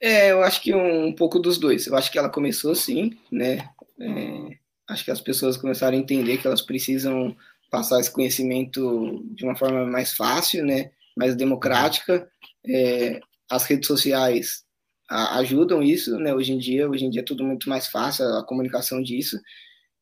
É, 0.00 0.32
eu 0.32 0.42
acho 0.42 0.62
que 0.62 0.74
um, 0.74 1.08
um, 1.08 1.14
pouco 1.14 1.38
dos 1.38 1.58
dois. 1.58 1.86
Eu 1.86 1.96
acho 1.96 2.10
que 2.10 2.18
ela 2.18 2.30
começou 2.30 2.74
sim, 2.74 3.10
né? 3.30 3.68
É, 4.00 4.58
acho 4.92 5.04
que 5.04 5.10
as 5.10 5.20
pessoas 5.20 5.56
começaram 5.56 5.96
a 5.96 6.00
entender 6.00 6.38
que 6.38 6.46
elas 6.46 6.62
precisam 6.62 7.36
passar 7.70 7.98
esse 8.00 8.12
conhecimento 8.12 9.24
de 9.34 9.44
uma 9.44 9.56
forma 9.56 9.86
mais 9.86 10.12
fácil, 10.12 10.64
né? 10.64 10.90
Mais 11.16 11.34
democrática. 11.34 12.28
É, 12.66 13.20
as 13.50 13.64
redes 13.64 13.86
sociais 13.86 14.64
ajudam 15.08 15.82
isso, 15.82 16.18
né? 16.18 16.34
Hoje 16.34 16.52
em 16.52 16.58
dia, 16.58 16.88
hoje 16.88 17.04
em 17.04 17.10
dia 17.10 17.22
é 17.22 17.24
tudo 17.24 17.44
muito 17.44 17.68
mais 17.68 17.88
fácil 17.88 18.26
a 18.36 18.44
comunicação 18.44 19.02
disso. 19.02 19.38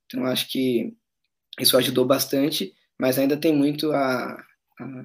Então 0.06 0.24
acho 0.26 0.48
que 0.48 0.92
isso 1.58 1.76
ajudou 1.76 2.04
bastante, 2.04 2.72
mas 2.98 3.18
ainda 3.18 3.36
tem 3.36 3.54
muito 3.54 3.92
a, 3.92 4.32
a... 4.32 5.04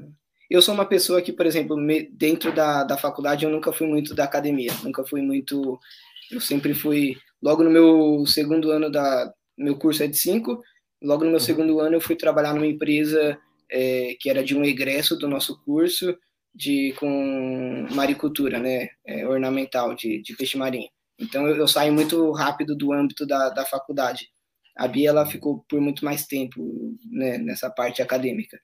eu 0.49 0.61
sou 0.61 0.73
uma 0.73 0.85
pessoa 0.85 1.21
que, 1.21 1.33
por 1.33 1.45
exemplo, 1.45 1.77
me, 1.77 2.03
dentro 2.11 2.53
da, 2.53 2.83
da 2.83 2.97
faculdade 2.97 3.45
eu 3.45 3.51
nunca 3.51 3.71
fui 3.71 3.87
muito 3.87 4.13
da 4.15 4.23
academia, 4.23 4.71
nunca 4.83 5.03
fui 5.05 5.21
muito, 5.21 5.79
eu 6.31 6.39
sempre 6.41 6.73
fui 6.73 7.17
logo 7.41 7.63
no 7.63 7.69
meu 7.69 8.25
segundo 8.25 8.71
ano 8.71 8.89
da 8.91 9.31
meu 9.57 9.77
curso 9.77 10.03
é 10.03 10.07
de 10.07 10.17
cinco, 10.17 10.61
logo 11.01 11.23
no 11.23 11.31
meu 11.31 11.39
uhum. 11.39 11.45
segundo 11.45 11.79
ano 11.79 11.95
eu 11.95 12.01
fui 12.01 12.15
trabalhar 12.15 12.53
numa 12.53 12.67
empresa 12.67 13.37
é, 13.71 14.15
que 14.19 14.29
era 14.29 14.43
de 14.43 14.55
um 14.55 14.63
egresso 14.63 15.17
do 15.17 15.27
nosso 15.27 15.61
curso 15.63 16.17
de 16.53 16.93
com 16.97 17.87
maricultura, 17.91 18.59
né, 18.59 18.89
é, 19.05 19.27
ornamental 19.27 19.93
de, 19.93 20.21
de 20.21 20.35
peixe 20.35 20.57
marinho. 20.57 20.89
Então 21.19 21.45
eu, 21.47 21.57
eu, 21.57 21.67
saio 21.67 21.93
muito 21.93 22.31
rápido 22.31 22.75
do 22.75 22.93
âmbito 22.93 23.25
da, 23.25 23.49
da 23.49 23.65
faculdade. 23.65 24.29
A 24.77 24.87
Bia 24.87 25.09
ela 25.09 25.25
ficou 25.25 25.65
por 25.69 25.81
muito 25.81 26.03
mais 26.03 26.25
tempo 26.25 26.97
né, 27.09 27.37
nessa 27.37 27.69
parte 27.69 28.01
acadêmica. 28.01 28.59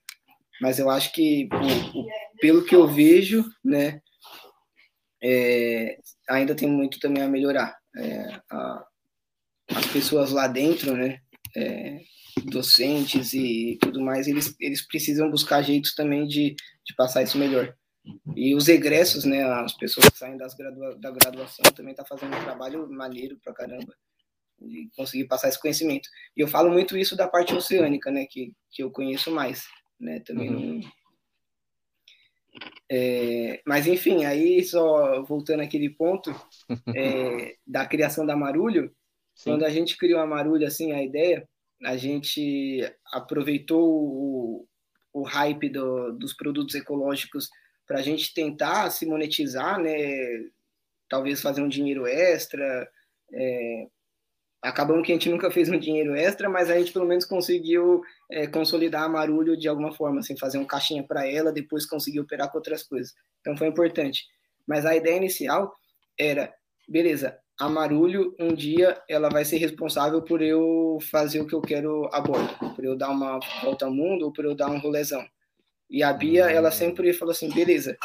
Mas 0.60 0.78
eu 0.78 0.88
acho 0.90 1.12
que 1.12 1.48
pelo 2.40 2.64
que 2.64 2.74
eu 2.74 2.86
vejo, 2.86 3.44
né, 3.64 4.00
é, 5.22 5.98
ainda 6.28 6.54
tem 6.54 6.68
muito 6.68 6.98
também 6.98 7.22
a 7.22 7.28
melhorar. 7.28 7.76
É, 7.96 8.40
a, 8.50 8.86
as 9.68 9.86
pessoas 9.86 10.30
lá 10.30 10.46
dentro, 10.46 10.96
né, 10.96 11.20
é, 11.56 12.00
docentes 12.44 13.32
e 13.32 13.78
tudo 13.80 14.00
mais, 14.00 14.26
eles, 14.26 14.54
eles 14.60 14.86
precisam 14.86 15.30
buscar 15.30 15.62
jeitos 15.62 15.94
também 15.94 16.26
de, 16.26 16.54
de 16.84 16.94
passar 16.96 17.22
isso 17.22 17.38
melhor. 17.38 17.74
E 18.34 18.54
os 18.54 18.68
egressos, 18.68 19.24
né, 19.24 19.44
as 19.44 19.76
pessoas 19.76 20.08
que 20.08 20.18
saem 20.18 20.36
das 20.36 20.54
gradua 20.54 20.96
da 20.98 21.10
graduação 21.10 21.64
também 21.72 21.94
tá 21.94 22.04
fazendo 22.04 22.36
um 22.36 22.42
trabalho 22.42 22.90
maneiro 22.90 23.38
pra 23.42 23.54
caramba 23.54 23.94
de 24.60 24.90
conseguir 24.96 25.26
passar 25.26 25.48
esse 25.48 25.60
conhecimento. 25.60 26.08
E 26.36 26.40
eu 26.40 26.48
falo 26.48 26.70
muito 26.70 26.96
isso 26.96 27.16
da 27.16 27.28
parte 27.28 27.54
oceânica, 27.54 28.10
né, 28.10 28.26
que, 28.26 28.52
que 28.70 28.82
eu 28.82 28.90
conheço 28.90 29.30
mais, 29.30 29.66
né, 30.00 30.20
também 30.20 30.50
uhum. 30.50 30.80
É, 32.90 33.62
mas 33.66 33.86
enfim, 33.86 34.24
aí 34.26 34.62
só 34.62 35.22
voltando 35.22 35.62
àquele 35.62 35.88
ponto 35.88 36.30
é, 36.94 37.56
da 37.66 37.86
criação 37.86 38.26
da 38.26 38.36
Marulho, 38.36 38.94
Sim. 39.34 39.50
quando 39.50 39.64
a 39.64 39.70
gente 39.70 39.96
criou 39.96 40.20
a 40.20 40.26
Marulho, 40.26 40.66
assim, 40.66 40.92
a 40.92 41.02
ideia, 41.02 41.48
a 41.84 41.96
gente 41.96 42.80
aproveitou 43.12 43.82
o, 43.82 44.68
o 45.12 45.22
hype 45.22 45.68
do, 45.68 46.12
dos 46.12 46.32
produtos 46.32 46.74
ecológicos 46.74 47.48
para 47.86 47.98
a 47.98 48.02
gente 48.02 48.32
tentar 48.32 48.90
se 48.90 49.04
monetizar, 49.04 49.80
né? 49.80 49.94
Talvez 51.08 51.42
fazer 51.42 51.62
um 51.62 51.68
dinheiro 51.68 52.06
extra. 52.06 52.88
É, 53.32 53.86
acabamos 54.62 55.04
que 55.04 55.12
a 55.12 55.14
gente 55.16 55.28
nunca 55.28 55.50
fez 55.50 55.68
um 55.68 55.78
dinheiro 55.78 56.14
extra, 56.14 56.48
mas 56.48 56.70
a 56.70 56.78
gente 56.78 56.92
pelo 56.92 57.06
menos 57.06 57.24
conseguiu 57.24 58.00
é, 58.30 58.46
consolidar 58.46 59.02
a 59.02 59.08
Marulho 59.08 59.56
de 59.56 59.68
alguma 59.68 59.92
forma, 59.92 60.20
assim, 60.20 60.38
fazer 60.38 60.58
um 60.58 60.64
caixinha 60.64 61.02
para 61.02 61.26
ela, 61.26 61.52
depois 61.52 61.84
conseguir 61.84 62.20
operar 62.20 62.50
com 62.50 62.58
outras 62.58 62.82
coisas. 62.84 63.12
Então 63.40 63.56
foi 63.56 63.66
importante. 63.66 64.24
Mas 64.66 64.86
a 64.86 64.94
ideia 64.94 65.16
inicial 65.16 65.74
era, 66.16 66.54
beleza, 66.88 67.36
a 67.62 67.68
Marulho 67.68 68.34
um 68.40 68.52
dia 68.52 69.00
ela 69.08 69.28
vai 69.28 69.44
ser 69.44 69.56
responsável 69.58 70.20
por 70.20 70.42
eu 70.42 70.98
fazer 71.12 71.40
o 71.40 71.46
que 71.46 71.54
eu 71.54 71.60
quero 71.60 72.08
a 72.12 72.20
bordo, 72.20 72.74
por 72.74 72.84
eu 72.84 72.96
dar 72.96 73.10
uma 73.10 73.38
volta 73.62 73.84
ao 73.84 73.94
mundo 73.94 74.24
ou 74.24 74.32
por 74.32 74.44
eu 74.44 74.52
dar 74.52 74.68
um 74.68 74.80
rolezão. 74.80 75.24
E 75.88 76.02
a 76.02 76.12
Bia, 76.12 76.50
ela 76.50 76.70
hum. 76.70 76.72
sempre 76.72 77.12
falou 77.12 77.30
assim, 77.30 77.48
beleza, 77.54 77.96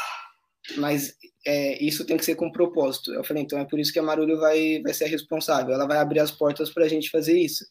mas 0.76 1.16
é, 1.44 1.82
isso 1.82 2.06
tem 2.06 2.16
que 2.16 2.24
ser 2.24 2.36
com 2.36 2.52
propósito. 2.52 3.12
Eu 3.12 3.24
falei, 3.24 3.42
então 3.42 3.58
é 3.58 3.64
por 3.64 3.80
isso 3.80 3.92
que 3.92 3.98
a 3.98 4.02
Marulho 4.02 4.38
vai, 4.38 4.80
vai 4.80 4.94
ser 4.94 5.06
responsável, 5.06 5.74
ela 5.74 5.88
vai 5.88 5.98
abrir 5.98 6.20
as 6.20 6.30
portas 6.30 6.70
para 6.70 6.84
a 6.84 6.88
gente 6.88 7.10
fazer 7.10 7.36
isso. 7.36 7.66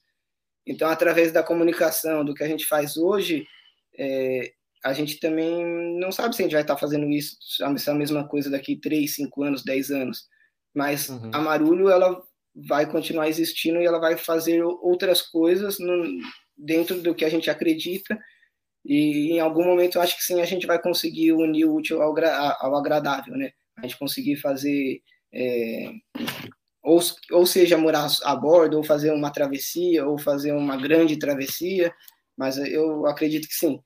Então, 0.65 0.89
através 0.89 1.31
da 1.31 1.41
comunicação, 1.41 2.25
do 2.25 2.33
que 2.33 2.43
a 2.43 2.49
gente 2.49 2.65
faz 2.65 2.97
hoje, 2.97 3.47
é, 3.97 4.51
a 4.83 4.91
gente 4.91 5.21
também 5.21 5.65
não 5.97 6.11
sabe 6.11 6.35
se 6.35 6.41
a 6.41 6.43
gente 6.43 6.51
vai 6.51 6.63
estar 6.63 6.75
fazendo 6.75 7.09
isso, 7.09 7.37
essa 7.73 7.93
mesma 7.93 8.27
coisa 8.27 8.49
daqui 8.49 8.75
3, 8.75 9.15
5 9.15 9.43
anos, 9.43 9.63
10 9.63 9.91
anos. 9.91 10.27
Mas 10.77 11.09
uhum. 11.09 11.31
a 11.33 11.39
Marulho, 11.39 11.89
ela 11.89 12.21
vai 12.55 12.85
continuar 12.85 13.27
existindo 13.27 13.81
e 13.81 13.85
ela 13.85 13.97
vai 13.97 14.15
fazer 14.15 14.61
outras 14.61 15.23
coisas 15.23 15.79
no, 15.79 16.05
dentro 16.55 17.01
do 17.01 17.15
que 17.15 17.25
a 17.25 17.29
gente 17.29 17.49
acredita 17.49 18.15
e 18.85 19.31
em 19.33 19.39
algum 19.39 19.65
momento 19.65 19.95
eu 19.95 20.01
acho 20.03 20.15
que 20.15 20.23
sim 20.23 20.39
a 20.39 20.45
gente 20.45 20.67
vai 20.67 20.79
conseguir 20.79 21.31
unir 21.33 21.65
o 21.65 21.73
útil 21.73 21.99
ao, 21.99 22.15
ao 22.59 22.75
agradável, 22.75 23.35
né? 23.35 23.51
A 23.75 23.81
gente 23.81 23.97
conseguir 23.97 24.35
fazer 24.35 25.01
é, 25.33 25.91
ou, 26.83 26.99
ou 27.31 27.45
seja, 27.47 27.75
morar 27.75 28.07
a 28.23 28.35
bordo, 28.35 28.77
ou 28.77 28.83
fazer 28.83 29.11
uma 29.11 29.31
travessia, 29.31 30.05
ou 30.05 30.19
fazer 30.19 30.51
uma 30.51 30.77
grande 30.77 31.17
travessia, 31.17 31.91
mas 32.37 32.57
eu 32.57 33.07
acredito 33.07 33.47
que 33.47 33.55
sim. 33.55 33.81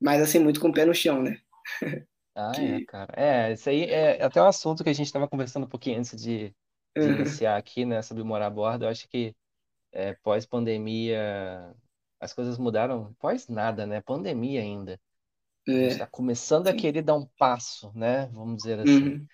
Mas 0.00 0.20
assim, 0.20 0.40
muito 0.40 0.58
com 0.58 0.68
o 0.68 0.72
pé 0.72 0.84
no 0.84 0.92
chão, 0.92 1.22
né? 1.22 1.38
Ah, 2.38 2.52
que... 2.54 2.60
é, 2.60 2.84
cara. 2.84 3.12
É, 3.16 3.52
isso 3.52 3.68
aí 3.68 3.84
é 3.84 4.22
até 4.22 4.40
um 4.40 4.46
assunto 4.46 4.84
que 4.84 4.90
a 4.90 4.92
gente 4.92 5.06
estava 5.06 5.26
conversando 5.26 5.64
um 5.64 5.68
pouquinho 5.68 5.98
antes 5.98 6.16
de, 6.22 6.54
de 6.96 7.02
uhum. 7.02 7.14
iniciar 7.16 7.56
aqui, 7.56 7.84
né, 7.84 8.00
sobre 8.00 8.22
morar 8.22 8.46
a 8.46 8.50
bordo. 8.50 8.84
Eu 8.84 8.88
acho 8.88 9.08
que 9.08 9.34
é, 9.92 10.14
pós-pandemia 10.22 11.74
as 12.20 12.32
coisas 12.32 12.56
mudaram, 12.56 13.12
pós 13.18 13.48
nada, 13.48 13.86
né? 13.86 14.00
Pandemia 14.00 14.60
ainda. 14.60 15.00
A 15.66 15.70
gente 15.70 15.92
está 15.92 16.04
é. 16.04 16.08
começando 16.10 16.68
a 16.68 16.74
querer 16.74 17.02
dar 17.02 17.14
um 17.14 17.26
passo, 17.38 17.92
né? 17.94 18.26
Vamos 18.32 18.58
dizer 18.58 18.80
assim. 18.80 19.08
Uhum. 19.08 19.26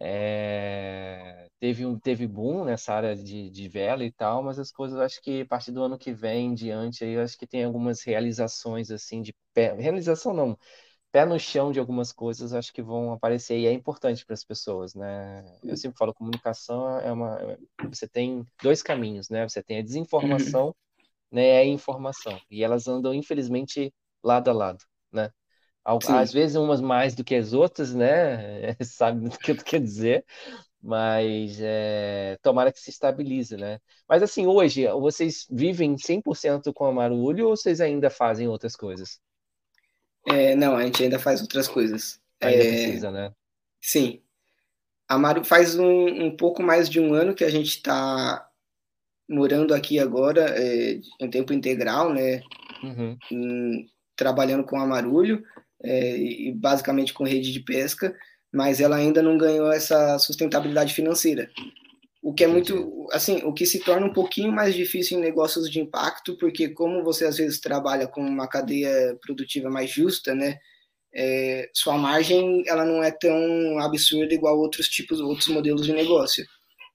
É, 0.00 1.48
teve 1.58 1.84
um 1.84 1.98
teve 1.98 2.26
boom 2.26 2.64
nessa 2.64 2.94
área 2.94 3.16
de, 3.16 3.50
de 3.50 3.68
vela 3.68 4.04
e 4.04 4.12
tal, 4.12 4.42
mas 4.42 4.58
as 4.58 4.70
coisas 4.70 4.98
acho 5.00 5.20
que 5.20 5.40
a 5.40 5.46
partir 5.46 5.72
do 5.72 5.82
ano 5.82 5.98
que 5.98 6.12
vem 6.12 6.46
em 6.46 6.54
diante 6.54 7.02
aí 7.02 7.18
acho 7.18 7.36
que 7.36 7.48
tem 7.48 7.64
algumas 7.64 8.02
realizações 8.02 8.92
assim 8.92 9.22
de 9.22 9.34
pé, 9.52 9.74
realização 9.74 10.32
não, 10.32 10.56
pé 11.10 11.24
no 11.24 11.38
chão 11.38 11.72
de 11.72 11.80
algumas 11.80 12.12
coisas 12.12 12.52
acho 12.52 12.72
que 12.72 12.82
vão 12.82 13.12
aparecer 13.12 13.58
e 13.58 13.66
é 13.66 13.72
importante 13.72 14.24
para 14.24 14.34
as 14.34 14.44
pessoas, 14.44 14.94
né? 14.94 15.44
Eu 15.64 15.76
sempre 15.76 15.98
falo 15.98 16.14
comunicação 16.14 16.98
é 17.00 17.12
uma 17.12 17.58
você 17.90 18.06
tem 18.06 18.44
dois 18.62 18.82
caminhos, 18.82 19.28
né? 19.28 19.48
Você 19.48 19.62
tem 19.62 19.78
a 19.78 19.82
desinformação, 19.82 20.66
uhum. 20.68 20.74
né, 21.32 21.42
e 21.46 21.58
a 21.58 21.64
informação 21.64 22.38
e 22.50 22.62
elas 22.62 22.88
andam 22.88 23.14
infelizmente 23.14 23.92
lado 24.22 24.48
a 24.50 24.52
lado, 24.52 24.84
né? 25.12 25.30
Sim. 26.02 26.12
Às 26.12 26.32
vezes 26.32 26.56
umas 26.56 26.80
mais 26.80 27.14
do 27.14 27.24
que 27.24 27.34
as 27.34 27.52
outras, 27.54 27.94
né? 27.94 28.74
Sabe 28.84 29.26
o 29.26 29.30
que 29.30 29.52
eu 29.52 29.56
quero 29.56 29.82
dizer, 29.82 30.24
mas 30.82 31.58
é, 31.60 32.36
tomara 32.42 32.70
que 32.70 32.78
se 32.78 32.90
estabilize, 32.90 33.56
né? 33.56 33.80
Mas 34.08 34.22
assim, 34.22 34.46
hoje, 34.46 34.86
vocês 34.88 35.46
vivem 35.50 35.96
100% 35.96 36.72
com 36.74 36.84
a 36.84 36.92
Marulho 36.92 37.48
ou 37.48 37.56
vocês 37.56 37.80
ainda 37.80 38.10
fazem 38.10 38.48
outras 38.48 38.76
coisas? 38.76 39.18
É, 40.30 40.54
não, 40.54 40.76
a 40.76 40.84
gente 40.84 41.02
ainda 41.02 41.18
faz 41.18 41.40
outras 41.40 41.66
coisas. 41.66 42.20
Ainda 42.40 42.62
é, 42.62 42.68
precisa, 42.68 43.10
né? 43.10 43.32
Sim. 43.80 44.20
A 45.08 45.18
Maru 45.18 45.44
faz 45.44 45.78
um, 45.78 46.26
um 46.26 46.36
pouco 46.36 46.62
mais 46.62 46.88
de 46.88 47.00
um 47.00 47.14
ano 47.14 47.34
que 47.34 47.44
a 47.44 47.50
gente 47.50 47.68
está 47.68 48.46
morando 49.28 49.74
aqui 49.74 49.98
agora, 49.98 50.54
é, 50.56 51.00
em 51.20 51.30
tempo 51.30 51.52
integral, 51.52 52.12
né? 52.12 52.42
Uhum. 52.82 53.16
Em, 53.30 53.86
trabalhando 54.16 54.64
com 54.64 54.78
a 54.78 54.86
Marulho 54.86 55.42
é, 55.82 56.16
e 56.16 56.52
basicamente 56.52 57.14
com 57.14 57.24
rede 57.24 57.52
de 57.52 57.60
pesca, 57.60 58.14
mas 58.52 58.80
ela 58.80 58.96
ainda 58.96 59.22
não 59.22 59.38
ganhou 59.38 59.72
essa 59.72 60.18
sustentabilidade 60.18 60.92
financeira. 60.92 61.50
O 62.20 62.34
que 62.34 62.44
é 62.44 62.46
muito, 62.46 63.06
assim, 63.12 63.42
o 63.44 63.52
que 63.52 63.64
se 63.64 63.78
torna 63.78 64.06
um 64.06 64.12
pouquinho 64.12 64.52
mais 64.52 64.74
difícil 64.74 65.18
em 65.18 65.20
negócios 65.20 65.70
de 65.70 65.80
impacto, 65.80 66.36
porque 66.36 66.68
como 66.68 67.04
você 67.04 67.24
às 67.24 67.36
vezes 67.36 67.60
trabalha 67.60 68.08
com 68.08 68.20
uma 68.20 68.48
cadeia 68.48 69.16
produtiva 69.22 69.70
mais 69.70 69.90
justa, 69.90 70.34
né, 70.34 70.58
é, 71.14 71.70
sua 71.72 71.96
margem 71.96 72.62
ela 72.66 72.84
não 72.84 73.02
é 73.02 73.10
tão 73.10 73.78
absurda 73.78 74.34
igual 74.34 74.58
outros 74.58 74.88
tipos, 74.88 75.20
outros 75.20 75.48
modelos 75.48 75.86
de 75.86 75.92
negócio. 75.92 76.44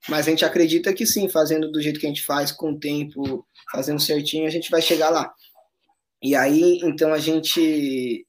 Mas 0.10 0.28
a 0.28 0.30
gente 0.30 0.44
acredita 0.44 0.94
que 0.94 1.06
sim, 1.06 1.30
fazendo 1.30 1.72
do 1.72 1.82
jeito 1.82 2.00
que 2.00 2.06
a 2.06 2.10
gente 2.10 2.24
faz, 2.24 2.52
com 2.52 2.72
o 2.72 2.80
tempo, 2.80 3.48
fazendo 3.72 4.02
certinho, 4.02 4.46
a 4.46 4.50
gente 4.50 4.70
vai 4.70 4.82
chegar 4.82 5.10
lá. 5.10 5.34
E 6.22 6.36
aí, 6.36 6.80
então 6.84 7.14
a 7.14 7.20
gente 7.20 8.26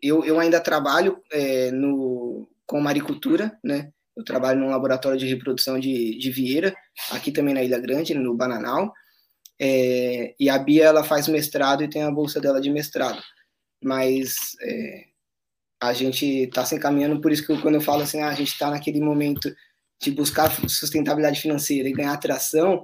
eu, 0.00 0.24
eu 0.24 0.38
ainda 0.38 0.60
trabalho 0.60 1.20
é, 1.32 1.70
no, 1.70 2.48
com 2.66 2.80
maricultura, 2.80 3.58
né? 3.62 3.92
Eu 4.18 4.24
trabalho 4.24 4.58
num 4.58 4.70
laboratório 4.70 5.16
de 5.16 5.28
reprodução 5.28 5.78
de, 5.78 6.18
de 6.18 6.30
vieira, 6.32 6.74
aqui 7.12 7.30
também 7.30 7.54
na 7.54 7.62
Ilha 7.62 7.78
Grande, 7.78 8.14
no 8.14 8.34
Bananal. 8.34 8.92
É, 9.60 10.34
e 10.40 10.50
a 10.50 10.58
Bia, 10.58 10.86
ela 10.86 11.04
faz 11.04 11.28
mestrado 11.28 11.84
e 11.84 11.88
tem 11.88 12.02
a 12.02 12.10
bolsa 12.10 12.40
dela 12.40 12.60
de 12.60 12.68
mestrado. 12.68 13.22
Mas 13.80 14.56
é, 14.60 15.04
a 15.80 15.92
gente 15.92 16.26
está 16.26 16.64
se 16.64 16.74
encaminhando, 16.74 17.20
por 17.20 17.30
isso 17.30 17.46
que 17.46 17.52
eu, 17.52 17.62
quando 17.62 17.76
eu 17.76 17.80
falo 17.80 18.02
assim, 18.02 18.20
ah, 18.20 18.30
a 18.30 18.34
gente 18.34 18.48
está 18.48 18.68
naquele 18.72 19.00
momento 19.00 19.54
de 20.02 20.10
buscar 20.10 20.50
sustentabilidade 20.68 21.40
financeira 21.40 21.88
e 21.88 21.92
ganhar 21.92 22.12
atração, 22.12 22.82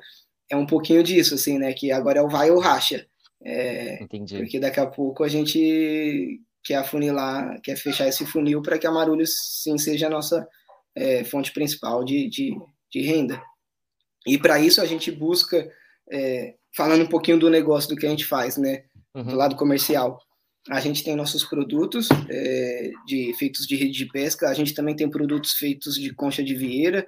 é 0.48 0.54
um 0.54 0.66
pouquinho 0.66 1.02
disso, 1.02 1.34
assim, 1.34 1.58
né? 1.58 1.72
Que 1.72 1.90
agora 1.90 2.20
é 2.20 2.22
o 2.22 2.28
vai 2.28 2.52
ou 2.52 2.60
racha. 2.60 3.04
É, 3.42 4.00
Entendi. 4.00 4.36
Porque 4.36 4.60
daqui 4.60 4.78
a 4.78 4.86
pouco 4.86 5.24
a 5.24 5.28
gente 5.28 6.40
quer 6.62 6.76
afunilar, 6.76 7.60
quer 7.60 7.74
fechar 7.74 8.06
esse 8.06 8.24
funil 8.24 8.62
para 8.62 8.78
que 8.78 8.86
a 8.86 8.92
Marulho 8.92 9.26
sim 9.26 9.76
seja 9.76 10.06
a 10.06 10.10
nossa 10.10 10.46
é, 10.96 11.24
fonte 11.24 11.52
principal 11.52 12.04
de, 12.04 12.28
de, 12.28 12.56
de 12.90 13.00
renda. 13.00 13.42
E 14.26 14.38
para 14.38 14.60
isso 14.60 14.80
a 14.80 14.86
gente 14.86 15.10
busca, 15.10 15.70
é, 16.10 16.54
falando 16.74 17.02
um 17.02 17.08
pouquinho 17.08 17.38
do 17.38 17.50
negócio, 17.50 17.90
do 17.90 17.96
que 17.96 18.06
a 18.06 18.10
gente 18.10 18.24
faz, 18.24 18.56
né, 18.56 18.84
uhum. 19.14 19.24
do 19.24 19.36
lado 19.36 19.56
comercial, 19.56 20.18
a 20.70 20.80
gente 20.80 21.04
tem 21.04 21.14
nossos 21.14 21.44
produtos 21.44 22.08
é, 22.30 22.90
de, 23.06 23.34
feitos 23.34 23.66
de 23.66 23.76
rede 23.76 23.92
de 23.92 24.06
pesca, 24.06 24.48
a 24.48 24.54
gente 24.54 24.72
também 24.72 24.96
tem 24.96 25.10
produtos 25.10 25.52
feitos 25.52 25.96
de 25.96 26.12
concha 26.14 26.42
de 26.42 26.54
vieira, 26.54 27.06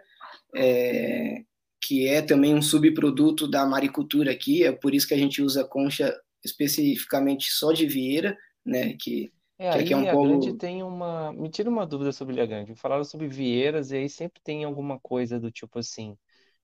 é, 0.55 1.43
que 1.81 2.07
é 2.07 2.21
também 2.21 2.55
um 2.55 2.63
subproduto 2.63 3.49
da 3.49 3.65
maricultura 3.65 4.31
aqui, 4.31 4.65
é 4.65 4.73
por 4.73 4.95
isso 4.95 5.09
que 5.09 5.15
a 5.15 5.19
gente 5.19 5.41
usa 5.41 5.65
concha 5.65 6.15
especificamente 6.45 7.51
só 7.51 7.73
de 7.73 7.87
vieira, 7.87 8.37
né, 8.65 8.95
que 9.01 9.33
é, 9.59 9.71
que 9.71 9.79
aqui 9.79 9.93
é 9.93 9.97
um 9.97 10.07
polo. 10.07 10.39
Grande 10.39 10.53
tem 10.53 10.83
uma. 10.83 11.33
Me 11.33 11.51
tira 11.51 11.71
uma 11.71 11.87
dúvida 11.87 12.13
sobre 12.13 12.35
Ilha 12.35 12.47
Grande. 12.47 12.75
Falaram 12.75 13.05
sobre 13.05 13.29
vieiras 13.29 13.91
e 13.91 13.97
aí 13.97 14.09
sempre 14.09 14.41
tem 14.43 14.65
alguma 14.65 14.99
coisa 15.01 15.41
do 15.41 15.51
tipo 15.51 15.79
assim. 15.79 16.17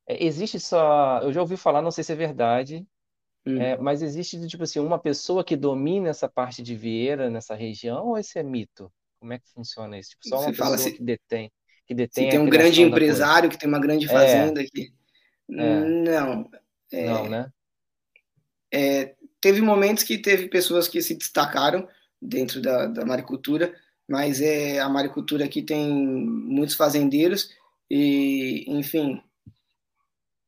é, 0.09 0.25
existe 0.25 0.61
só. 0.61 1.21
Eu 1.23 1.33
já 1.33 1.41
ouvi 1.43 1.57
falar, 1.57 1.83
não 1.83 1.91
sei 1.91 2.05
se 2.05 2.13
é 2.13 2.17
verdade, 2.17 2.87
Hum. 3.47 3.59
é, 3.59 3.77
mas 3.79 4.03
existe 4.03 4.39
do 4.39 4.49
tipo 4.49 4.65
assim, 4.65 4.81
uma 4.81 4.99
pessoa 5.01 5.45
que 5.45 5.57
domina 5.57 6.11
essa 6.11 6.29
parte 6.29 6.63
de 6.63 6.77
vieira 6.77 7.31
nessa 7.31 7.55
região 7.55 8.09
ou 8.09 8.19
esse 8.19 8.39
é 8.39 8.43
mito? 8.43 8.93
Como 9.21 9.33
é 9.33 9.39
que 9.41 9.49
funciona 9.53 9.99
isso? 9.99 10.11
Tipo, 10.13 10.25
só 10.27 10.41
uma 10.41 10.53
Você 10.53 10.55
pessoa 10.55 10.91
que 10.93 11.03
detém, 11.03 11.53
que 11.87 11.95
detém 11.95 12.27
se 12.27 12.29
tem 12.29 12.39
um 12.39 12.49
grande 12.49 12.83
empresário 12.83 13.51
que 13.51 13.59
tem 13.59 13.69
uma 13.69 13.81
grande 13.81 14.09
É, 14.09 14.09
fazenda 14.09 14.61
aqui. 14.61 14.93
é, 15.57 15.97
Não. 16.09 16.51
não, 16.99 17.29
né? 17.29 17.53
é, 18.73 19.15
teve 19.41 19.61
momentos 19.61 20.05
que 20.05 20.19
teve 20.19 20.49
pessoas 20.49 20.89
que 20.89 21.03
se 21.03 21.15
destacaram, 21.17 21.87
dentro 22.23 22.63
da, 22.63 22.87
da 22.87 23.05
maricultura, 23.05 23.75
mas 24.09 24.41
é 24.41 24.79
a 24.79 24.89
maricultura 24.89 25.45
aqui 25.45 25.63
tem 25.63 25.91
muitos 25.91 26.77
fazendeiros 26.77 27.51
e, 27.91 28.65
enfim, 28.69 29.21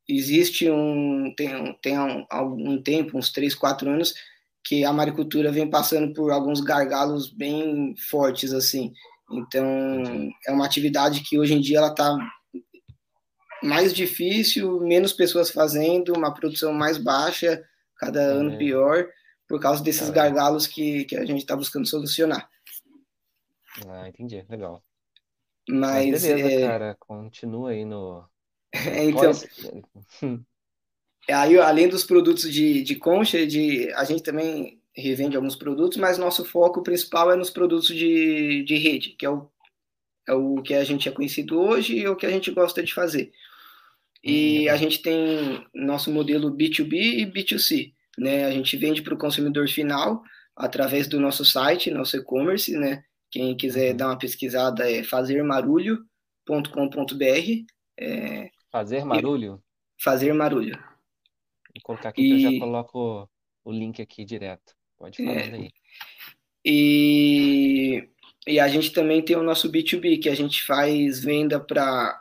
existe 0.08 0.70
um 0.70 1.34
tem, 1.36 1.76
tem 1.82 1.98
um, 1.98 2.24
algum 2.30 2.80
tempo, 2.80 3.18
uns 3.18 3.32
três, 3.32 3.54
quatro 3.54 3.90
anos, 3.90 4.14
que 4.62 4.84
a 4.84 4.92
maricultura 4.92 5.50
vem 5.50 5.68
passando 5.68 6.14
por 6.14 6.30
alguns 6.30 6.60
gargalos 6.60 7.28
bem 7.28 7.94
fortes 8.08 8.52
assim. 8.52 8.92
Então, 9.30 9.66
é 10.46 10.52
uma 10.52 10.64
atividade 10.64 11.22
que 11.22 11.38
hoje 11.38 11.54
em 11.54 11.60
dia 11.60 11.78
ela 11.78 11.88
está 11.88 12.16
mais 13.62 13.92
difícil, 13.94 14.80
menos 14.80 15.12
pessoas 15.12 15.50
fazendo, 15.50 16.14
uma 16.14 16.32
produção 16.32 16.72
mais 16.72 16.98
baixa, 16.98 17.64
cada 17.98 18.20
ano 18.20 18.56
pior 18.58 19.08
por 19.48 19.60
causa 19.60 19.82
desses 19.82 20.10
gargalos 20.10 20.66
que, 20.66 21.04
que 21.04 21.16
a 21.16 21.24
gente 21.24 21.40
está 21.40 21.56
buscando 21.56 21.86
solucionar. 21.86 22.48
Ah, 23.86 24.08
entendi, 24.08 24.44
legal. 24.48 24.82
Mas, 25.68 26.10
Mas 26.10 26.22
beleza, 26.22 26.50
é... 26.50 26.66
cara, 26.66 26.96
continua 26.98 27.70
aí 27.70 27.84
no. 27.84 28.24
então, 28.72 29.30
aí, 31.28 31.58
além 31.58 31.88
dos 31.88 32.04
produtos 32.04 32.52
de, 32.52 32.82
de 32.82 32.96
concha, 32.96 33.46
de, 33.46 33.90
a 33.94 34.04
gente 34.04 34.22
também 34.22 34.80
revende 34.94 35.36
alguns 35.36 35.56
produtos, 35.56 35.98
mas 35.98 36.18
nosso 36.18 36.44
foco 36.44 36.82
principal 36.82 37.32
é 37.32 37.36
nos 37.36 37.50
produtos 37.50 37.88
de, 37.88 38.62
de 38.64 38.76
rede, 38.76 39.10
que 39.10 39.26
é 39.26 39.30
o, 39.30 39.48
é 40.28 40.34
o 40.34 40.62
que 40.62 40.74
a 40.74 40.84
gente 40.84 41.08
é 41.08 41.12
conhecido 41.12 41.58
hoje 41.58 41.98
e 41.98 42.06
o 42.06 42.14
que 42.14 42.26
a 42.26 42.30
gente 42.30 42.50
gosta 42.50 42.82
de 42.82 42.94
fazer. 42.94 43.32
E 44.22 44.66
uhum. 44.66 44.74
a 44.74 44.76
gente 44.76 45.02
tem 45.02 45.66
nosso 45.74 46.10
modelo 46.10 46.50
B2B 46.50 46.92
e 46.92 47.26
B2C. 47.26 47.93
Né? 48.18 48.44
A 48.44 48.50
gente 48.50 48.76
vende 48.76 49.02
para 49.02 49.14
o 49.14 49.18
consumidor 49.18 49.68
final 49.68 50.22
através 50.56 51.08
do 51.08 51.20
nosso 51.20 51.44
site, 51.44 51.90
nosso 51.90 52.16
e-commerce, 52.16 52.76
né? 52.76 53.04
Quem 53.30 53.56
quiser 53.56 53.90
uhum. 53.90 53.96
dar 53.96 54.06
uma 54.08 54.18
pesquisada 54.18 54.88
é 54.88 55.02
fazermarulho.com.br. 55.02 57.64
É, 57.98 58.50
fazer 58.70 59.04
marulho? 59.04 59.62
Fazer 60.00 60.32
marulho. 60.32 60.76
Vou 60.76 61.82
colocar 61.82 62.10
aqui 62.10 62.22
e... 62.22 62.38
que 62.38 62.46
eu 62.46 62.52
já 62.52 62.58
coloco 62.60 63.28
o 63.64 63.72
link 63.72 64.00
aqui 64.00 64.24
direto. 64.24 64.74
Pode 64.96 65.16
falar 65.16 65.40
é, 65.40 65.52
aí. 65.52 65.70
E, 66.64 68.08
e 68.46 68.60
a 68.60 68.68
gente 68.68 68.92
também 68.92 69.20
tem 69.20 69.36
o 69.36 69.42
nosso 69.42 69.70
B2B, 69.70 70.22
que 70.22 70.28
a 70.28 70.34
gente 70.34 70.62
faz 70.62 71.22
venda 71.22 71.58
para 71.58 72.20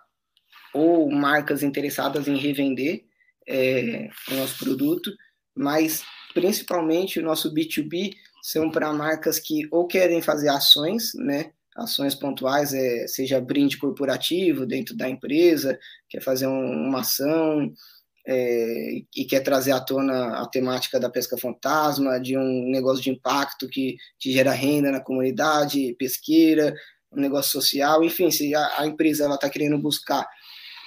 ou 0.73 1.09
marcas 1.11 1.61
interessadas 1.61 2.27
em 2.27 2.35
revender 2.35 3.05
é, 3.47 4.09
o 4.31 4.33
nosso 4.33 4.57
produto, 4.57 5.11
mas 5.56 6.04
principalmente 6.34 7.20
o 7.20 7.24
nosso 7.24 7.54
B2B 7.54 8.16
são 8.41 8.70
para 8.70 8.91
marcas 8.91 9.39
que 9.39 9.68
ou 9.72 9.88
querem 9.88 10.22
fazer 10.22 10.49
ações, 10.49 11.14
né, 11.16 11.51
ações 11.76 12.14
pontuais, 12.14 12.74
é, 12.74 13.08
seja 13.08 13.39
brinde 13.39 13.78
corporativo 13.78 14.66
dentro 14.66 14.95
da 14.95 15.10
empresa, 15.10 15.80
quer 16.10 16.22
fazer 16.22 16.47
um, 16.47 16.88
uma 16.88 16.99
ação 16.99 17.72
é, 18.26 19.01
e 19.16 19.26
quer 19.26 19.41
trazer 19.41 19.72
à 19.72 19.80
tona 19.80 20.39
a 20.39 20.47
temática 20.47 20.99
da 20.99 21.10
pesca 21.10 21.38
fantasma, 21.38 22.20
de 22.20 22.38
um 22.38 22.70
negócio 22.70 23.04
de 23.04 23.10
impacto 23.10 23.68
que, 23.68 23.97
que 24.20 24.32
gera 24.32 24.51
renda 24.51 24.91
na 24.91 24.99
comunidade 24.99 25.95
pesqueira, 25.97 26.74
um 27.12 27.20
negócio 27.20 27.51
social, 27.51 28.04
enfim, 28.04 28.32
se 28.32 28.54
a, 28.56 28.82
a 28.82 28.88
empresa 28.88 29.32
está 29.34 29.49
querendo 29.49 29.78
buscar 29.78 30.28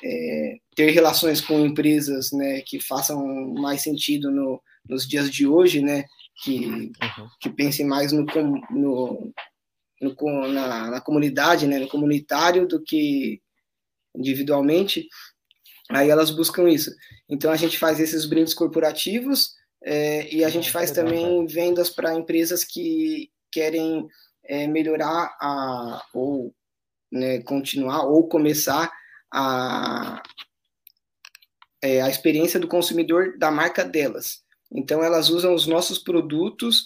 é, 0.06 0.58
ter 0.74 0.90
relações 0.90 1.40
com 1.40 1.66
empresas 1.66 2.30
né, 2.32 2.60
que 2.60 2.80
façam 2.80 3.26
mais 3.54 3.82
sentido 3.82 4.30
no, 4.30 4.62
nos 4.88 5.06
dias 5.06 5.30
de 5.30 5.46
hoje, 5.46 5.82
né, 5.82 6.04
que, 6.42 6.66
uhum. 6.66 6.92
que 7.40 7.50
pensem 7.50 7.84
mais 7.84 8.12
no, 8.12 8.24
no, 8.70 9.32
no 10.00 10.48
na, 10.48 10.90
na, 10.90 11.00
comunidade, 11.00 11.66
né, 11.66 11.78
no 11.78 11.88
comunitário, 11.88 12.68
do 12.68 12.82
que 12.82 13.40
individualmente, 14.14 15.08
aí 15.90 16.08
elas 16.08 16.30
buscam 16.30 16.68
isso. 16.70 16.90
Então 17.28 17.50
a 17.50 17.56
gente 17.56 17.78
faz 17.78 17.98
esses 17.98 18.24
brindes 18.24 18.54
corporativos 18.54 19.54
é, 19.82 20.32
e 20.32 20.44
a 20.44 20.48
gente 20.48 20.70
faz 20.70 20.90
também 20.90 21.46
vendas 21.46 21.90
para 21.90 22.14
empresas 22.14 22.64
que 22.64 23.30
querem 23.50 24.06
é, 24.44 24.66
melhorar 24.66 25.36
a, 25.40 26.02
ou 26.14 26.54
né, 27.10 27.40
continuar 27.42 28.04
ou 28.04 28.28
começar 28.28 28.90
a, 29.32 30.22
é, 31.82 32.00
a 32.02 32.08
experiência 32.08 32.58
do 32.58 32.68
consumidor 32.68 33.38
da 33.38 33.50
marca 33.50 33.84
delas. 33.84 34.42
Então, 34.72 35.02
elas 35.02 35.30
usam 35.30 35.54
os 35.54 35.66
nossos 35.66 35.98
produtos 35.98 36.84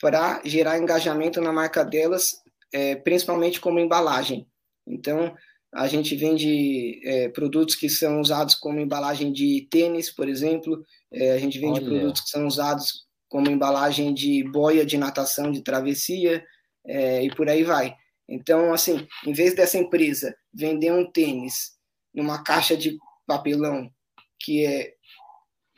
para 0.00 0.42
gerar 0.44 0.78
engajamento 0.78 1.40
na 1.40 1.52
marca 1.52 1.84
delas, 1.84 2.34
é, 2.72 2.96
principalmente 2.96 3.60
como 3.60 3.78
embalagem. 3.78 4.46
Então, 4.86 5.34
a 5.72 5.86
gente 5.86 6.14
vende 6.16 7.00
é, 7.04 7.28
produtos 7.28 7.74
que 7.74 7.88
são 7.88 8.20
usados 8.20 8.54
como 8.54 8.80
embalagem 8.80 9.32
de 9.32 9.66
tênis, 9.70 10.10
por 10.10 10.28
exemplo. 10.28 10.84
É, 11.10 11.32
a 11.32 11.38
gente 11.38 11.58
vende 11.58 11.80
Olha. 11.80 11.88
produtos 11.88 12.22
que 12.22 12.30
são 12.30 12.46
usados 12.46 13.06
como 13.28 13.50
embalagem 13.50 14.12
de 14.12 14.44
boia 14.44 14.84
de 14.84 14.98
natação, 14.98 15.50
de 15.50 15.62
travessia, 15.62 16.44
é, 16.86 17.24
e 17.24 17.34
por 17.34 17.48
aí 17.48 17.62
vai. 17.62 17.94
Então, 18.32 18.72
assim, 18.72 19.06
em 19.26 19.32
vez 19.34 19.54
dessa 19.54 19.76
empresa 19.76 20.34
vender 20.52 20.90
um 20.90 21.04
tênis 21.04 21.72
numa 22.14 22.42
caixa 22.42 22.74
de 22.74 22.96
papelão 23.26 23.90
que 24.40 24.64
é 24.64 24.94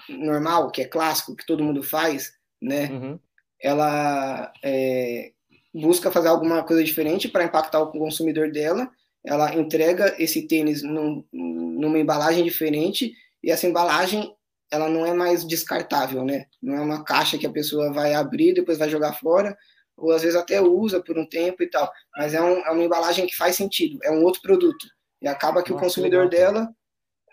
normal, 0.08 0.70
que 0.70 0.80
é 0.80 0.84
clássico, 0.84 1.34
que 1.34 1.44
todo 1.44 1.64
mundo 1.64 1.82
faz, 1.82 2.32
né? 2.62 2.86
Uhum. 2.90 3.18
Ela 3.60 4.52
é, 4.62 5.32
busca 5.74 6.12
fazer 6.12 6.28
alguma 6.28 6.62
coisa 6.62 6.84
diferente 6.84 7.28
para 7.28 7.42
impactar 7.42 7.80
o 7.80 7.90
consumidor 7.90 8.52
dela. 8.52 8.88
Ela 9.24 9.52
entrega 9.56 10.14
esse 10.16 10.42
tênis 10.42 10.80
num, 10.80 11.24
numa 11.32 11.98
embalagem 11.98 12.44
diferente 12.44 13.12
e 13.42 13.50
essa 13.50 13.66
embalagem 13.66 14.32
ela 14.70 14.88
não 14.88 15.04
é 15.04 15.12
mais 15.12 15.44
descartável, 15.44 16.24
né? 16.24 16.46
Não 16.62 16.76
é 16.76 16.80
uma 16.80 17.02
caixa 17.02 17.36
que 17.36 17.46
a 17.46 17.52
pessoa 17.52 17.92
vai 17.92 18.14
abrir 18.14 18.54
depois 18.54 18.78
vai 18.78 18.88
jogar 18.88 19.14
fora 19.14 19.56
ou 19.96 20.12
às 20.12 20.22
vezes 20.22 20.36
até 20.36 20.60
usa 20.60 21.02
por 21.02 21.18
um 21.18 21.26
tempo 21.26 21.62
e 21.62 21.70
tal, 21.70 21.90
mas 22.16 22.34
é, 22.34 22.42
um, 22.42 22.58
é 22.58 22.70
uma 22.70 22.84
embalagem 22.84 23.26
que 23.26 23.36
faz 23.36 23.56
sentido, 23.56 23.98
é 24.02 24.10
um 24.10 24.22
outro 24.24 24.42
produto. 24.42 24.86
E 25.22 25.28
acaba 25.28 25.62
que 25.62 25.70
Nossa, 25.70 25.82
o 25.82 25.86
consumidor 25.86 26.24
legal. 26.24 26.52
dela, 26.52 26.68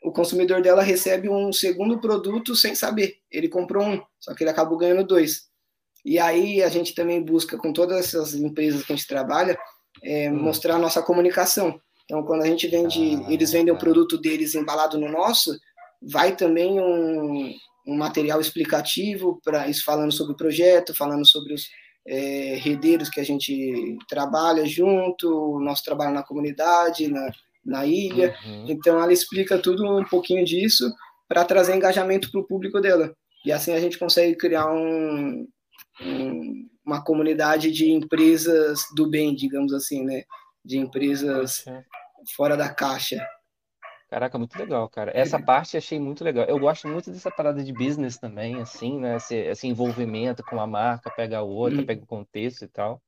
o 0.03 0.11
consumidor 0.11 0.61
dela 0.61 0.81
recebe 0.81 1.29
um 1.29 1.51
segundo 1.51 1.99
produto 1.99 2.55
sem 2.55 2.73
saber. 2.73 3.15
Ele 3.29 3.49
comprou 3.49 3.83
um, 3.83 4.01
só 4.19 4.33
que 4.33 4.43
ele 4.43 4.49
acabou 4.49 4.77
ganhando 4.77 5.05
dois. 5.05 5.49
E 6.03 6.17
aí 6.17 6.63
a 6.63 6.69
gente 6.69 6.95
também 6.95 7.21
busca, 7.21 7.57
com 7.57 7.71
todas 7.71 7.97
essas 7.99 8.33
empresas 8.33 8.83
que 8.83 8.91
a 8.91 8.95
gente 8.95 9.07
trabalha, 9.07 9.57
é, 10.03 10.31
hum. 10.31 10.41
mostrar 10.41 10.75
a 10.75 10.79
nossa 10.79 11.01
comunicação. 11.01 11.79
Então, 12.05 12.23
quando 12.23 12.41
a 12.41 12.47
gente 12.47 12.67
vende, 12.67 13.15
ah, 13.15 13.31
eles 13.31 13.51
vendem 13.51 13.73
o 13.73 13.77
produto 13.77 14.17
deles 14.17 14.55
embalado 14.55 14.99
no 14.99 15.09
nosso, 15.09 15.57
vai 16.01 16.35
também 16.35 16.79
um, 16.79 17.53
um 17.87 17.95
material 17.95 18.41
explicativo 18.41 19.39
para 19.43 19.67
isso 19.67 19.85
falando 19.85 20.11
sobre 20.11 20.33
o 20.33 20.37
projeto, 20.37 20.95
falando 20.95 21.25
sobre 21.25 21.53
os, 21.53 21.67
é, 22.07 22.55
redeiros 22.55 23.09
que 23.09 23.19
a 23.19 23.23
gente 23.23 23.97
trabalha 24.07 24.65
junto, 24.65 25.59
nosso 25.59 25.83
trabalho 25.83 26.13
na 26.13 26.23
comunidade, 26.23 27.07
na, 27.07 27.31
na 27.63 27.85
ilha. 27.85 28.35
Uhum. 28.45 28.65
Então, 28.69 29.01
ela 29.01 29.13
explica 29.13 29.57
tudo 29.57 29.99
um 29.99 30.03
pouquinho 30.05 30.43
disso 30.43 30.91
para 31.27 31.45
trazer 31.45 31.75
engajamento 31.75 32.31
para 32.31 32.41
o 32.41 32.47
público 32.47 32.81
dela. 32.81 33.15
E 33.45 33.51
assim 33.51 33.71
a 33.73 33.79
gente 33.79 33.97
consegue 33.97 34.35
criar 34.35 34.71
um, 34.71 35.47
um, 36.01 36.69
uma 36.85 37.03
comunidade 37.03 37.71
de 37.71 37.91
empresas 37.91 38.81
do 38.95 39.09
bem, 39.09 39.33
digamos 39.33 39.73
assim, 39.73 40.03
né? 40.03 40.23
De 40.63 40.77
empresas 40.77 41.65
fora 42.35 42.55
da 42.55 42.69
caixa. 42.69 43.25
Caraca, 44.11 44.37
muito 44.37 44.59
legal, 44.59 44.89
cara. 44.89 45.09
Essa 45.15 45.41
parte 45.41 45.77
achei 45.77 45.97
muito 45.97 46.21
legal. 46.21 46.43
Eu 46.43 46.59
gosto 46.59 46.85
muito 46.85 47.09
dessa 47.09 47.31
parada 47.31 47.63
de 47.63 47.71
business 47.71 48.17
também, 48.17 48.59
assim, 48.59 48.99
né? 48.99 49.15
Esse, 49.15 49.35
esse 49.37 49.67
envolvimento 49.67 50.43
com 50.43 50.59
a 50.59 50.67
marca, 50.67 51.09
pega 51.09 51.37
a 51.37 51.41
outra, 51.41 51.79
hum. 51.79 51.85
pega 51.85 52.03
o 52.03 52.05
contexto 52.05 52.65
e 52.65 52.67
tal. 52.67 53.01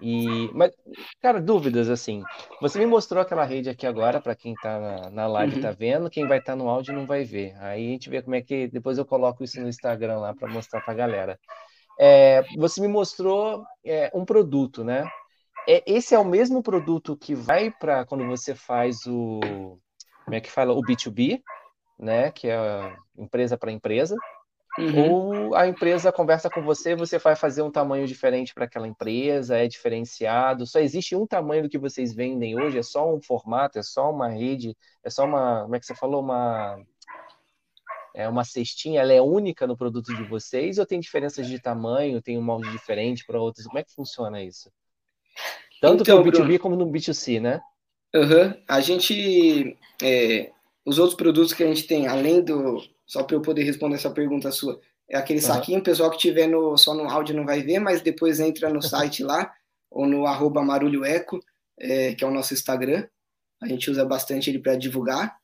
E, 0.00 0.48
mas, 0.54 0.72
cara, 1.20 1.40
dúvidas, 1.40 1.90
assim. 1.90 2.22
Você 2.60 2.78
me 2.78 2.86
mostrou 2.86 3.20
aquela 3.20 3.44
rede 3.44 3.68
aqui 3.68 3.84
agora, 3.84 4.20
para 4.20 4.36
quem 4.36 4.54
tá 4.54 4.78
na, 4.78 5.10
na 5.10 5.26
live 5.26 5.56
uhum. 5.56 5.62
tá 5.62 5.72
vendo, 5.72 6.08
quem 6.08 6.28
vai 6.28 6.38
estar 6.38 6.52
tá 6.52 6.56
no 6.56 6.68
áudio 6.68 6.94
não 6.94 7.06
vai 7.06 7.24
ver. 7.24 7.56
Aí 7.58 7.88
a 7.88 7.90
gente 7.90 8.08
vê 8.08 8.22
como 8.22 8.36
é 8.36 8.40
que. 8.40 8.68
Depois 8.68 8.98
eu 8.98 9.04
coloco 9.04 9.42
isso 9.42 9.60
no 9.60 9.68
Instagram 9.68 10.20
lá 10.20 10.32
para 10.32 10.48
mostrar 10.48 10.80
pra 10.82 10.94
galera. 10.94 11.40
É, 11.98 12.44
você 12.56 12.80
me 12.80 12.86
mostrou 12.86 13.64
é, 13.84 14.12
um 14.14 14.24
produto, 14.24 14.84
né? 14.84 15.10
É, 15.68 15.82
esse 15.84 16.14
é 16.14 16.18
o 16.20 16.24
mesmo 16.24 16.62
produto 16.62 17.16
que 17.16 17.34
vai 17.34 17.68
para 17.68 18.06
quando 18.06 18.24
você 18.28 18.54
faz 18.54 19.04
o 19.08 19.80
como 20.30 20.36
é 20.36 20.40
que 20.40 20.50
fala, 20.50 20.72
o 20.72 20.80
B2B, 20.80 21.42
né, 21.98 22.30
que 22.30 22.48
é 22.48 22.96
empresa 23.18 23.58
para 23.58 23.72
empresa, 23.72 24.14
uhum. 24.78 25.10
ou 25.10 25.54
a 25.56 25.66
empresa 25.66 26.12
conversa 26.12 26.48
com 26.48 26.62
você, 26.62 26.94
você 26.94 27.18
vai 27.18 27.34
fazer 27.34 27.62
um 27.62 27.70
tamanho 27.70 28.06
diferente 28.06 28.54
para 28.54 28.64
aquela 28.64 28.86
empresa, 28.86 29.58
é 29.58 29.66
diferenciado, 29.66 30.66
só 30.68 30.78
existe 30.78 31.16
um 31.16 31.26
tamanho 31.26 31.64
do 31.64 31.68
que 31.68 31.78
vocês 31.78 32.14
vendem 32.14 32.56
hoje, 32.56 32.78
é 32.78 32.82
só 32.82 33.12
um 33.12 33.20
formato, 33.20 33.80
é 33.80 33.82
só 33.82 34.08
uma 34.08 34.28
rede, 34.28 34.76
é 35.02 35.10
só 35.10 35.24
uma, 35.24 35.62
como 35.62 35.74
é 35.74 35.80
que 35.80 35.86
você 35.86 35.96
falou, 35.96 36.22
uma 36.22 36.78
é 38.14 38.28
uma 38.28 38.44
cestinha, 38.44 39.00
ela 39.00 39.12
é 39.12 39.20
única 39.20 39.66
no 39.66 39.76
produto 39.76 40.14
de 40.14 40.24
vocês? 40.24 40.78
Ou 40.78 40.86
tem 40.86 40.98
diferenças 40.98 41.46
de 41.46 41.60
tamanho, 41.60 42.20
tem 42.20 42.36
um 42.36 42.42
molde 42.42 42.68
diferente 42.72 43.24
para 43.24 43.40
outros? 43.40 43.66
Como 43.66 43.78
é 43.78 43.84
que 43.84 43.94
funciona 43.94 44.42
isso? 44.42 44.68
Tanto 45.80 46.02
então, 46.02 46.18
no 46.18 46.24
B2B 46.24 46.32
Bruno, 46.32 46.58
como 46.58 46.76
no 46.76 46.86
B2C, 46.86 47.40
né? 47.40 47.60
Uhum. 48.14 48.54
A 48.68 48.80
gente. 48.80 49.76
É, 50.02 50.50
os 50.84 50.98
outros 50.98 51.16
produtos 51.16 51.52
que 51.52 51.62
a 51.62 51.66
gente 51.66 51.86
tem, 51.86 52.06
além 52.06 52.42
do. 52.42 52.82
Só 53.06 53.22
para 53.22 53.36
eu 53.36 53.42
poder 53.42 53.64
responder 53.64 53.96
essa 53.96 54.10
pergunta 54.10 54.52
sua, 54.52 54.80
é 55.08 55.16
aquele 55.16 55.40
uhum. 55.40 55.46
saquinho, 55.46 55.80
o 55.80 55.82
pessoal 55.82 56.10
que 56.10 56.18
tiver 56.18 56.46
no, 56.46 56.76
só 56.76 56.94
no 56.94 57.08
áudio 57.10 57.34
não 57.34 57.44
vai 57.44 57.60
ver, 57.62 57.80
mas 57.80 58.00
depois 58.00 58.38
entra 58.38 58.70
no 58.70 58.80
site 58.82 59.22
lá, 59.22 59.52
ou 59.90 60.06
no 60.06 60.26
arroba 60.26 60.62
marulhoeco, 60.62 61.40
é, 61.78 62.14
que 62.14 62.22
é 62.22 62.26
o 62.26 62.30
nosso 62.30 62.54
Instagram. 62.54 63.06
A 63.60 63.66
gente 63.66 63.90
usa 63.90 64.04
bastante 64.04 64.48
ele 64.48 64.60
para 64.60 64.76
divulgar, 64.76 65.36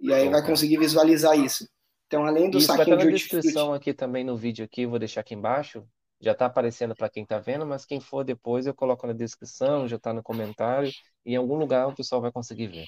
e 0.00 0.12
aí 0.12 0.28
vai 0.28 0.44
conseguir 0.44 0.78
visualizar 0.78 1.38
isso. 1.38 1.68
Então, 2.06 2.24
além 2.24 2.50
do 2.50 2.58
isso 2.58 2.66
saquinho 2.66 2.96
vai 2.96 2.96
estar 2.96 3.04
na 3.04 3.16
descrição 3.16 3.72
aqui 3.72 3.92
também 3.92 4.24
no 4.24 4.36
vídeo 4.36 4.64
aqui, 4.64 4.86
vou 4.86 4.98
deixar 4.98 5.20
aqui 5.20 5.34
embaixo. 5.34 5.84
Já 6.20 6.32
está 6.32 6.46
aparecendo 6.46 6.94
para 6.94 7.08
quem 7.08 7.22
está 7.22 7.38
vendo, 7.38 7.66
mas 7.66 7.86
quem 7.86 8.00
for 8.00 8.24
depois 8.24 8.66
eu 8.66 8.74
coloco 8.74 9.06
na 9.06 9.12
descrição, 9.12 9.88
já 9.88 9.96
está 9.96 10.12
no 10.12 10.22
comentário 10.22 10.90
e 11.24 11.32
em 11.32 11.36
algum 11.36 11.56
lugar 11.56 11.88
o 11.88 11.94
pessoal 11.94 12.20
vai 12.20 12.30
conseguir 12.30 12.66
ver. 12.66 12.86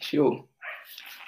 Show. 0.00 0.48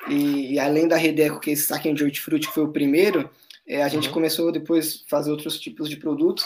E, 0.09 0.55
e 0.55 0.59
além 0.59 0.88
da 0.88 0.97
Redeco, 0.97 1.40
que 1.40 1.51
é 1.51 1.53
esse 1.53 1.66
saquinho 1.66 1.95
de 1.95 2.05
hortifruti 2.05 2.47
que 2.47 2.55
foi 2.55 2.64
o 2.64 2.72
primeiro, 2.72 3.30
é, 3.66 3.82
a 3.82 3.88
gente 3.88 4.09
uhum. 4.09 4.14
começou 4.14 4.51
depois 4.51 5.05
a 5.07 5.11
fazer 5.11 5.30
outros 5.30 5.59
tipos 5.59 5.88
de 5.88 5.97
produtos. 5.97 6.45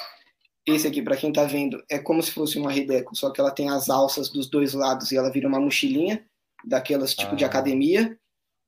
Esse 0.64 0.86
aqui, 0.86 1.00
para 1.00 1.16
quem 1.16 1.30
está 1.30 1.44
vendo, 1.44 1.82
é 1.88 1.98
como 1.98 2.22
se 2.22 2.32
fosse 2.32 2.58
uma 2.58 2.72
Redeco, 2.72 3.14
só 3.14 3.30
que 3.30 3.40
ela 3.40 3.50
tem 3.50 3.68
as 3.70 3.88
alças 3.88 4.28
dos 4.28 4.48
dois 4.48 4.74
lados 4.74 5.12
e 5.12 5.16
ela 5.16 5.30
vira 5.30 5.46
uma 5.46 5.60
mochilinha, 5.60 6.26
daquelas 6.64 7.14
tipo 7.14 7.32
ah. 7.32 7.36
de 7.36 7.44
academia. 7.44 8.18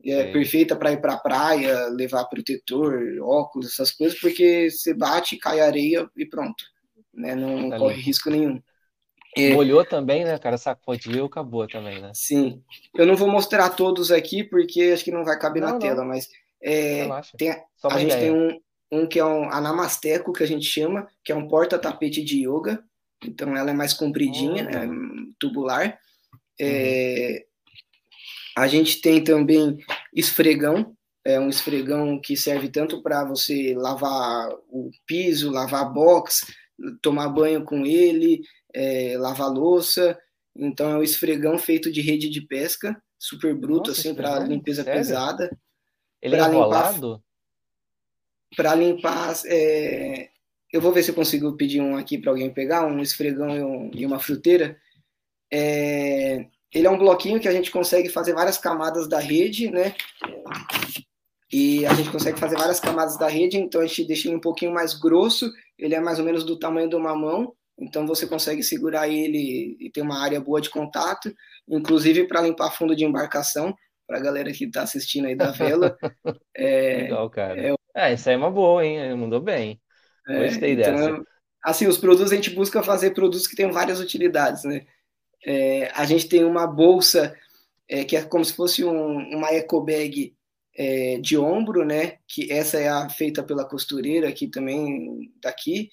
É 0.05 0.31
perfeita 0.33 0.77
para 0.77 0.93
ir 0.93 1.01
para 1.01 1.15
a 1.15 1.19
praia, 1.19 1.89
levar 1.89 2.25
protetor, 2.27 3.01
óculos, 3.21 3.73
essas 3.73 3.91
coisas, 3.91 4.19
porque 4.19 4.71
você 4.71 4.95
bate, 4.95 5.37
cai 5.37 5.61
areia 5.61 6.09
e 6.17 6.25
pronto. 6.25 6.65
Né? 7.13 7.35
Não 7.35 7.69
tá 7.69 7.79
corre 7.79 8.01
risco 8.01 8.31
nenhum. 8.31 8.61
É. 9.37 9.53
Molhou 9.53 9.85
também, 9.85 10.25
né, 10.25 10.39
cara? 10.39 10.57
Sacudiu, 10.57 11.27
acabou 11.27 11.67
também, 11.67 12.01
né? 12.01 12.11
Sim. 12.15 12.63
Eu 12.95 13.07
não 13.07 13.17
vou 13.17 13.29
mostrar 13.29 13.71
todos 13.71 14.11
aqui, 14.11 14.43
porque 14.43 14.93
acho 14.95 15.05
que 15.05 15.11
não 15.11 15.25
vai 15.25 15.39
caber 15.39 15.63
não, 15.63 15.69
na 15.69 15.73
não. 15.75 15.81
tela, 15.81 16.05
mas 16.05 16.29
é, 16.63 17.09
tem, 17.37 17.51
a 17.85 17.99
gente 17.99 18.17
tem 18.17 18.33
um, 18.33 18.59
um 18.91 19.07
que 19.07 19.19
é 19.19 19.25
um 19.25 19.51
anamasteco, 19.51 20.33
que 20.33 20.43
a 20.43 20.47
gente 20.47 20.65
chama, 20.65 21.07
que 21.25 21.33
é 21.33 21.37
um 21.37 21.47
porta-tapete 21.47 22.23
de 22.23 22.49
yoga. 22.49 22.83
Então 23.25 23.57
ela 23.57 23.71
é 23.71 23.75
mais 23.75 23.93
compridinha, 23.93 24.65
é 24.65 24.89
tubular. 25.39 25.99
É, 26.61 27.45
uhum. 27.45 27.48
A 28.59 28.67
gente 28.67 29.01
tem 29.01 29.23
também 29.23 29.79
esfregão, 30.13 30.97
é 31.25 31.39
um 31.39 31.49
esfregão 31.49 32.21
que 32.21 32.37
serve 32.37 32.69
tanto 32.69 33.03
para 33.03 33.25
você 33.25 33.75
lavar 33.77 34.51
o 34.69 34.91
piso, 35.07 35.51
lavar 35.51 35.93
box, 35.93 36.47
tomar 37.03 37.29
banho 37.29 37.65
com 37.65 37.85
ele, 37.85 38.41
é, 38.75 39.17
lavar 39.19 39.51
louça. 39.51 40.19
Então 40.57 40.91
é 40.91 40.99
um 40.99 41.03
esfregão 41.03 41.59
feito 41.59 41.93
de 41.93 42.01
rede 42.01 42.29
de 42.29 42.41
pesca, 42.41 43.01
super 43.19 43.55
bruto, 43.55 43.91
Nossa, 43.91 44.01
assim, 44.01 44.15
para 44.15 44.41
limpeza 44.41 44.83
Sério? 44.83 44.99
pesada. 44.99 45.59
Ele 46.21 46.37
é 46.37 46.39
enrolado? 46.41 47.23
Para 48.57 48.75
limpar. 48.75 49.35
É... 49.47 50.31
Eu 50.73 50.81
vou 50.81 50.93
ver 50.93 51.03
se 51.03 51.11
eu 51.11 51.15
consigo 51.15 51.57
pedir 51.57 51.81
um 51.81 51.97
aqui 51.97 52.19
para 52.19 52.31
alguém 52.31 52.53
pegar, 52.53 52.87
um 52.87 53.01
esfregão 53.01 53.91
e 53.95 54.05
uma 54.05 54.19
fruteira. 54.19 54.77
É... 55.53 56.47
Ele 56.73 56.87
é 56.87 56.91
um 56.91 56.99
bloquinho 56.99 57.41
que 57.41 57.49
a 57.49 57.53
gente 57.53 57.71
consegue 57.71 58.09
fazer 58.09 58.35
várias 58.35 58.59
camadas 58.59 59.09
da 59.09 59.19
rede, 59.19 59.71
né? 59.71 59.95
E 61.51 61.87
a 61.87 61.95
gente 61.95 62.11
consegue 62.11 62.39
fazer 62.39 62.57
várias 62.57 62.79
camadas 62.79 63.16
da 63.16 63.27
rede, 63.27 63.57
então 63.57 63.81
a 63.81 63.87
gente 63.87 64.07
deixa 64.07 64.29
ele 64.29 64.37
um 64.37 64.41
pouquinho 64.41 64.73
mais 64.73 64.93
grosso, 64.93 65.51
ele 65.79 65.95
é 65.95 66.01
mais 66.01 66.19
ou 66.19 66.25
menos 66.25 66.45
do 66.45 66.59
tamanho 66.59 66.91
de 66.91 66.97
uma 66.97 67.16
mão, 67.16 67.55
então 67.79 68.07
você 68.07 68.27
consegue 68.27 68.62
segurar 68.62 69.09
ele 69.09 69.77
e 69.81 69.91
ter 69.91 70.03
uma 70.03 70.23
área 70.23 70.41
boa 70.41 70.61
de 70.61 70.69
contato, 70.69 71.33
inclusive 71.66 72.27
para 72.27 72.43
limpar 72.43 72.71
fundo 72.73 72.95
de 72.95 73.05
embarcação, 73.05 73.75
para 74.07 74.19
a 74.19 74.23
galera 74.23 74.53
que 74.53 74.64
está 74.64 74.83
assistindo 74.83 75.27
aí 75.27 75.37
da 75.37 75.51
vela. 75.51 75.97
É, 76.61 77.03
Legal, 77.03 77.31
cara. 77.31 77.61
É, 77.61 77.75
é, 77.95 78.14
isso 78.14 78.29
aí 78.29 78.35
é 78.35 78.39
uma 78.39 78.51
boa, 78.51 78.85
hein? 78.85 79.14
Mandou 79.14 79.41
bem. 79.41 79.81
É, 80.29 80.49
Gostei 80.49 80.73
então, 80.73 80.97
dessa. 80.97 81.25
Assim, 81.64 81.87
os 81.87 81.99
produtos 81.99 82.33
a 82.33 82.35
gente 82.35 82.51
busca 82.51 82.83
fazer 82.83 83.12
produtos 83.12 83.47
que 83.47 83.55
tenham 83.55 83.73
várias 83.73 84.01
utilidades, 84.01 84.64
né? 84.64 84.85
É, 85.51 85.91
a 85.95 86.05
gente 86.05 86.29
tem 86.29 86.45
uma 86.45 86.67
bolsa 86.67 87.35
é, 87.89 88.05
que 88.05 88.15
é 88.15 88.23
como 88.23 88.45
se 88.45 88.53
fosse 88.53 88.85
um, 88.85 89.17
uma 89.35 89.49
eco 89.51 89.81
bag 89.81 90.37
é, 90.77 91.19
de 91.19 91.39
ombro, 91.39 91.87
né? 91.87 92.19
Que 92.29 92.53
essa 92.53 92.79
é 92.79 92.87
a 92.87 93.09
feita 93.09 93.43
pela 93.43 93.65
costureira 93.65 94.29
aqui 94.29 94.47
também 94.47 95.33
daqui. 95.41 95.89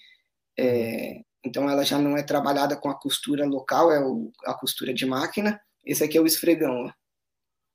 É, 0.59 1.21
então 1.45 1.69
ela 1.69 1.85
já 1.85 1.97
não 1.97 2.17
é 2.17 2.21
trabalhada 2.21 2.75
com 2.75 2.89
a 2.89 2.99
costura 2.99 3.45
local, 3.45 3.93
é 3.93 4.05
o, 4.05 4.29
a 4.45 4.53
costura 4.53 4.93
de 4.93 5.05
máquina. 5.05 5.57
Esse 5.85 6.03
aqui 6.03 6.17
é 6.17 6.21
o 6.21 6.25
esfregão. 6.25 6.87
Ó. 6.87 6.91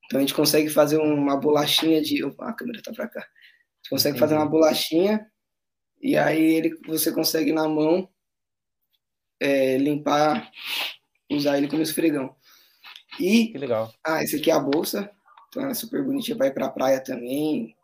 Então 0.05 0.19
a 0.19 0.21
gente 0.21 0.35
consegue 0.35 0.69
fazer 0.69 0.99
uma 0.99 1.35
bolachinha 1.35 2.03
de. 2.03 2.23
Opa, 2.23 2.51
a 2.51 2.53
câmera 2.53 2.83
tá 2.83 2.93
para 2.93 3.09
cá. 3.09 3.21
A 3.21 3.23
gente 3.23 3.89
consegue 3.89 4.19
Entendi. 4.19 4.21
fazer 4.21 4.35
uma 4.35 4.51
bolachinha 4.51 5.27
e 5.99 6.15
aí 6.15 6.43
ele, 6.43 6.79
você 6.87 7.11
consegue 7.11 7.53
na 7.53 7.67
mão 7.67 8.07
é, 9.41 9.79
limpar, 9.79 10.51
usar 11.31 11.59
ele 11.59 11.69
como 11.69 11.83
esfregão. 11.83 12.35
E, 13.19 13.49
que 13.49 13.59
legal. 13.59 13.93
Ah, 14.05 14.23
esse 14.23 14.37
aqui 14.37 14.51
é 14.51 14.55
a 14.55 14.61
bolsa. 14.61 15.11
Então 15.49 15.63
ela 15.63 15.73
é 15.73 15.75
super 15.75 16.03
bonitinha, 16.03 16.37
vai 16.37 16.53
para 16.53 16.67
a 16.67 16.71
praia 16.71 17.01
também. 17.01 17.75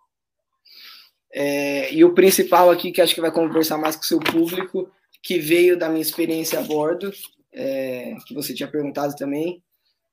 É, 1.33 1.93
e 1.93 2.05
o 2.05 2.15
principal 2.15 2.71
aqui, 2.71 2.93
que 2.93 3.03
acho 3.03 3.15
que 3.15 3.21
vai 3.21 3.33
conversar 3.33 3.77
mais 3.77 3.97
com 3.97 4.03
o 4.03 4.07
seu 4.07 4.21
público, 4.21 4.91
que 5.23 5.39
veio 5.39 5.77
da 5.77 5.89
minha 5.89 6.01
experiência 6.01 6.59
a 6.59 6.63
bordo, 6.63 7.13
é, 7.53 8.15
que 8.27 8.35
você 8.35 8.55
tinha 8.55 8.71
perguntado 8.71 9.15
também, 9.17 9.63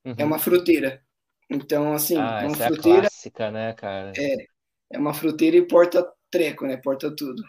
uhum. 0.03 0.15
é 0.17 0.25
uma 0.25 0.39
fruteira. 0.39 1.01
Então, 1.49 1.93
assim, 1.93 2.17
ah, 2.17 2.41
uma 2.43 2.55
essa 2.55 2.67
fruteira. 2.67 2.97
É 2.97 3.01
clássica, 3.01 3.51
né, 3.51 3.73
cara? 3.73 4.11
É, 4.17 4.35
é 4.91 4.97
uma 4.97 5.13
fruteira 5.13 5.55
e 5.55 5.61
porta 5.61 6.05
treco, 6.31 6.65
né? 6.65 6.77
Porta 6.77 7.15
tudo. 7.15 7.43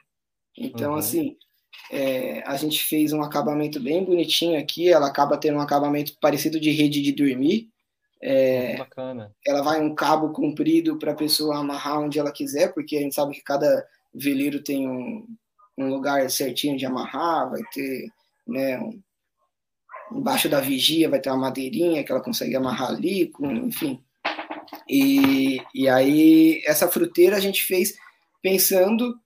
Então, 0.57 0.93
uhum. 0.93 0.99
assim, 0.99 1.37
é, 1.91 2.43
a 2.47 2.57
gente 2.57 2.83
fez 2.83 3.13
um 3.13 3.23
acabamento 3.23 3.81
bem 3.81 4.05
bonitinho 4.05 4.59
aqui. 4.59 4.89
Ela 4.89 5.07
acaba 5.07 5.37
tendo 5.37 5.59
um 5.59 5.63
acabamento 5.63 6.17
parecido 6.21 6.59
de 6.59 6.71
rede 6.71 7.03
de 7.03 7.13
dormir. 7.13 7.69
É, 8.23 8.77
bacana. 8.77 9.31
Ela 9.47 9.63
vai 9.63 9.81
um 9.81 9.95
cabo 9.95 10.31
comprido 10.33 10.99
para 10.99 11.13
a 11.13 11.17
pessoa 11.17 11.59
amarrar 11.59 12.01
onde 12.01 12.19
ela 12.19 12.33
quiser, 12.33 12.73
porque 12.73 12.97
a 12.97 13.01
gente 13.01 13.15
sabe 13.15 13.35
que 13.35 13.43
cada 13.43 13.87
veleiro 14.15 14.63
tem 14.63 14.89
um, 14.89 15.27
um 15.77 15.89
lugar 15.89 16.31
certinho 16.31 16.77
de 16.79 16.87
amarrar, 16.87 17.51
vai 17.51 17.61
ter, 17.73 18.09
né, 18.47 18.79
um, 18.79 18.99
embaixo 20.13 20.49
da 20.49 20.61
vigia 20.61 21.09
vai 21.09 21.21
ter 21.21 21.31
uma 21.31 21.39
madeirinha 21.39 22.03
que 22.03 22.11
ela 22.11 22.23
consegue 22.23 22.57
amarrar 22.57 22.91
ali, 22.91 23.29
com, 23.29 23.51
enfim. 23.53 24.03
E, 24.89 25.61
e 25.75 25.89
aí, 25.89 26.63
essa 26.67 26.89
fruteira 26.89 27.37
a 27.37 27.41
gente 27.41 27.63
fez 27.63 27.97
pensando 28.43 29.19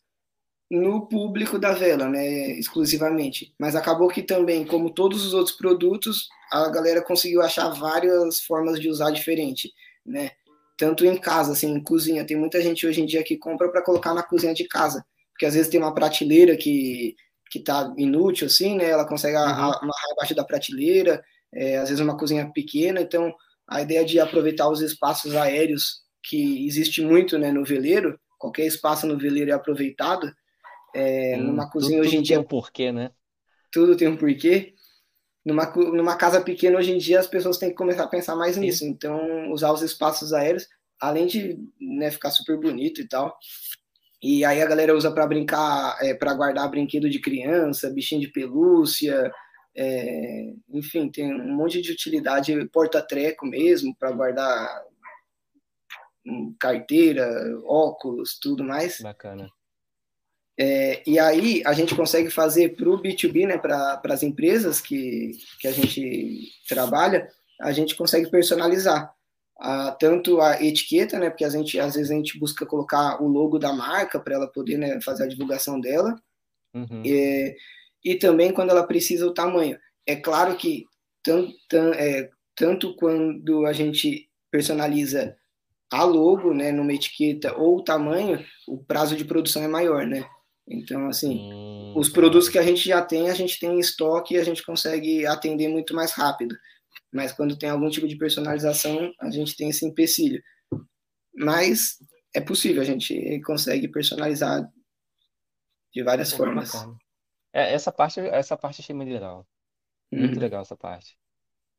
no 0.70 1.06
público 1.06 1.58
da 1.58 1.72
vela, 1.72 2.08
né, 2.08 2.50
exclusivamente. 2.58 3.54
Mas 3.58 3.74
acabou 3.74 4.08
que 4.08 4.22
também, 4.22 4.66
como 4.66 4.90
todos 4.90 5.24
os 5.24 5.32
outros 5.32 5.56
produtos, 5.56 6.28
a 6.52 6.68
galera 6.68 7.02
conseguiu 7.02 7.42
achar 7.42 7.70
várias 7.70 8.40
formas 8.40 8.78
de 8.78 8.88
usar 8.88 9.10
diferente, 9.10 9.72
né? 10.04 10.32
Tanto 10.76 11.04
em 11.04 11.16
casa, 11.16 11.52
assim, 11.52 11.72
em 11.72 11.82
cozinha. 11.82 12.24
Tem 12.24 12.36
muita 12.36 12.60
gente 12.60 12.86
hoje 12.86 13.00
em 13.00 13.06
dia 13.06 13.24
que 13.24 13.36
compra 13.36 13.68
para 13.70 13.82
colocar 13.82 14.14
na 14.14 14.22
cozinha 14.22 14.54
de 14.54 14.64
casa, 14.68 15.04
porque 15.32 15.46
às 15.46 15.54
vezes 15.54 15.70
tem 15.70 15.80
uma 15.80 15.94
prateleira 15.94 16.56
que 16.56 17.16
que 17.50 17.60
tá 17.60 17.94
inútil, 17.96 18.46
assim, 18.46 18.76
né? 18.76 18.90
Ela 18.90 19.06
consegue 19.06 19.36
uhum. 19.36 19.42
amarrar 19.42 20.12
embaixo 20.12 20.34
da 20.34 20.44
prateleira, 20.44 21.22
é, 21.52 21.78
às 21.78 21.88
vezes 21.88 22.04
uma 22.04 22.16
cozinha 22.16 22.50
pequena. 22.52 23.00
Então, 23.00 23.34
a 23.66 23.80
ideia 23.82 24.04
de 24.04 24.20
aproveitar 24.20 24.68
os 24.68 24.80
espaços 24.80 25.34
aéreos 25.34 26.02
que 26.22 26.66
existe 26.66 27.00
muito, 27.00 27.38
né, 27.38 27.50
no 27.50 27.64
veleiro, 27.64 28.18
qualquer 28.38 28.66
espaço 28.66 29.06
no 29.06 29.18
veleiro 29.18 29.50
é 29.50 29.54
aproveitado 29.54 30.30
é, 30.94 31.36
hum, 31.36 31.44
numa 31.44 31.70
cozinha 31.70 31.98
tudo, 31.98 32.06
hoje 32.06 32.16
em 32.16 32.22
dia. 32.22 32.36
Tudo 32.36 32.46
tem 32.46 32.56
um 32.56 32.60
porquê, 32.60 32.92
né? 32.92 33.10
Tudo 33.70 33.96
tem 33.96 34.08
um 34.08 34.16
porquê. 34.16 34.74
Numa, 35.44 35.66
numa 35.66 36.16
casa 36.16 36.40
pequena, 36.40 36.78
hoje 36.78 36.92
em 36.92 36.98
dia, 36.98 37.20
as 37.20 37.26
pessoas 37.26 37.56
têm 37.56 37.70
que 37.70 37.74
começar 37.74 38.04
a 38.04 38.08
pensar 38.08 38.36
mais 38.36 38.56
nisso. 38.56 38.84
Então, 38.84 39.50
usar 39.50 39.72
os 39.72 39.82
espaços 39.82 40.32
aéreos, 40.32 40.68
além 41.00 41.26
de 41.26 41.58
né, 41.80 42.10
ficar 42.10 42.30
super 42.30 42.58
bonito 42.58 43.00
e 43.00 43.08
tal. 43.08 43.38
E 44.22 44.44
aí 44.44 44.60
a 44.60 44.66
galera 44.66 44.96
usa 44.96 45.12
para 45.12 45.26
brincar, 45.26 45.96
é, 46.02 46.12
para 46.12 46.34
guardar 46.34 46.68
brinquedo 46.70 47.08
de 47.08 47.20
criança, 47.20 47.88
bichinho 47.88 48.20
de 48.20 48.28
pelúcia, 48.28 49.32
é, 49.76 50.54
enfim, 50.70 51.08
tem 51.08 51.32
um 51.32 51.54
monte 51.54 51.80
de 51.80 51.92
utilidade, 51.92 52.68
porta-treco 52.70 53.46
mesmo, 53.46 53.94
para 53.96 54.10
guardar 54.10 54.82
hum, 56.26 56.52
carteira, 56.58 57.30
óculos, 57.64 58.38
tudo 58.40 58.64
mais. 58.64 59.00
Bacana. 59.00 59.48
É, 60.60 61.02
e 61.06 61.20
aí 61.20 61.62
a 61.64 61.72
gente 61.72 61.94
consegue 61.94 62.30
fazer 62.30 62.74
para 62.74 62.90
o 62.90 63.00
B2B, 63.00 63.46
né, 63.46 63.56
para 63.56 64.00
as 64.06 64.24
empresas 64.24 64.80
que, 64.80 65.38
que 65.60 65.68
a 65.68 65.72
gente 65.72 66.50
trabalha, 66.68 67.30
a 67.60 67.70
gente 67.70 67.94
consegue 67.94 68.28
personalizar 68.28 69.14
a, 69.56 69.92
tanto 69.92 70.40
a 70.40 70.60
etiqueta, 70.60 71.16
né, 71.16 71.30
porque 71.30 71.44
a 71.44 71.48
gente, 71.48 71.78
às 71.78 71.94
vezes 71.94 72.10
a 72.10 72.14
gente 72.14 72.36
busca 72.40 72.66
colocar 72.66 73.22
o 73.22 73.28
logo 73.28 73.56
da 73.56 73.72
marca 73.72 74.18
para 74.18 74.34
ela 74.34 74.48
poder 74.48 74.78
né, 74.78 75.00
fazer 75.00 75.24
a 75.24 75.28
divulgação 75.28 75.80
dela, 75.80 76.20
uhum. 76.74 77.02
e, 77.04 77.56
e 78.04 78.16
também 78.16 78.52
quando 78.52 78.70
ela 78.70 78.84
precisa 78.84 79.28
o 79.28 79.34
tamanho. 79.34 79.78
É 80.04 80.16
claro 80.16 80.56
que 80.56 80.86
tanto, 81.22 81.54
é, 81.94 82.30
tanto 82.56 82.96
quando 82.96 83.64
a 83.64 83.72
gente 83.72 84.28
personaliza 84.50 85.36
a 85.92 86.02
logo, 86.02 86.52
né, 86.52 86.72
numa 86.72 86.92
etiqueta 86.92 87.56
ou 87.56 87.78
o 87.78 87.84
tamanho, 87.84 88.44
o 88.66 88.76
prazo 88.76 89.16
de 89.16 89.24
produção 89.24 89.62
é 89.62 89.68
maior, 89.68 90.04
né? 90.04 90.28
Então, 90.70 91.08
assim, 91.08 91.50
hum, 91.52 91.94
os 91.96 92.08
produtos 92.08 92.48
que 92.48 92.58
a 92.58 92.62
gente 92.62 92.86
já 92.86 93.02
tem, 93.02 93.30
a 93.30 93.34
gente 93.34 93.58
tem 93.58 93.70
em 93.70 93.78
estoque 93.78 94.34
e 94.34 94.38
a 94.38 94.44
gente 94.44 94.64
consegue 94.64 95.26
atender 95.26 95.68
muito 95.68 95.94
mais 95.94 96.12
rápido. 96.12 96.56
Mas 97.12 97.32
quando 97.32 97.58
tem 97.58 97.70
algum 97.70 97.88
tipo 97.88 98.06
de 98.06 98.16
personalização, 98.16 99.12
a 99.18 99.30
gente 99.30 99.56
tem 99.56 99.70
esse 99.70 99.86
empecilho. 99.86 100.42
Mas 101.34 101.98
é 102.34 102.40
possível, 102.40 102.82
a 102.82 102.84
gente 102.84 103.40
consegue 103.42 103.88
personalizar 103.88 104.70
de 105.92 106.02
várias 106.02 106.32
é 106.32 106.36
formas. 106.36 106.72
É, 107.52 107.72
essa 107.72 107.90
parte, 107.90 108.20
essa 108.20 108.56
parte 108.56 108.80
achei 108.80 108.94
muito 108.94 109.10
legal. 109.10 109.46
Muito 110.12 110.34
uhum. 110.34 110.40
legal 110.40 110.62
essa 110.62 110.76
parte. 110.76 111.16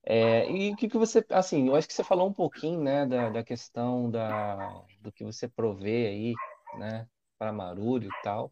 É, 0.04 0.50
e 0.50 0.72
o 0.72 0.76
que, 0.76 0.88
que 0.88 0.98
você, 0.98 1.24
assim, 1.30 1.68
eu 1.68 1.76
acho 1.76 1.88
que 1.88 1.94
você 1.94 2.04
falou 2.04 2.28
um 2.28 2.34
pouquinho, 2.34 2.82
né, 2.82 3.06
da, 3.06 3.30
da 3.30 3.44
questão 3.44 4.10
da, 4.10 4.84
do 5.02 5.12
que 5.12 5.24
você 5.24 5.48
provê 5.48 6.08
aí, 6.08 6.34
né, 6.80 7.08
para 7.38 7.52
Marúrio 7.52 8.10
e 8.10 8.24
tal. 8.24 8.52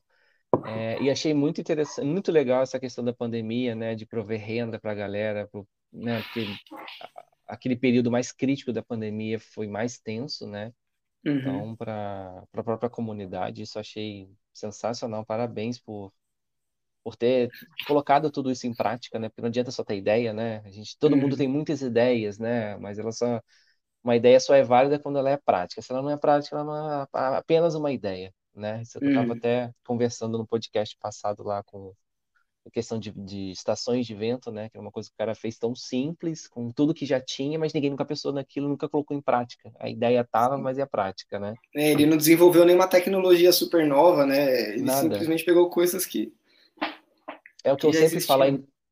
É, 0.66 1.02
e 1.02 1.10
achei 1.10 1.34
muito 1.34 1.62
interessante, 1.62 2.06
muito 2.06 2.32
legal 2.32 2.62
essa 2.62 2.80
questão 2.80 3.04
da 3.04 3.14
pandemia, 3.14 3.76
né, 3.76 3.96
de 3.96 4.06
prover 4.06 4.40
renda 4.40 4.80
para 4.80 4.92
a 4.92 4.96
galera, 4.96 5.48
pro, 5.48 5.68
né, 5.92 6.22
porque 6.22 6.46
aquele 7.48 7.76
período 7.76 8.12
mais 8.12 8.32
crítico 8.32 8.74
da 8.74 8.84
pandemia 8.84 9.40
foi 9.40 9.68
mais 9.68 10.00
tenso, 10.00 10.46
né? 10.46 10.74
Uhum. 11.26 11.38
Então, 11.38 11.76
para 11.76 12.44
a 12.54 12.64
própria 12.64 12.90
comunidade, 12.90 13.62
isso 13.62 13.80
achei 13.80 14.30
sensacional. 14.54 15.26
Parabéns 15.26 15.80
por, 15.80 16.14
por 17.04 17.16
ter 17.16 17.50
colocado 17.88 18.30
tudo 18.30 18.52
isso 18.52 18.68
em 18.68 18.74
prática, 18.74 19.18
né? 19.18 19.30
Porque 19.30 19.42
não 19.42 19.50
adianta 19.50 19.72
só 19.72 19.84
ter 19.84 19.98
ideia, 19.98 20.34
né? 20.34 20.62
A 20.66 20.70
gente, 20.70 20.98
todo 21.00 21.14
uhum. 21.14 21.22
mundo 21.22 21.38
tem 21.38 21.48
muitas 21.48 21.82
ideias, 21.82 22.38
né? 22.38 22.78
Mas 22.78 23.00
ela 23.00 23.12
só, 23.12 23.42
uma 24.04 24.16
ideia 24.16 24.40
só 24.40 24.54
é 24.54 24.64
válida 24.64 25.00
quando 25.00 25.18
ela 25.18 25.30
é 25.30 25.38
prática. 25.38 25.82
Se 25.82 25.92
ela 25.92 26.02
não 26.02 26.10
é 26.10 26.18
prática, 26.18 26.56
ela 26.56 26.66
não 26.66 27.02
é 27.02 27.08
apenas 27.38 27.76
uma 27.76 27.92
ideia 27.92 28.34
né? 28.60 28.82
Isso 28.82 28.98
eu 29.00 29.08
estava 29.10 29.28
uhum. 29.28 29.38
até 29.38 29.72
conversando 29.86 30.38
no 30.38 30.48
podcast 30.48 30.98
passado 31.00 31.44
lá 31.44 31.64
com 31.64 31.94
a 32.66 32.70
questão 32.72 33.00
de, 33.00 33.12
de, 33.12 33.52
estações 33.52 34.06
de 34.06 34.14
vento, 34.14 34.52
né? 34.52 34.70
Que 34.70 34.78
é 34.78 34.82
uma 34.82 34.92
coisa 34.92 35.10
que 35.10 35.16
o 35.16 35.18
cara 35.18 35.34
fez 35.34 35.58
tão 35.58 35.74
simples, 35.74 36.48
com 36.48 36.70
tudo 36.72 36.94
que 36.94 37.06
já 37.06 37.20
tinha, 37.20 37.58
mas 37.58 37.74
ninguém 37.74 37.90
nunca 37.90 38.06
pensou 38.06 38.34
naquilo, 38.34 38.68
nunca 38.68 38.90
colocou 38.90 39.16
em 39.16 39.22
prática. 39.22 39.72
A 39.80 39.90
ideia 39.90 40.22
estava, 40.22 40.58
mas 40.58 40.78
é 40.78 40.82
a 40.82 40.88
prática, 40.88 41.40
né? 41.40 41.54
É, 41.74 41.92
ele 41.92 42.06
não 42.06 42.18
desenvolveu 42.18 42.66
nenhuma 42.66 42.88
tecnologia 42.88 43.52
super 43.54 43.86
nova, 43.86 44.26
né? 44.26 44.74
Ele 44.74 44.82
Nada. 44.82 45.02
simplesmente 45.02 45.46
pegou 45.46 45.70
coisas 45.70 46.06
que. 46.06 46.34
É 47.64 47.72
o 47.72 47.76
que, 47.78 47.90
que 47.90 47.98
eu 47.98 48.10
sempre 48.10 48.22
falo, 48.22 48.44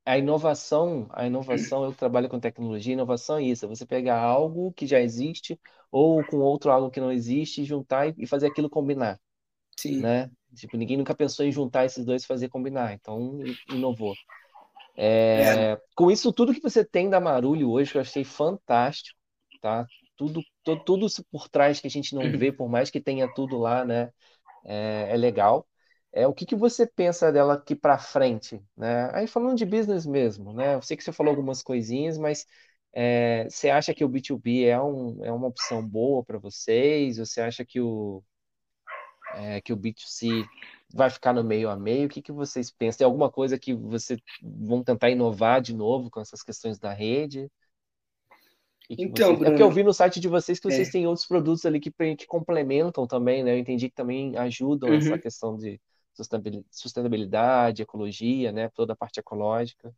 a 0.05 0.17
inovação, 0.19 1.07
a 1.09 1.25
inovação, 1.25 1.83
eu 1.83 1.91
trabalho 1.91 2.29
com 2.29 2.39
tecnologia, 2.39 2.93
inovação 2.93 3.37
é 3.37 3.43
isso, 3.43 3.65
é 3.65 3.67
você 3.67 3.85
pegar 3.85 4.21
algo 4.21 4.71
que 4.73 4.85
já 4.85 5.01
existe 5.01 5.59
ou 5.91 6.23
com 6.23 6.37
outro 6.37 6.71
algo 6.71 6.91
que 6.91 6.99
não 6.99 7.11
existe, 7.11 7.65
juntar 7.65 8.13
e 8.17 8.27
fazer 8.27 8.47
aquilo 8.47 8.69
combinar, 8.69 9.19
Sim. 9.77 9.99
né? 9.99 10.29
Tipo, 10.55 10.77
ninguém 10.77 10.97
nunca 10.97 11.13
pensou 11.13 11.45
em 11.45 11.51
juntar 11.51 11.85
esses 11.85 12.05
dois 12.05 12.23
e 12.23 12.27
fazer 12.27 12.49
combinar, 12.49 12.93
então 12.93 13.39
inovou. 13.69 14.13
É, 14.95 15.41
é. 15.73 15.81
Com 15.95 16.09
isso 16.09 16.31
tudo 16.31 16.53
que 16.53 16.61
você 16.61 16.83
tem 16.83 17.09
da 17.09 17.19
Marulho 17.19 17.69
hoje, 17.69 17.91
que 17.91 17.97
eu 17.97 18.01
achei 18.01 18.23
fantástico, 18.23 19.17
tá? 19.61 19.85
Tudo, 20.15 20.41
tudo, 20.63 20.83
tudo 20.83 21.07
por 21.29 21.49
trás 21.49 21.79
que 21.79 21.87
a 21.87 21.89
gente 21.89 22.15
não 22.15 22.23
uhum. 22.23 22.37
vê, 22.37 22.51
por 22.51 22.69
mais 22.69 22.89
que 22.89 23.01
tenha 23.01 23.27
tudo 23.33 23.57
lá, 23.57 23.83
né? 23.83 24.09
É, 24.65 25.09
é 25.11 25.17
legal. 25.17 25.67
É, 26.13 26.25
o 26.25 26.33
que, 26.33 26.45
que 26.45 26.55
você 26.55 26.87
pensa 26.87 27.29
dela 27.29 27.55
aqui 27.55 27.75
para 27.75 27.97
frente, 27.97 28.63
né? 28.77 29.09
Aí 29.13 29.27
falando 29.27 29.57
de 29.57 29.65
business 29.65 30.05
mesmo, 30.05 30.53
né? 30.53 30.75
Eu 30.75 30.81
sei 30.81 30.95
que 30.95 31.03
você 31.03 31.11
falou 31.11 31.31
algumas 31.31 31.61
coisinhas, 31.61 32.17
mas 32.17 32.45
é, 32.93 33.45
você 33.49 33.69
acha 33.69 33.93
que 33.93 34.05
o 34.05 34.09
B2B 34.09 34.63
é, 34.63 34.81
um, 34.81 35.25
é 35.25 35.31
uma 35.31 35.47
opção 35.47 35.85
boa 35.85 36.23
para 36.23 36.39
vocês? 36.39 37.17
Você 37.17 37.41
acha 37.41 37.65
que 37.65 37.81
o, 37.81 38.23
é, 39.35 39.61
que 39.61 39.73
o 39.73 39.77
B2C 39.77 40.45
vai 40.93 41.09
ficar 41.09 41.33
no 41.33 41.43
meio 41.43 41.69
a 41.69 41.75
meio? 41.75 42.07
O 42.07 42.09
que, 42.09 42.21
que 42.21 42.31
vocês 42.31 42.71
pensam? 42.71 42.99
Tem 42.99 43.05
alguma 43.05 43.29
coisa 43.29 43.59
que 43.59 43.73
vocês 43.73 44.19
vão 44.41 44.83
tentar 44.83 45.09
inovar 45.09 45.61
de 45.61 45.73
novo 45.73 46.09
com 46.09 46.19
essas 46.19 46.41
questões 46.41 46.79
da 46.79 46.93
rede? 46.93 47.49
então, 48.89 49.27
vocês... 49.27 49.39
Bruno, 49.39 49.45
é 49.45 49.49
porque 49.49 49.63
eu 49.63 49.71
vi 49.71 49.83
no 49.83 49.93
site 49.93 50.19
de 50.19 50.27
vocês 50.27 50.59
que 50.59 50.69
vocês 50.69 50.87
é. 50.89 50.91
têm 50.91 51.07
outros 51.07 51.25
produtos 51.25 51.65
ali 51.65 51.79
que, 51.79 51.91
que 52.15 52.27
complementam 52.27 53.07
também, 53.07 53.43
né? 53.43 53.53
Eu 53.53 53.59
entendi 53.59 53.89
que 53.89 53.95
também 53.95 54.37
ajudam 54.37 54.89
uhum. 54.89 54.97
essa 54.97 55.17
questão 55.17 55.57
de 55.57 55.79
sustentabilidade, 56.71 57.81
ecologia, 57.81 58.51
né? 58.51 58.69
Toda 58.69 58.93
a 58.93 58.95
parte 58.95 59.19
ecológica. 59.19 59.93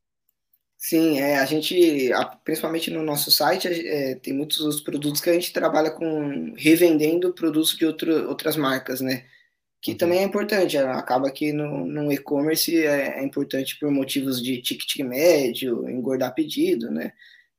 Sim, 0.78 1.20
é, 1.20 1.40
a 1.40 1.46
gente, 1.46 2.12
principalmente 2.44 2.92
no 2.92 3.02
nosso 3.04 3.32
site, 3.32 3.68
é, 3.68 4.16
tem 4.16 4.34
muitos 4.34 4.62
outros 4.62 4.82
produtos 4.82 5.20
que 5.20 5.30
a 5.30 5.34
gente 5.34 5.52
trabalha 5.52 5.90
com 5.90 6.54
revendendo 6.56 7.34
produtos 7.34 7.76
de 7.76 7.86
outro, 7.86 8.30
outras 8.30 8.56
marcas, 8.56 9.02
né? 9.02 9.26
Que 9.82 9.92
uhum. 9.92 9.98
também 9.98 10.20
é 10.20 10.24
importante, 10.24 10.78
acaba 10.78 11.32
que 11.32 11.52
no, 11.52 11.86
no 11.86 12.12
e-commerce 12.12 12.78
é, 12.86 13.20
é, 13.20 13.24
importante 13.24 13.78
por 13.80 13.90
motivos 13.92 14.42
de 14.42 14.62
ticket 14.62 15.04
médio, 15.04 15.90
engordar 15.90 16.34
pedido, 16.36 16.92
né? 16.92 17.12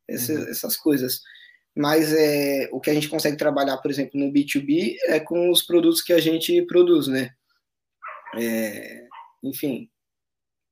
Essas, 0.09 0.39
uhum. 0.39 0.51
essas 0.51 0.77
coisas. 0.77 1.21
Mas 1.77 2.13
é, 2.13 2.69
o 2.73 2.81
que 2.81 2.91
a 2.91 2.95
gente 2.95 3.09
consegue 3.09 3.37
trabalhar, 3.37 3.79
por 3.79 3.91
exemplo, 3.91 4.19
no 4.19 4.33
B2B 4.33 4.97
é 5.07 5.21
com 5.21 5.51
os 5.51 5.63
produtos 5.63 6.03
que 6.03 6.13
a 6.13 6.21
gente 6.21 6.63
produz, 6.67 7.09
né? 7.09 7.31
É, 8.37 9.07
enfim, 9.43 9.91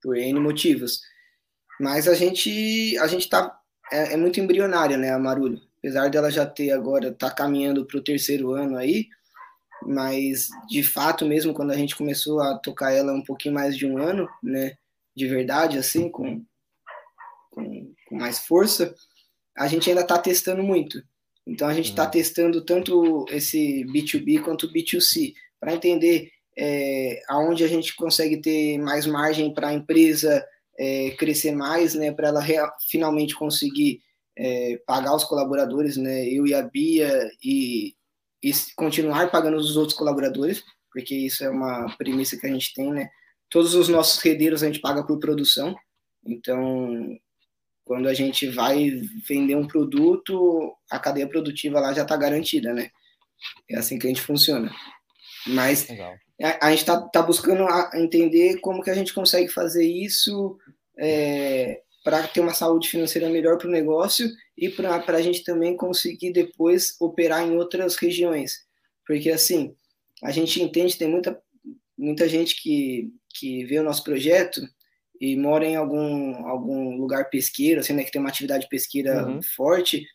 por 0.01 0.17
N 0.17 0.39
motivos. 0.41 1.01
Mas 1.81 2.09
a 2.09 2.15
gente 2.15 2.97
a 2.99 3.07
gente 3.07 3.29
tá 3.29 3.59
é, 3.93 4.15
é, 4.15 4.17
muito 4.17 4.41
embrionária, 4.41 4.97
né, 4.97 5.11
a 5.11 5.19
Marulho. 5.19 5.61
Apesar 5.79 6.09
dela 6.09 6.31
já 6.31 6.47
ter 6.47 6.73
agora 6.73 7.13
tá 7.13 7.31
caminhando 7.31 7.87
para 7.87 7.99
o 7.99 8.03
terceiro 8.03 8.53
ano 8.53 8.77
aí, 8.77 9.07
mas 9.83 10.49
de 10.69 10.83
fato 10.83 11.25
mesmo 11.25 11.55
quando 11.55 11.71
a 11.71 11.77
gente 11.77 11.95
começou 11.95 12.41
a 12.41 12.59
tocar 12.59 12.93
ela 12.93 13.13
um 13.13 13.23
pouquinho 13.23 13.55
mais 13.55 13.77
de 13.77 13.87
um 13.87 13.99
ano, 13.99 14.29
né, 14.43 14.77
de 15.15 15.27
verdade 15.27 15.79
assim, 15.79 16.11
com 16.11 16.45
com, 17.51 17.95
com 18.07 18.17
mais 18.17 18.41
força, 18.41 18.95
a 19.57 19.67
gente 19.67 19.89
ainda 19.89 20.03
está 20.03 20.19
testando 20.19 20.63
muito. 20.63 21.03
Então 21.47 21.69
a 21.69 21.75
gente 21.75 21.91
está 21.91 22.05
uhum. 22.05 22.11
testando 22.11 22.65
tanto 22.65 23.25
esse 23.31 23.85
B2B 23.87 24.43
quanto 24.43 24.71
B2C 24.71 25.33
para 25.59 25.73
entender 25.73 26.31
é, 26.59 27.23
aonde 27.29 27.65
a 27.65 27.69
gente 27.69 27.95
consegue 27.95 28.39
ter 28.41 28.79
mais 28.79 29.07
margem 29.07 29.53
para 29.55 29.69
a 29.69 29.73
empresa 29.73 30.45
é, 30.79 31.11
crescer 31.13 31.53
mais, 31.53 31.95
né, 31.95 32.13
para 32.13 32.29
ela 32.29 32.41
real, 32.41 32.73
finalmente 32.89 33.35
conseguir 33.35 34.01
é, 34.37 34.81
pagar 34.87 35.15
os 35.15 35.25
colaboradores, 35.25 35.97
né, 35.97 36.29
eu 36.29 36.47
e 36.47 36.55
a 36.55 36.63
Bia, 36.63 37.31
e, 37.43 37.95
e, 38.43 38.53
continuar 38.77 39.31
pagando 39.31 39.57
os 39.57 39.77
outros 39.77 39.97
colaboradores, 39.97 40.63
porque 40.93 41.15
isso 41.15 41.45
é 41.45 41.51
uma 41.51 41.95
premissa 41.97 42.37
que 42.37 42.47
a 42.47 42.51
gente 42.51 42.75
tem, 42.75 42.93
né, 42.93 43.09
todos 43.49 43.75
os 43.75 43.89
nossos 43.89 44.21
redeiros 44.23 44.63
a 44.63 44.67
gente 44.67 44.81
paga 44.81 45.05
por 45.05 45.19
produção, 45.19 45.75
então 46.25 47.17
quando 47.85 48.09
a 48.09 48.15
gente 48.15 48.49
vai 48.49 48.91
vender 49.27 49.55
um 49.55 49.67
produto, 49.67 50.75
a 50.91 50.99
cadeia 50.99 51.29
produtiva 51.29 51.79
lá 51.81 51.93
já 51.95 52.03
está 52.03 52.17
garantida, 52.17 52.75
né, 52.75 52.91
é 53.71 53.79
assim 53.79 53.99
que 53.99 54.07
a 54.07 54.11
gente 54.11 54.23
funciona. 54.23 54.75
Mas 55.47 55.89
Legal 55.89 56.17
a, 56.43 56.67
a 56.67 56.71
gente 56.71 56.81
está 56.81 57.01
tá 57.01 57.23
buscando 57.23 57.67
entender 57.95 58.61
como 58.61 58.83
que 58.83 58.91
a 58.91 58.95
gente 58.95 59.15
consegue 59.15 59.49
fazer 59.49 59.85
isso 59.85 60.59
é, 60.99 61.81
para 62.05 62.27
ter 62.27 62.41
uma 62.41 62.55
saúde 62.55 62.89
financeira 62.89 63.29
melhor 63.29 63.59
para 63.59 63.69
o 63.69 63.73
negócio 63.73 64.31
e 64.57 64.69
para 64.69 65.03
a 65.07 65.23
gente 65.23 65.43
também 65.43 65.77
conseguir 65.77 66.33
depois 66.33 66.95
operar 67.01 67.47
em 67.47 67.57
outras 67.57 67.97
regiões. 67.97 68.65
Porque, 69.07 69.31
assim, 69.31 69.75
a 70.23 70.31
gente 70.31 70.63
entende, 70.63 70.97
tem 70.97 71.09
muita, 71.09 71.41
muita 71.97 72.29
gente 72.29 72.61
que, 72.61 73.11
que 73.35 73.65
vê 73.65 73.79
o 73.79 73.83
nosso 73.83 74.03
projeto 74.05 74.61
e 75.21 75.37
mora 75.37 75.65
em 75.65 75.77
algum, 75.77 76.47
algum 76.47 76.97
lugar 76.97 77.31
pesqueiro, 77.31 77.81
assim, 77.81 77.93
né, 77.93 78.05
que 78.05 78.11
tem 78.11 78.21
uma 78.21 78.31
atividade 78.31 78.69
pesqueira 78.69 79.27
uhum. 79.27 79.41
forte, 79.43 80.07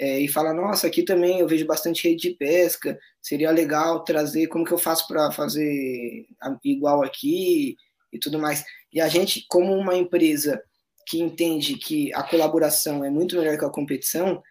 é, 0.00 0.20
e 0.20 0.28
fala, 0.28 0.54
nossa, 0.54 0.86
aqui 0.86 1.02
também 1.02 1.40
eu 1.40 1.48
vejo 1.48 1.66
bastante 1.66 2.08
rede 2.08 2.30
de 2.30 2.36
pesca, 2.36 2.98
seria 3.20 3.50
legal 3.50 4.04
trazer, 4.04 4.46
como 4.46 4.64
que 4.64 4.72
eu 4.72 4.78
faço 4.78 5.08
para 5.08 5.32
fazer 5.32 6.26
igual 6.64 7.02
aqui 7.02 7.76
e 8.12 8.18
tudo 8.18 8.38
mais. 8.38 8.64
E 8.92 9.00
a 9.00 9.08
gente, 9.08 9.44
como 9.48 9.74
uma 9.74 9.96
empresa 9.96 10.62
que 11.06 11.20
entende 11.20 11.76
que 11.76 12.12
a 12.14 12.22
colaboração 12.22 13.04
é 13.04 13.10
muito 13.10 13.36
melhor 13.36 13.58
que 13.58 13.64
a 13.64 13.70
competição, 13.70 14.42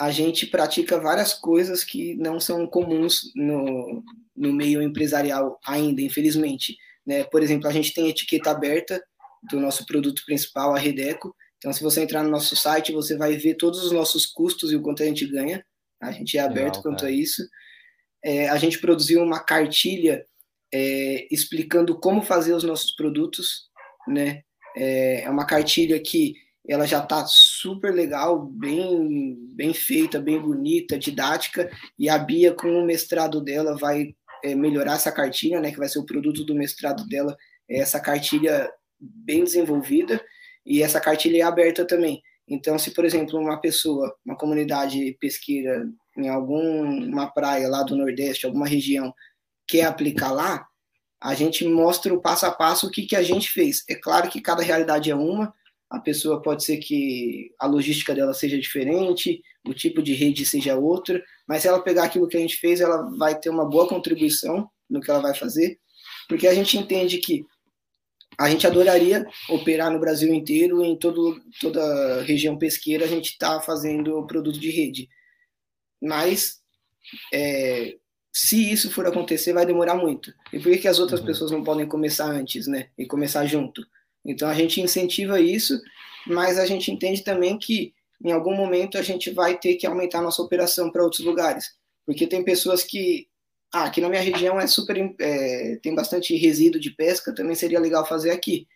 a 0.00 0.10
gente 0.10 0.46
pratica 0.46 1.00
várias 1.00 1.32
coisas 1.32 1.84
que 1.84 2.14
não 2.16 2.40
são 2.40 2.66
comuns 2.66 3.32
no, 3.34 4.02
no 4.34 4.52
meio 4.52 4.82
empresarial 4.82 5.58
ainda, 5.64 6.02
infelizmente. 6.02 6.76
Né? 7.06 7.24
Por 7.24 7.42
exemplo, 7.42 7.68
a 7.68 7.72
gente 7.72 7.94
tem 7.94 8.08
etiqueta 8.08 8.50
aberta 8.50 9.02
do 9.50 9.60
nosso 9.60 9.86
produto 9.86 10.22
principal, 10.26 10.74
a 10.74 10.78
Redeco, 10.78 11.34
então, 11.58 11.72
se 11.72 11.82
você 11.82 12.02
entrar 12.02 12.22
no 12.22 12.30
nosso 12.30 12.54
site, 12.54 12.92
você 12.92 13.16
vai 13.16 13.36
ver 13.36 13.54
todos 13.54 13.82
os 13.82 13.92
nossos 13.92 14.26
custos 14.26 14.72
e 14.72 14.76
o 14.76 14.82
quanto 14.82 15.02
a 15.02 15.06
gente 15.06 15.26
ganha. 15.26 15.64
A 16.00 16.12
gente 16.12 16.36
é 16.36 16.40
aberto 16.40 16.76
Legal, 16.76 16.82
quanto 16.82 17.06
a 17.06 17.10
isso. 17.10 17.42
É, 18.22 18.48
a 18.48 18.56
gente 18.56 18.78
produziu 18.78 19.22
uma 19.22 19.40
cartilha 19.40 20.26
é, 20.72 21.26
explicando 21.30 21.98
como 21.98 22.22
fazer 22.22 22.52
os 22.52 22.64
nossos 22.64 22.94
produtos, 22.94 23.70
né? 24.06 24.42
É, 24.76 25.22
é 25.22 25.30
uma 25.30 25.46
cartilha 25.46 25.98
que 26.00 26.34
ela 26.68 26.86
já 26.86 27.02
está 27.02 27.24
super 27.26 27.94
legal, 27.94 28.44
bem, 28.44 29.36
bem 29.54 29.72
feita, 29.72 30.20
bem 30.20 30.40
bonita, 30.40 30.98
didática, 30.98 31.70
e 31.98 32.08
a 32.08 32.18
Bia, 32.18 32.52
com 32.52 32.68
o 32.68 32.84
mestrado 32.84 33.40
dela, 33.40 33.76
vai 33.78 34.14
é, 34.42 34.54
melhorar 34.54 34.94
essa 34.94 35.12
cartilha, 35.12 35.60
né, 35.60 35.70
que 35.70 35.78
vai 35.78 35.88
ser 35.88 36.00
o 36.00 36.04
produto 36.04 36.44
do 36.44 36.56
mestrado 36.56 37.06
dela, 37.06 37.36
é 37.70 37.78
essa 37.78 38.00
cartilha 38.00 38.68
bem 38.98 39.44
desenvolvida, 39.44 40.20
e 40.66 40.82
essa 40.82 41.00
cartilha 41.00 41.38
é 41.38 41.42
aberta 41.42 41.86
também. 41.86 42.20
Então, 42.48 42.78
se, 42.78 42.90
por 42.90 43.04
exemplo, 43.04 43.38
uma 43.38 43.60
pessoa, 43.60 44.14
uma 44.24 44.36
comunidade 44.36 45.16
pesqueira 45.20 45.88
em 46.16 46.28
alguma 46.28 47.26
praia 47.28 47.68
lá 47.68 47.82
do 47.82 47.96
Nordeste, 47.96 48.46
alguma 48.46 48.66
região, 48.66 49.12
quer 49.66 49.84
aplicar 49.84 50.32
lá, 50.32 50.66
a 51.20 51.34
gente 51.34 51.66
mostra 51.66 52.12
o 52.12 52.20
passo 52.20 52.46
a 52.46 52.50
passo 52.50 52.86
o 52.86 52.90
que, 52.90 53.06
que 53.06 53.16
a 53.16 53.22
gente 53.22 53.50
fez. 53.50 53.84
É 53.88 53.94
claro 53.94 54.28
que 54.28 54.40
cada 54.40 54.62
realidade 54.62 55.10
é 55.10 55.14
uma, 55.14 55.52
a 55.90 55.98
pessoa 55.98 56.42
pode 56.42 56.64
ser 56.64 56.78
que 56.78 57.52
a 57.58 57.66
logística 57.66 58.14
dela 58.14 58.34
seja 58.34 58.58
diferente, 58.58 59.40
o 59.66 59.72
tipo 59.74 60.02
de 60.02 60.14
rede 60.14 60.44
seja 60.44 60.76
outra, 60.76 61.22
mas 61.48 61.62
se 61.62 61.68
ela 61.68 61.82
pegar 61.82 62.04
aquilo 62.04 62.28
que 62.28 62.36
a 62.36 62.40
gente 62.40 62.56
fez, 62.56 62.80
ela 62.80 63.10
vai 63.16 63.38
ter 63.38 63.50
uma 63.50 63.64
boa 63.64 63.88
contribuição 63.88 64.68
no 64.88 65.00
que 65.00 65.10
ela 65.10 65.20
vai 65.20 65.34
fazer, 65.34 65.78
porque 66.28 66.46
a 66.46 66.54
gente 66.54 66.76
entende 66.76 67.18
que 67.18 67.44
a 68.38 68.50
gente 68.50 68.66
adoraria 68.66 69.26
operar 69.48 69.90
no 69.90 69.98
Brasil 69.98 70.32
inteiro, 70.32 70.84
em 70.84 70.96
todo, 70.96 71.40
toda 71.60 72.22
região 72.22 72.58
pesqueira, 72.58 73.04
a 73.04 73.08
gente 73.08 73.30
está 73.30 73.60
fazendo 73.60 74.26
produto 74.26 74.58
de 74.58 74.70
rede. 74.70 75.08
Mas, 76.02 76.60
é, 77.32 77.96
se 78.32 78.70
isso 78.70 78.90
for 78.90 79.06
acontecer, 79.06 79.54
vai 79.54 79.64
demorar 79.64 79.94
muito. 79.94 80.34
E 80.52 80.58
por 80.58 80.70
que, 80.70 80.78
que 80.78 80.88
as 80.88 80.98
outras 80.98 81.20
uhum. 81.20 81.26
pessoas 81.26 81.50
não 81.50 81.64
podem 81.64 81.86
começar 81.86 82.26
antes, 82.26 82.66
né? 82.66 82.90
E 82.98 83.06
começar 83.06 83.46
junto? 83.46 83.82
Então, 84.24 84.48
a 84.48 84.54
gente 84.54 84.80
incentiva 84.80 85.40
isso, 85.40 85.80
mas 86.26 86.58
a 86.58 86.66
gente 86.66 86.90
entende 86.90 87.22
também 87.22 87.58
que, 87.58 87.94
em 88.22 88.32
algum 88.32 88.54
momento, 88.54 88.98
a 88.98 89.02
gente 89.02 89.30
vai 89.30 89.58
ter 89.58 89.76
que 89.76 89.86
aumentar 89.86 90.20
nossa 90.20 90.42
operação 90.42 90.90
para 90.90 91.02
outros 91.02 91.24
lugares. 91.24 91.74
Porque 92.04 92.26
tem 92.26 92.44
pessoas 92.44 92.82
que 92.82 93.28
ah, 93.72 93.84
aqui 93.84 94.00
na 94.00 94.08
minha 94.08 94.22
região 94.22 94.60
é 94.60 94.66
super, 94.66 95.14
é, 95.20 95.76
tem 95.82 95.94
bastante 95.94 96.34
resíduo 96.36 96.80
de 96.80 96.90
pesca, 96.90 97.34
também 97.34 97.54
seria 97.54 97.80
legal 97.80 98.06
fazer 98.06 98.30
aqui. 98.30 98.66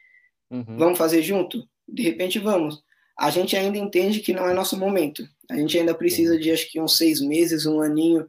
Uhum. 0.51 0.77
Vamos 0.77 0.99
fazer 0.99 1.23
junto? 1.23 1.67
De 1.89 2.03
repente 2.03 2.39
vamos. 2.39 2.83
A 3.19 3.31
gente 3.31 3.57
ainda 3.57 3.79
entende 3.79 4.21
que 4.21 4.33
não 4.33 4.49
é 4.49 4.55
nosso 4.55 4.79
momento. 4.79 5.23
A 5.51 5.57
gente 5.57 5.79
ainda 5.79 5.95
precisa 5.95 6.39
de 6.39 6.51
acho 6.51 6.71
que 6.71 6.81
uns 6.81 6.97
seis 6.97 7.21
meses, 7.21 7.67
um 7.67 7.81
aninho, 7.81 8.27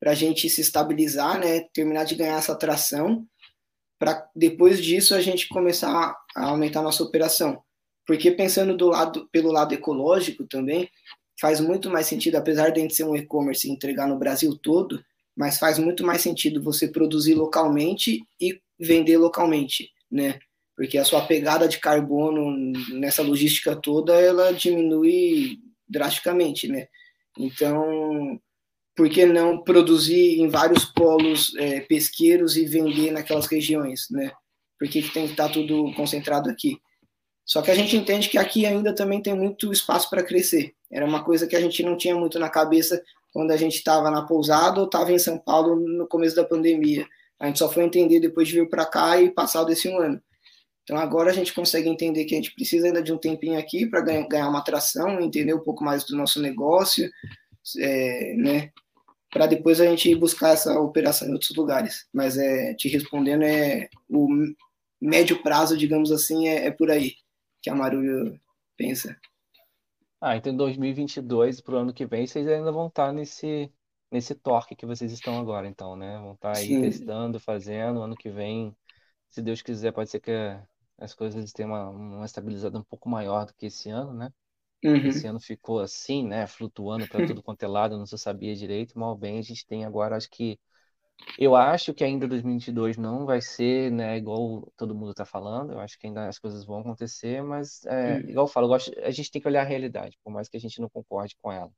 para 0.00 0.10
a 0.12 0.14
gente 0.14 0.50
se 0.50 0.60
estabilizar, 0.60 1.38
né? 1.38 1.60
Terminar 1.72 2.04
de 2.04 2.16
ganhar 2.16 2.36
essa 2.36 2.52
atração, 2.52 3.24
para 4.00 4.28
depois 4.34 4.82
disso 4.82 5.14
a 5.14 5.20
gente 5.20 5.48
começar 5.48 6.16
a 6.34 6.44
aumentar 6.44 6.82
nossa 6.82 7.04
operação. 7.04 7.62
porque 8.04 8.32
pensando 8.32 8.76
do 8.76 8.88
lado, 8.88 9.28
pelo 9.30 9.52
lado 9.52 9.72
ecológico 9.74 10.44
também, 10.44 10.90
faz 11.40 11.60
muito 11.60 11.88
mais 11.88 12.06
sentido, 12.06 12.36
apesar 12.36 12.70
de 12.70 12.80
a 12.80 12.82
gente 12.82 12.96
ser 12.96 13.04
um 13.04 13.14
e-commerce 13.14 13.68
e 13.68 13.70
entregar 13.70 14.08
no 14.08 14.18
Brasil 14.18 14.56
todo, 14.58 15.02
mas 15.36 15.58
faz 15.58 15.78
muito 15.78 16.04
mais 16.04 16.20
sentido 16.20 16.62
você 16.62 16.88
produzir 16.88 17.34
localmente 17.34 18.22
e 18.40 18.60
vender 18.78 19.16
localmente, 19.16 19.90
né? 20.10 20.38
Porque 20.76 20.98
a 20.98 21.04
sua 21.04 21.22
pegada 21.22 21.68
de 21.68 21.78
carbono 21.78 22.50
nessa 22.90 23.22
logística 23.22 23.76
toda, 23.76 24.14
ela 24.20 24.52
diminui 24.52 25.58
drasticamente, 25.88 26.68
né? 26.68 26.88
Então, 27.38 28.40
por 28.94 29.08
que 29.08 29.24
não 29.24 29.62
produzir 29.62 30.40
em 30.40 30.48
vários 30.48 30.84
polos 30.84 31.54
é, 31.56 31.80
pesqueiros 31.80 32.56
e 32.56 32.66
vender 32.66 33.10
naquelas 33.10 33.46
regiões, 33.46 34.08
né? 34.10 34.32
Por 34.78 34.88
que, 34.88 35.02
que 35.02 35.12
tem 35.12 35.26
que 35.26 35.32
estar 35.32 35.48
tudo 35.48 35.92
concentrado 35.94 36.50
aqui? 36.50 36.76
Só 37.44 37.62
que 37.62 37.70
a 37.70 37.74
gente 37.74 37.96
entende 37.96 38.28
que 38.28 38.38
aqui 38.38 38.66
ainda 38.66 38.94
também 38.94 39.20
tem 39.20 39.34
muito 39.34 39.72
espaço 39.72 40.08
para 40.08 40.22
crescer. 40.22 40.74
Era 40.90 41.06
uma 41.06 41.24
coisa 41.24 41.46
que 41.46 41.56
a 41.56 41.60
gente 41.60 41.82
não 41.82 41.96
tinha 41.96 42.14
muito 42.14 42.38
na 42.38 42.48
cabeça 42.48 43.02
quando 43.32 43.50
a 43.50 43.56
gente 43.56 43.76
estava 43.76 44.10
na 44.10 44.22
pousada 44.22 44.80
ou 44.80 44.86
estava 44.86 45.12
em 45.12 45.18
São 45.18 45.38
Paulo 45.38 45.76
no 45.76 46.06
começo 46.06 46.36
da 46.36 46.44
pandemia. 46.44 47.06
A 47.40 47.46
gente 47.46 47.58
só 47.58 47.68
foi 47.68 47.84
entender 47.84 48.20
depois 48.20 48.46
de 48.46 48.54
vir 48.54 48.68
para 48.68 48.86
cá 48.86 49.20
e 49.20 49.30
passar 49.30 49.64
desse 49.64 49.88
um 49.88 49.98
ano. 49.98 50.22
Então 50.84 50.96
agora 50.96 51.30
a 51.30 51.34
gente 51.34 51.54
consegue 51.54 51.88
entender 51.88 52.24
que 52.24 52.34
a 52.34 52.38
gente 52.38 52.54
precisa 52.54 52.86
ainda 52.86 53.02
de 53.02 53.12
um 53.12 53.18
tempinho 53.18 53.58
aqui 53.58 53.86
para 53.86 54.00
ganhar, 54.00 54.48
uma 54.48 54.58
atração, 54.58 55.20
entender 55.20 55.54
um 55.54 55.62
pouco 55.62 55.84
mais 55.84 56.04
do 56.04 56.16
nosso 56.16 56.40
negócio, 56.40 57.10
é, 57.78 58.34
né? 58.34 58.70
Para 59.30 59.46
depois 59.46 59.80
a 59.80 59.86
gente 59.86 60.14
buscar 60.14 60.50
essa 60.50 60.78
operação 60.78 61.28
em 61.28 61.32
outros 61.32 61.56
lugares. 61.56 62.06
Mas 62.12 62.36
é, 62.36 62.74
te 62.74 62.88
respondendo, 62.88 63.44
é 63.44 63.88
o 64.10 64.28
médio 65.00 65.42
prazo, 65.42 65.76
digamos 65.76 66.12
assim, 66.12 66.48
é, 66.48 66.66
é 66.66 66.70
por 66.70 66.90
aí 66.90 67.14
que 67.62 67.70
a 67.70 67.74
Marulho 67.74 68.38
pensa. 68.76 69.16
Ah, 70.24 70.36
então 70.36 70.52
em 70.52 70.56
2022, 70.56 71.60
para 71.60 71.74
o 71.74 71.78
ano 71.78 71.92
que 71.92 72.06
vem, 72.06 72.24
vocês 72.28 72.46
ainda 72.46 72.70
vão 72.70 72.86
estar 72.86 73.12
nesse, 73.12 73.72
nesse 74.08 74.36
torque 74.36 74.76
que 74.76 74.86
vocês 74.86 75.10
estão 75.10 75.36
agora, 75.40 75.66
então, 75.66 75.96
né? 75.96 76.16
Vão 76.18 76.34
estar 76.34 76.56
aí 76.58 76.68
Sim. 76.68 76.80
testando, 76.80 77.40
fazendo. 77.40 78.00
Ano 78.00 78.16
que 78.16 78.30
vem, 78.30 78.72
se 79.28 79.42
Deus 79.42 79.62
quiser, 79.62 79.92
pode 79.92 80.10
ser 80.10 80.20
que 80.20 80.30
as 80.96 81.12
coisas 81.12 81.52
tenham 81.52 81.72
uma, 81.72 81.90
uma 81.90 82.24
estabilizada 82.24 82.78
um 82.78 82.84
pouco 82.84 83.08
maior 83.08 83.46
do 83.46 83.54
que 83.54 83.66
esse 83.66 83.90
ano, 83.90 84.12
né? 84.14 84.32
Uhum. 84.84 85.08
Esse 85.08 85.26
ano 85.26 85.40
ficou 85.40 85.80
assim, 85.80 86.24
né? 86.24 86.46
Flutuando 86.46 87.08
para 87.08 87.26
tudo 87.26 87.42
quanto 87.42 87.64
é 87.64 87.66
lado, 87.66 87.98
não 87.98 88.06
se 88.06 88.16
sabia 88.16 88.54
direito. 88.54 88.96
Mal 88.96 89.16
bem, 89.16 89.40
a 89.40 89.42
gente 89.42 89.66
tem 89.66 89.84
agora, 89.84 90.16
acho 90.16 90.30
que 90.30 90.56
eu 91.38 91.54
acho 91.54 91.94
que 91.94 92.04
ainda 92.04 92.28
2022 92.28 92.96
não 92.96 93.24
vai 93.24 93.40
ser, 93.40 93.90
né, 93.90 94.16
igual 94.16 94.70
todo 94.76 94.94
mundo 94.94 95.12
está 95.12 95.24
falando. 95.24 95.72
Eu 95.72 95.80
acho 95.80 95.98
que 95.98 96.06
ainda 96.06 96.28
as 96.28 96.38
coisas 96.38 96.64
vão 96.64 96.80
acontecer, 96.80 97.42
mas 97.42 97.84
é, 97.86 98.18
igual 98.20 98.46
eu 98.46 98.52
falo, 98.52 98.66
eu 98.66 98.70
gosto, 98.70 98.92
a 99.00 99.10
gente 99.10 99.30
tem 99.30 99.40
que 99.40 99.48
olhar 99.48 99.62
a 99.62 99.68
realidade, 99.68 100.18
por 100.22 100.32
mais 100.32 100.48
que 100.48 100.56
a 100.56 100.60
gente 100.60 100.80
não 100.80 100.88
concorde 100.88 101.36
com 101.40 101.50
ela. 101.50 101.70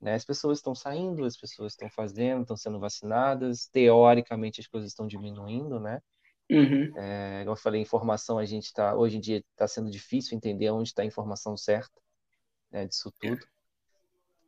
Né? 0.00 0.14
As 0.14 0.24
pessoas 0.24 0.58
estão 0.58 0.74
saindo, 0.74 1.24
as 1.24 1.36
pessoas 1.36 1.72
estão 1.72 1.88
fazendo, 1.90 2.42
estão 2.42 2.56
sendo 2.56 2.78
vacinadas. 2.78 3.68
Teoricamente 3.68 4.60
as 4.60 4.66
coisas 4.66 4.90
estão 4.90 5.06
diminuindo, 5.06 5.80
né? 5.80 6.00
Uhum. 6.50 6.92
É, 6.96 7.42
igual 7.42 7.56
eu 7.56 7.60
falei, 7.60 7.82
informação 7.82 8.38
a 8.38 8.44
gente 8.44 8.66
está 8.66 8.94
hoje 8.94 9.18
em 9.18 9.20
dia 9.20 9.44
está 9.50 9.68
sendo 9.68 9.90
difícil 9.90 10.36
entender 10.36 10.70
onde 10.70 10.88
está 10.88 11.02
a 11.02 11.04
informação 11.04 11.56
certa 11.56 12.00
né, 12.70 12.86
disso 12.86 13.12
tudo. 13.20 13.44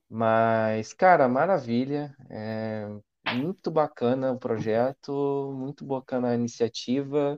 Mas, 0.09 0.93
cara, 0.93 1.28
maravilha. 1.28 2.16
É, 2.28 2.89
muito 3.27 3.71
bacana 3.71 4.33
o 4.33 4.39
projeto, 4.39 5.53
muito 5.55 5.85
bacana 5.85 6.31
a 6.31 6.35
iniciativa. 6.35 7.37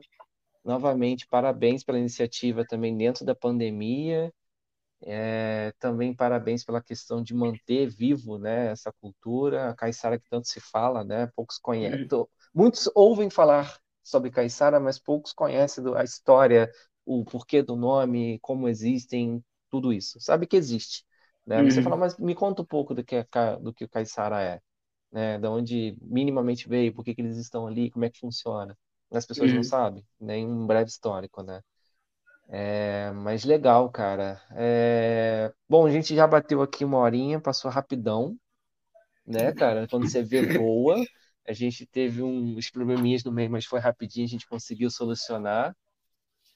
Novamente, 0.63 1.27
parabéns 1.27 1.83
pela 1.83 1.99
iniciativa 1.99 2.65
também 2.65 2.95
dentro 2.95 3.25
da 3.25 3.35
pandemia. 3.35 4.33
É, 5.05 5.73
também 5.79 6.15
parabéns 6.15 6.63
pela 6.63 6.81
questão 6.81 7.21
de 7.21 7.33
manter 7.33 7.87
vivo 7.87 8.37
né, 8.37 8.67
essa 8.67 8.89
cultura, 9.01 9.69
a 9.69 9.75
caiçara 9.75 10.17
que 10.17 10.29
tanto 10.29 10.47
se 10.47 10.61
fala, 10.61 11.03
né? 11.03 11.29
Poucos 11.35 11.57
conhecem, 11.57 12.07
uhum. 12.09 12.25
muitos 12.53 12.89
ouvem 12.95 13.29
falar 13.29 13.77
sobre 14.01 14.31
caiçara, 14.31 14.79
mas 14.79 14.97
poucos 14.97 15.33
conhecem 15.33 15.83
a 15.95 16.03
história, 16.05 16.71
o 17.05 17.25
porquê 17.25 17.61
do 17.61 17.75
nome, 17.75 18.39
como 18.41 18.69
existem, 18.69 19.43
tudo 19.69 19.91
isso. 19.91 20.21
Sabe 20.21 20.47
que 20.47 20.55
existe. 20.55 21.03
Né? 21.45 21.61
Uhum. 21.61 21.69
Você 21.69 21.81
fala, 21.81 21.97
mas 21.97 22.17
me 22.17 22.33
conta 22.33 22.61
um 22.61 22.65
pouco 22.65 22.95
do 22.95 23.03
que, 23.03 23.15
é, 23.15 23.25
do 23.61 23.73
que 23.73 23.83
o 23.83 23.89
caiçara 23.89 24.41
é 24.41 24.61
né? 25.13 25.37
Da 25.37 25.51
onde 25.51 25.95
minimamente 26.01 26.67
veio, 26.67 26.93
por 26.93 27.05
que, 27.05 27.13
que 27.13 27.21
eles 27.21 27.37
estão 27.37 27.67
ali, 27.67 27.91
como 27.91 28.03
é 28.03 28.09
que 28.09 28.19
funciona. 28.19 28.75
As 29.11 29.27
pessoas 29.27 29.51
uhum. 29.51 29.57
não 29.57 29.63
sabem, 29.63 30.03
nem 30.19 30.45
um 30.45 30.65
breve 30.65 30.89
histórico, 30.89 31.43
né? 31.43 31.61
É, 32.49 33.11
mas 33.11 33.45
legal, 33.45 33.89
cara. 33.91 34.41
É... 34.51 35.53
Bom, 35.69 35.85
a 35.85 35.91
gente 35.91 36.15
já 36.15 36.25
bateu 36.25 36.61
aqui 36.63 36.83
uma 36.83 36.97
horinha, 36.97 37.39
passou 37.39 37.69
rapidão, 37.69 38.35
né, 39.25 39.53
cara? 39.53 39.87
Quando 39.87 40.09
você 40.09 40.23
vê 40.23 40.57
boa, 40.57 40.97
a 41.47 41.53
gente 41.53 41.85
teve 41.85 42.23
uns 42.23 42.71
probleminhas 42.71 43.23
no 43.23 43.31
meio, 43.31 43.51
mas 43.51 43.65
foi 43.65 43.79
rapidinho, 43.79 44.25
a 44.25 44.29
gente 44.29 44.47
conseguiu 44.47 44.89
solucionar. 44.89 45.75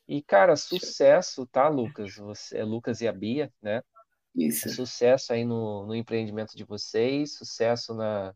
E, 0.07 0.21
cara, 0.23 0.55
sucesso, 0.55 1.45
tá, 1.45 1.67
Lucas? 1.67 2.15
Você, 2.15 2.57
é 2.57 2.63
Lucas 2.63 3.01
e 3.01 3.07
a 3.07 3.13
Bia, 3.13 3.51
né? 3.61 3.83
Isso. 4.33 4.69
Sucesso 4.69 5.31
aí 5.31 5.45
no, 5.45 5.85
no 5.85 5.95
empreendimento 5.95 6.55
de 6.55 6.63
vocês, 6.63 7.37
sucesso 7.37 7.93
na, 7.93 8.33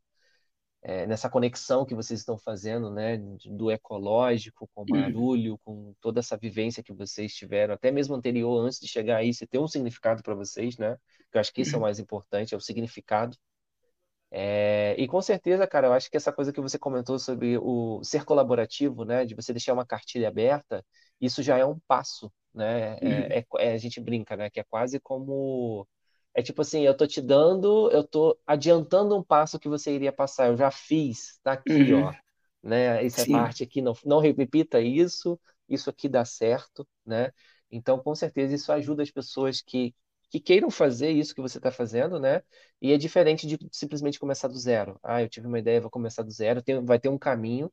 é, 0.83 1.05
nessa 1.05 1.29
conexão 1.29 1.85
que 1.85 1.93
vocês 1.93 2.19
estão 2.19 2.37
fazendo, 2.37 2.89
né, 2.89 3.17
do 3.45 3.69
ecológico 3.69 4.67
com 4.73 4.81
o 4.81 4.85
uhum. 4.89 5.01
barulho, 5.01 5.59
com 5.63 5.93
toda 6.01 6.19
essa 6.19 6.35
vivência 6.35 6.81
que 6.81 6.91
vocês 6.91 7.35
tiveram, 7.35 7.75
até 7.75 7.91
mesmo 7.91 8.15
anterior, 8.15 8.65
antes 8.65 8.79
de 8.79 8.87
chegar 8.87 9.17
aí, 9.17 9.33
você 9.33 9.45
tem 9.45 9.61
um 9.61 9.67
significado 9.67 10.23
para 10.23 10.33
vocês, 10.33 10.77
né? 10.77 10.97
Que 11.31 11.37
eu 11.37 11.41
acho 11.41 11.53
que 11.53 11.61
isso 11.61 11.71
é 11.71 11.73
o 11.73 11.77
uhum. 11.77 11.83
mais 11.83 11.99
importante, 11.99 12.53
é 12.53 12.57
o 12.57 12.61
significado. 12.61 13.37
É, 14.31 14.95
e 14.97 15.07
com 15.07 15.21
certeza, 15.21 15.67
cara, 15.67 15.87
eu 15.87 15.93
acho 15.93 16.09
que 16.09 16.17
essa 16.17 16.31
coisa 16.31 16.53
que 16.53 16.61
você 16.61 16.79
comentou 16.79 17.19
sobre 17.19 17.57
o 17.57 18.01
ser 18.03 18.23
colaborativo, 18.23 19.03
né, 19.03 19.25
de 19.25 19.35
você 19.35 19.51
deixar 19.53 19.73
uma 19.73 19.85
cartilha 19.85 20.29
aberta, 20.29 20.83
isso 21.19 21.43
já 21.43 21.57
é 21.57 21.65
um 21.65 21.77
passo, 21.87 22.31
né? 22.53 22.97
É, 23.01 23.05
uhum. 23.05 23.11
é, 23.59 23.67
é, 23.67 23.73
a 23.73 23.77
gente 23.77 23.99
brinca, 23.99 24.35
né, 24.35 24.49
que 24.49 24.59
é 24.59 24.63
quase 24.63 24.99
como 24.99 25.87
é 26.33 26.41
tipo 26.41 26.61
assim, 26.61 26.81
eu 26.81 26.95
tô 26.95 27.05
te 27.05 27.21
dando, 27.21 27.89
eu 27.91 28.03
tô 28.03 28.37
adiantando 28.47 29.17
um 29.17 29.23
passo 29.23 29.59
que 29.59 29.67
você 29.67 29.93
iria 29.93 30.13
passar. 30.13 30.47
Eu 30.47 30.57
já 30.57 30.71
fiz, 30.71 31.39
tá 31.43 31.53
aqui, 31.53 31.93
uhum. 31.93 32.05
ó. 32.05 32.13
Né? 32.63 33.05
Essa 33.05 33.25
Sim. 33.25 33.33
parte 33.33 33.63
aqui, 33.63 33.81
não, 33.81 33.93
não 34.05 34.19
repita 34.19 34.79
isso, 34.79 35.39
isso 35.67 35.89
aqui 35.89 36.07
dá 36.07 36.23
certo, 36.23 36.87
né? 37.05 37.31
Então, 37.69 37.99
com 37.99 38.13
certeza, 38.15 38.53
isso 38.55 38.71
ajuda 38.71 39.03
as 39.03 39.11
pessoas 39.11 39.61
que, 39.61 39.95
que 40.29 40.39
queiram 40.39 40.69
fazer 40.69 41.09
isso 41.11 41.33
que 41.33 41.41
você 41.41 41.57
está 41.57 41.71
fazendo, 41.71 42.19
né? 42.19 42.41
E 42.81 42.91
é 42.93 42.97
diferente 42.97 43.47
de 43.47 43.57
simplesmente 43.71 44.19
começar 44.19 44.47
do 44.47 44.57
zero. 44.57 44.99
Ah, 45.03 45.21
eu 45.21 45.29
tive 45.29 45.47
uma 45.47 45.59
ideia, 45.59 45.81
vou 45.81 45.89
começar 45.89 46.23
do 46.23 46.31
zero. 46.31 46.61
Tem, 46.61 46.83
vai 46.83 46.99
ter 46.99 47.09
um 47.09 47.17
caminho 47.17 47.71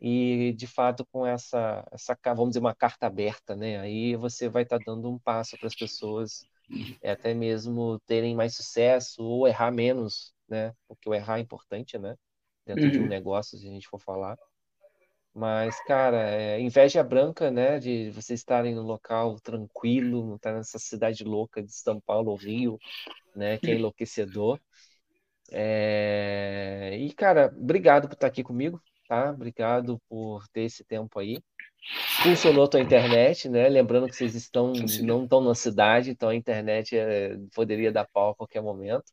e, 0.00 0.52
de 0.54 0.66
fato, 0.66 1.06
com 1.12 1.26
essa, 1.26 1.86
essa, 1.92 2.18
vamos 2.26 2.50
dizer, 2.50 2.60
uma 2.60 2.74
carta 2.74 3.06
aberta, 3.06 3.54
né? 3.56 3.78
Aí 3.80 4.16
você 4.16 4.48
vai 4.48 4.64
estar 4.64 4.78
tá 4.78 4.84
dando 4.86 5.10
um 5.10 5.18
passo 5.18 5.56
para 5.58 5.68
as 5.68 5.74
pessoas 5.74 6.42
é 6.42 6.55
até 7.04 7.34
mesmo 7.34 8.00
terem 8.06 8.34
mais 8.34 8.54
sucesso 8.54 9.22
ou 9.22 9.46
errar 9.46 9.70
menos, 9.70 10.34
né? 10.48 10.72
Porque 10.88 11.08
o 11.08 11.14
errar 11.14 11.38
é 11.38 11.42
importante, 11.42 11.98
né? 11.98 12.16
Dentro 12.64 12.84
uhum. 12.84 12.90
de 12.90 12.98
um 12.98 13.02
uhum. 13.02 13.08
negócio, 13.08 13.58
se 13.58 13.66
a 13.66 13.70
gente 13.70 13.88
for 13.88 14.00
falar. 14.00 14.36
Mas, 15.32 15.78
cara, 15.84 16.30
é 16.30 16.60
inveja 16.60 17.04
branca, 17.04 17.50
né? 17.50 17.78
De 17.78 18.10
vocês 18.10 18.40
estarem 18.40 18.74
no 18.74 18.82
local 18.82 19.38
tranquilo, 19.40 20.26
não 20.26 20.36
estar 20.36 20.54
nessa 20.54 20.78
cidade 20.78 21.24
louca 21.24 21.62
de 21.62 21.72
São 21.72 22.00
Paulo 22.00 22.30
ou 22.30 22.36
Rio, 22.36 22.78
né? 23.34 23.58
Que 23.58 23.72
é 23.72 23.74
enlouquecedor. 23.74 24.58
É... 25.52 26.96
E, 26.98 27.12
cara, 27.12 27.54
obrigado 27.56 28.08
por 28.08 28.14
estar 28.14 28.26
aqui 28.26 28.42
comigo, 28.42 28.80
tá? 29.06 29.30
Obrigado 29.30 30.00
por 30.08 30.48
ter 30.48 30.62
esse 30.62 30.84
tempo 30.84 31.18
aí. 31.18 31.38
Funcionou 32.22 32.64
a 32.64 32.68
tua 32.68 32.80
internet, 32.80 33.48
né? 33.48 33.68
Lembrando 33.68 34.08
que 34.08 34.16
vocês 34.16 34.34
estão 34.34 34.72
não 35.02 35.24
estão 35.24 35.40
na 35.40 35.54
cidade, 35.54 36.10
então 36.10 36.28
a 36.28 36.34
internet 36.34 36.96
é, 36.96 37.36
poderia 37.54 37.92
dar 37.92 38.04
pau 38.04 38.30
a 38.30 38.34
qualquer 38.34 38.60
momento. 38.60 39.04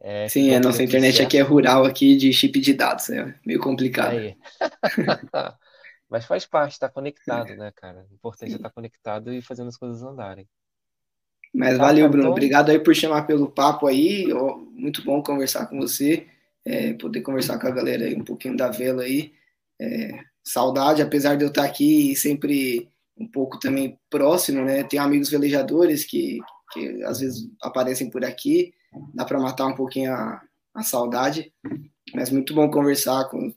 É, 0.00 0.28
Sim, 0.28 0.54
a 0.54 0.60
nossa 0.60 0.82
internet 0.82 1.16
certo. 1.16 1.28
aqui 1.28 1.38
é 1.38 1.42
rural, 1.42 1.84
aqui 1.84 2.16
de 2.16 2.32
chip 2.32 2.58
de 2.58 2.72
dados, 2.72 3.10
é 3.10 3.34
meio 3.44 3.60
complicado. 3.60 4.16
Mas 6.08 6.24
faz 6.24 6.46
parte, 6.46 6.72
está 6.72 6.88
conectado, 6.88 7.54
né, 7.54 7.70
cara? 7.74 8.06
O 8.10 8.14
importante 8.14 8.52
é 8.52 8.56
estar 8.56 8.70
conectado 8.70 9.32
e 9.32 9.42
fazendo 9.42 9.68
as 9.68 9.76
coisas 9.76 10.02
andarem. 10.02 10.48
Mas 11.54 11.76
tá, 11.76 11.84
valeu, 11.84 12.08
Bruno. 12.08 12.24
Então... 12.24 12.32
Obrigado 12.32 12.70
aí 12.70 12.78
por 12.78 12.94
chamar 12.94 13.26
pelo 13.26 13.50
papo 13.50 13.86
aí. 13.86 14.26
Muito 14.72 15.04
bom 15.04 15.22
conversar 15.22 15.66
com 15.66 15.78
você, 15.78 16.26
é, 16.64 16.94
poder 16.94 17.20
conversar 17.20 17.58
com 17.58 17.66
a 17.66 17.70
galera 17.70 18.04
aí 18.04 18.14
um 18.14 18.24
pouquinho 18.24 18.56
da 18.56 18.68
vela 18.68 19.02
aí. 19.02 19.32
É, 19.78 20.24
saudade, 20.44 21.02
apesar 21.02 21.36
de 21.36 21.44
eu 21.44 21.48
estar 21.48 21.64
aqui 21.64 22.14
sempre 22.16 22.88
um 23.16 23.26
pouco 23.26 23.58
também 23.58 23.98
próximo, 24.08 24.64
né? 24.64 24.82
Tenho 24.84 25.02
amigos 25.02 25.30
velejadores 25.30 26.04
que, 26.04 26.38
que 26.72 27.02
às 27.04 27.20
vezes 27.20 27.48
aparecem 27.62 28.10
por 28.10 28.24
aqui, 28.24 28.72
dá 29.14 29.24
para 29.24 29.38
matar 29.38 29.66
um 29.66 29.74
pouquinho 29.74 30.12
a, 30.12 30.42
a 30.74 30.82
saudade, 30.82 31.52
mas 32.14 32.30
muito 32.30 32.54
bom 32.54 32.70
conversar 32.70 33.28
com, 33.28 33.52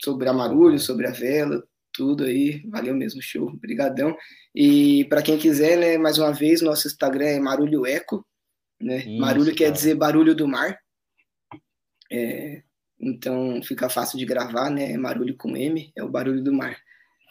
sobre 0.00 0.28
a 0.28 0.32
Marulho, 0.32 0.78
sobre 0.78 1.06
a 1.06 1.12
vela, 1.12 1.62
tudo 1.92 2.24
aí. 2.24 2.62
Valeu 2.68 2.94
mesmo, 2.94 3.22
show. 3.22 3.48
Obrigadão. 3.48 4.16
E 4.54 5.04
para 5.04 5.22
quem 5.22 5.38
quiser, 5.38 5.78
né, 5.78 5.98
mais 5.98 6.18
uma 6.18 6.32
vez, 6.32 6.60
nosso 6.60 6.86
Instagram 6.88 7.26
é 7.26 7.40
Marulho 7.40 7.86
Eco, 7.86 8.26
né? 8.80 8.98
Isso, 8.98 9.20
Marulho 9.20 9.54
quer 9.54 9.70
dizer 9.70 9.94
barulho 9.94 10.34
do 10.34 10.46
mar. 10.46 10.78
É, 12.10 12.62
então 13.00 13.60
fica 13.62 13.88
fácil 13.88 14.18
de 14.18 14.24
gravar, 14.24 14.70
né? 14.70 14.96
Marulho 14.96 15.36
com 15.36 15.56
M, 15.56 15.92
é 15.94 16.02
o 16.02 16.08
barulho 16.08 16.42
do 16.42 16.52
mar. 16.52 16.76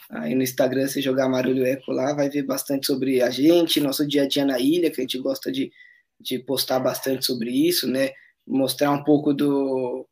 Aí 0.10 0.34
no 0.34 0.44
Instagram, 0.44 0.88
você 0.88 1.02
jogar 1.02 1.28
Marulho 1.28 1.66
Eco 1.66 1.92
lá, 1.92 2.14
vai 2.14 2.30
ver 2.30 2.44
bastante 2.44 2.88
sobre 2.88 3.22
a 3.22 3.30
gente, 3.30 3.82
nosso 3.82 4.08
dia 4.08 4.24
a 4.24 4.28
dia 4.28 4.46
na 4.46 4.58
ilha, 4.58 4.90
que 4.90 5.02
a 5.02 5.04
gente 5.04 5.18
gosta 5.18 5.52
de, 5.52 5.72
de 6.20 6.40
postar 6.40 6.80
bastante 6.80 7.26
sobre 7.26 7.52
isso, 7.52 7.88
né? 7.88 8.12
Mostrar 8.46 8.92
um 8.92 9.04
pouco 9.04 9.34
do. 9.34 10.08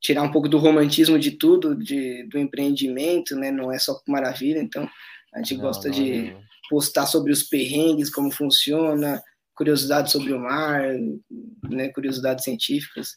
tirar 0.00 0.22
um 0.22 0.30
pouco 0.30 0.48
do 0.48 0.58
romantismo 0.58 1.18
de 1.18 1.32
tudo, 1.32 1.74
de, 1.74 2.22
do 2.28 2.38
empreendimento, 2.38 3.34
né? 3.34 3.50
Não 3.50 3.72
é 3.72 3.78
só 3.78 4.00
maravilha, 4.06 4.60
então 4.60 4.88
a 5.34 5.38
gente 5.38 5.54
não, 5.54 5.62
gosta 5.62 5.88
não, 5.88 5.94
de 5.94 6.30
não. 6.30 6.40
postar 6.68 7.06
sobre 7.06 7.32
os 7.32 7.42
perrengues, 7.42 8.08
como 8.08 8.30
funciona, 8.30 9.20
curiosidades 9.56 10.12
sobre 10.12 10.32
o 10.32 10.38
mar, 10.38 10.84
né? 11.68 11.88
Curiosidades 11.88 12.44
científicas. 12.44 13.16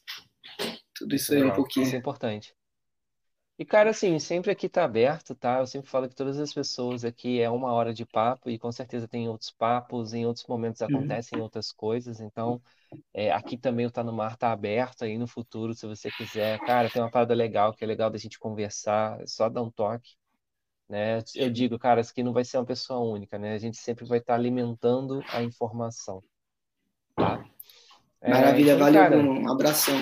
Tudo 1.04 1.16
isso 1.16 1.34
aí 1.34 1.44
um 1.44 1.52
pouquinho. 1.52 1.86
Isso 1.86 1.96
é 1.96 2.00
importante. 2.00 2.56
E, 3.60 3.66
cara, 3.66 3.90
assim, 3.90 4.18
sempre 4.20 4.50
aqui 4.50 4.70
tá 4.70 4.86
aberto, 4.86 5.36
tá? 5.36 5.60
Eu 5.60 5.68
sempre 5.68 5.90
falo 5.90 6.08
que 6.08 6.16
todas 6.16 6.40
as 6.40 6.54
pessoas 6.54 7.04
aqui 7.04 7.42
é 7.42 7.50
uma 7.50 7.74
hora 7.74 7.94
de 7.94 8.06
papo 8.06 8.50
e 8.50 8.58
com 8.58 8.72
certeza 8.72 9.06
tem 9.06 9.28
outros 9.28 9.52
papos, 9.52 10.14
em 10.14 10.26
outros 10.26 10.48
momentos 10.48 10.80
uhum. 10.80 10.88
acontecem 10.88 11.42
outras 11.42 11.74
coisas. 11.74 12.22
Então, 12.22 12.62
é, 13.14 13.34
aqui 13.34 13.58
também 13.58 13.86
o 13.86 13.92
Tá 13.92 14.02
no 14.02 14.14
Mar 14.14 14.38
tá 14.38 14.50
aberto 14.54 15.04
aí 15.04 15.18
no 15.18 15.28
futuro, 15.28 15.74
se 15.74 15.86
você 15.86 16.10
quiser. 16.10 16.58
Cara, 16.62 16.90
tem 16.90 17.02
uma 17.02 17.12
parada 17.12 17.34
legal 17.34 17.74
que 17.74 17.84
é 17.84 17.88
legal 17.88 18.10
da 18.10 18.18
gente 18.18 18.40
conversar, 18.40 19.20
é 19.20 19.28
só 19.28 19.50
dar 19.50 19.62
um 19.62 19.70
toque, 19.70 20.16
né? 20.88 21.20
Eu 21.36 21.50
digo, 21.52 21.78
cara, 21.78 22.00
isso 22.00 22.12
aqui 22.12 22.24
não 22.24 22.32
vai 22.32 22.46
ser 22.46 22.58
uma 22.58 22.66
pessoa 22.66 23.02
única, 23.02 23.38
né? 23.38 23.56
A 23.56 23.60
gente 23.60 23.76
sempre 23.76 24.06
vai 24.06 24.20
estar 24.20 24.34
tá 24.34 24.40
alimentando 24.40 25.22
a 25.28 25.44
informação, 25.44 26.24
tá? 27.14 27.44
É, 28.22 28.32
Maravilha, 28.32 28.72
então, 28.72 28.86
valeu, 28.86 29.02
cara, 29.02 29.18
um 29.18 29.52
abração. 29.52 29.96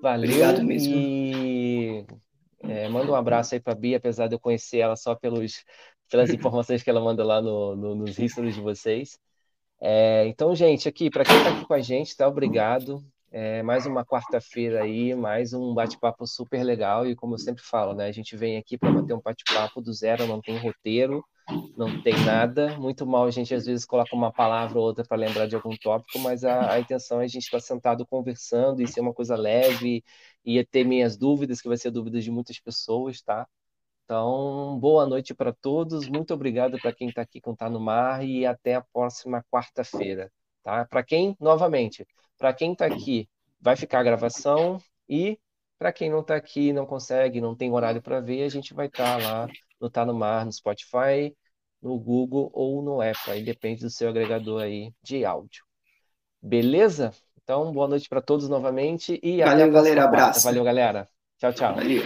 Valeu 0.00 0.30
Obrigado 0.30 0.64
mesmo. 0.64 0.94
e 0.94 2.06
é, 2.62 2.88
manda 2.88 3.10
um 3.10 3.14
abraço 3.14 3.54
aí 3.54 3.60
para 3.60 3.74
Bia, 3.74 3.96
apesar 3.98 4.28
de 4.28 4.34
eu 4.34 4.40
conhecer 4.40 4.78
ela 4.78 4.96
só 4.96 5.14
pelos, 5.14 5.64
pelas 6.10 6.30
informações 6.30 6.82
que 6.82 6.90
ela 6.90 7.00
manda 7.00 7.24
lá 7.24 7.40
no, 7.40 7.76
no, 7.76 7.94
nos 7.94 8.16
riscos 8.16 8.54
de 8.54 8.60
vocês. 8.60 9.18
É, 9.80 10.26
então, 10.26 10.54
gente, 10.54 10.88
aqui, 10.88 11.10
para 11.10 11.24
quem 11.24 11.36
está 11.36 11.50
aqui 11.50 11.64
com 11.66 11.74
a 11.74 11.80
gente, 11.80 12.16
tá? 12.16 12.28
Obrigado. 12.28 13.02
É, 13.32 13.62
mais 13.62 13.86
uma 13.86 14.04
quarta-feira 14.04 14.82
aí, 14.82 15.14
mais 15.14 15.52
um 15.52 15.72
bate-papo 15.72 16.26
super 16.26 16.62
legal. 16.64 17.06
E 17.06 17.14
como 17.14 17.34
eu 17.34 17.38
sempre 17.38 17.62
falo, 17.62 17.94
né? 17.94 18.06
A 18.06 18.12
gente 18.12 18.36
vem 18.36 18.56
aqui 18.56 18.76
para 18.76 18.90
bater 18.90 19.14
um 19.14 19.20
bate-papo 19.20 19.80
do 19.80 19.92
zero, 19.92 20.26
não 20.26 20.40
tem 20.40 20.58
roteiro, 20.58 21.24
não 21.76 22.00
tem 22.02 22.14
nada. 22.24 22.78
Muito 22.78 23.06
mal 23.06 23.24
a 23.24 23.30
gente 23.30 23.54
às 23.54 23.66
vezes 23.66 23.84
coloca 23.84 24.14
uma 24.14 24.32
palavra 24.32 24.78
ou 24.78 24.84
outra 24.84 25.04
para 25.04 25.16
lembrar 25.16 25.46
de 25.46 25.54
algum 25.54 25.76
tópico, 25.76 26.18
mas 26.18 26.44
a, 26.44 26.72
a 26.72 26.80
intenção 26.80 27.20
é 27.20 27.24
a 27.24 27.28
gente 27.28 27.44
estar 27.44 27.58
tá 27.58 27.62
sentado 27.62 28.06
conversando 28.06 28.82
e 28.82 28.88
ser 28.88 29.00
uma 29.00 29.14
coisa 29.14 29.36
leve, 29.36 30.04
e 30.44 30.64
ter 30.64 30.84
minhas 30.84 31.16
dúvidas, 31.16 31.60
que 31.60 31.68
vai 31.68 31.76
ser 31.76 31.90
dúvidas 31.90 32.24
de 32.24 32.30
muitas 32.30 32.58
pessoas, 32.58 33.22
tá? 33.22 33.46
Então, 34.04 34.78
boa 34.80 35.06
noite 35.06 35.34
para 35.34 35.52
todos, 35.52 36.08
muito 36.08 36.34
obrigado 36.34 36.78
para 36.80 36.92
quem 36.92 37.08
está 37.08 37.22
aqui 37.22 37.40
com 37.40 37.54
Tá 37.54 37.70
no 37.70 37.78
Mar 37.80 38.24
e 38.24 38.44
até 38.44 38.74
a 38.74 38.82
próxima 38.82 39.44
quarta-feira, 39.50 40.32
tá? 40.62 40.84
Para 40.84 41.02
quem, 41.04 41.36
novamente, 41.40 42.06
para 42.36 42.52
quem 42.52 42.72
está 42.72 42.86
aqui, 42.86 43.28
vai 43.60 43.76
ficar 43.76 44.00
a 44.00 44.02
gravação 44.02 44.78
e 45.08 45.38
para 45.78 45.92
quem 45.92 46.10
não 46.10 46.20
está 46.20 46.36
aqui, 46.36 46.72
não 46.72 46.86
consegue, 46.86 47.40
não 47.40 47.54
tem 47.56 47.72
horário 47.72 48.02
para 48.02 48.20
ver, 48.20 48.42
a 48.42 48.48
gente 48.48 48.74
vai 48.74 48.86
estar 48.86 49.18
tá 49.18 49.24
lá 49.24 49.48
no 49.80 49.88
Tá 49.88 50.04
no 50.04 50.14
Mar, 50.14 50.44
no 50.44 50.52
Spotify, 50.52 51.34
no 51.82 51.98
Google 51.98 52.50
ou 52.52 52.82
no 52.82 53.00
Apple, 53.00 53.32
aí 53.32 53.42
depende 53.42 53.82
do 53.82 53.90
seu 53.90 54.08
agregador 54.08 54.62
aí 54.62 54.92
de 55.02 55.24
áudio. 55.24 55.64
Beleza? 56.42 57.12
Então, 57.42 57.72
boa 57.72 57.88
noite 57.88 58.08
para 58.08 58.20
todos 58.20 58.48
novamente 58.48 59.18
e 59.22 59.42
Valeu, 59.42 59.70
galera, 59.70 60.04
abraço. 60.04 60.44
Valeu, 60.44 60.64
galera. 60.64 61.08
Tchau, 61.38 61.52
tchau. 61.52 61.74
Valeu. 61.74 62.02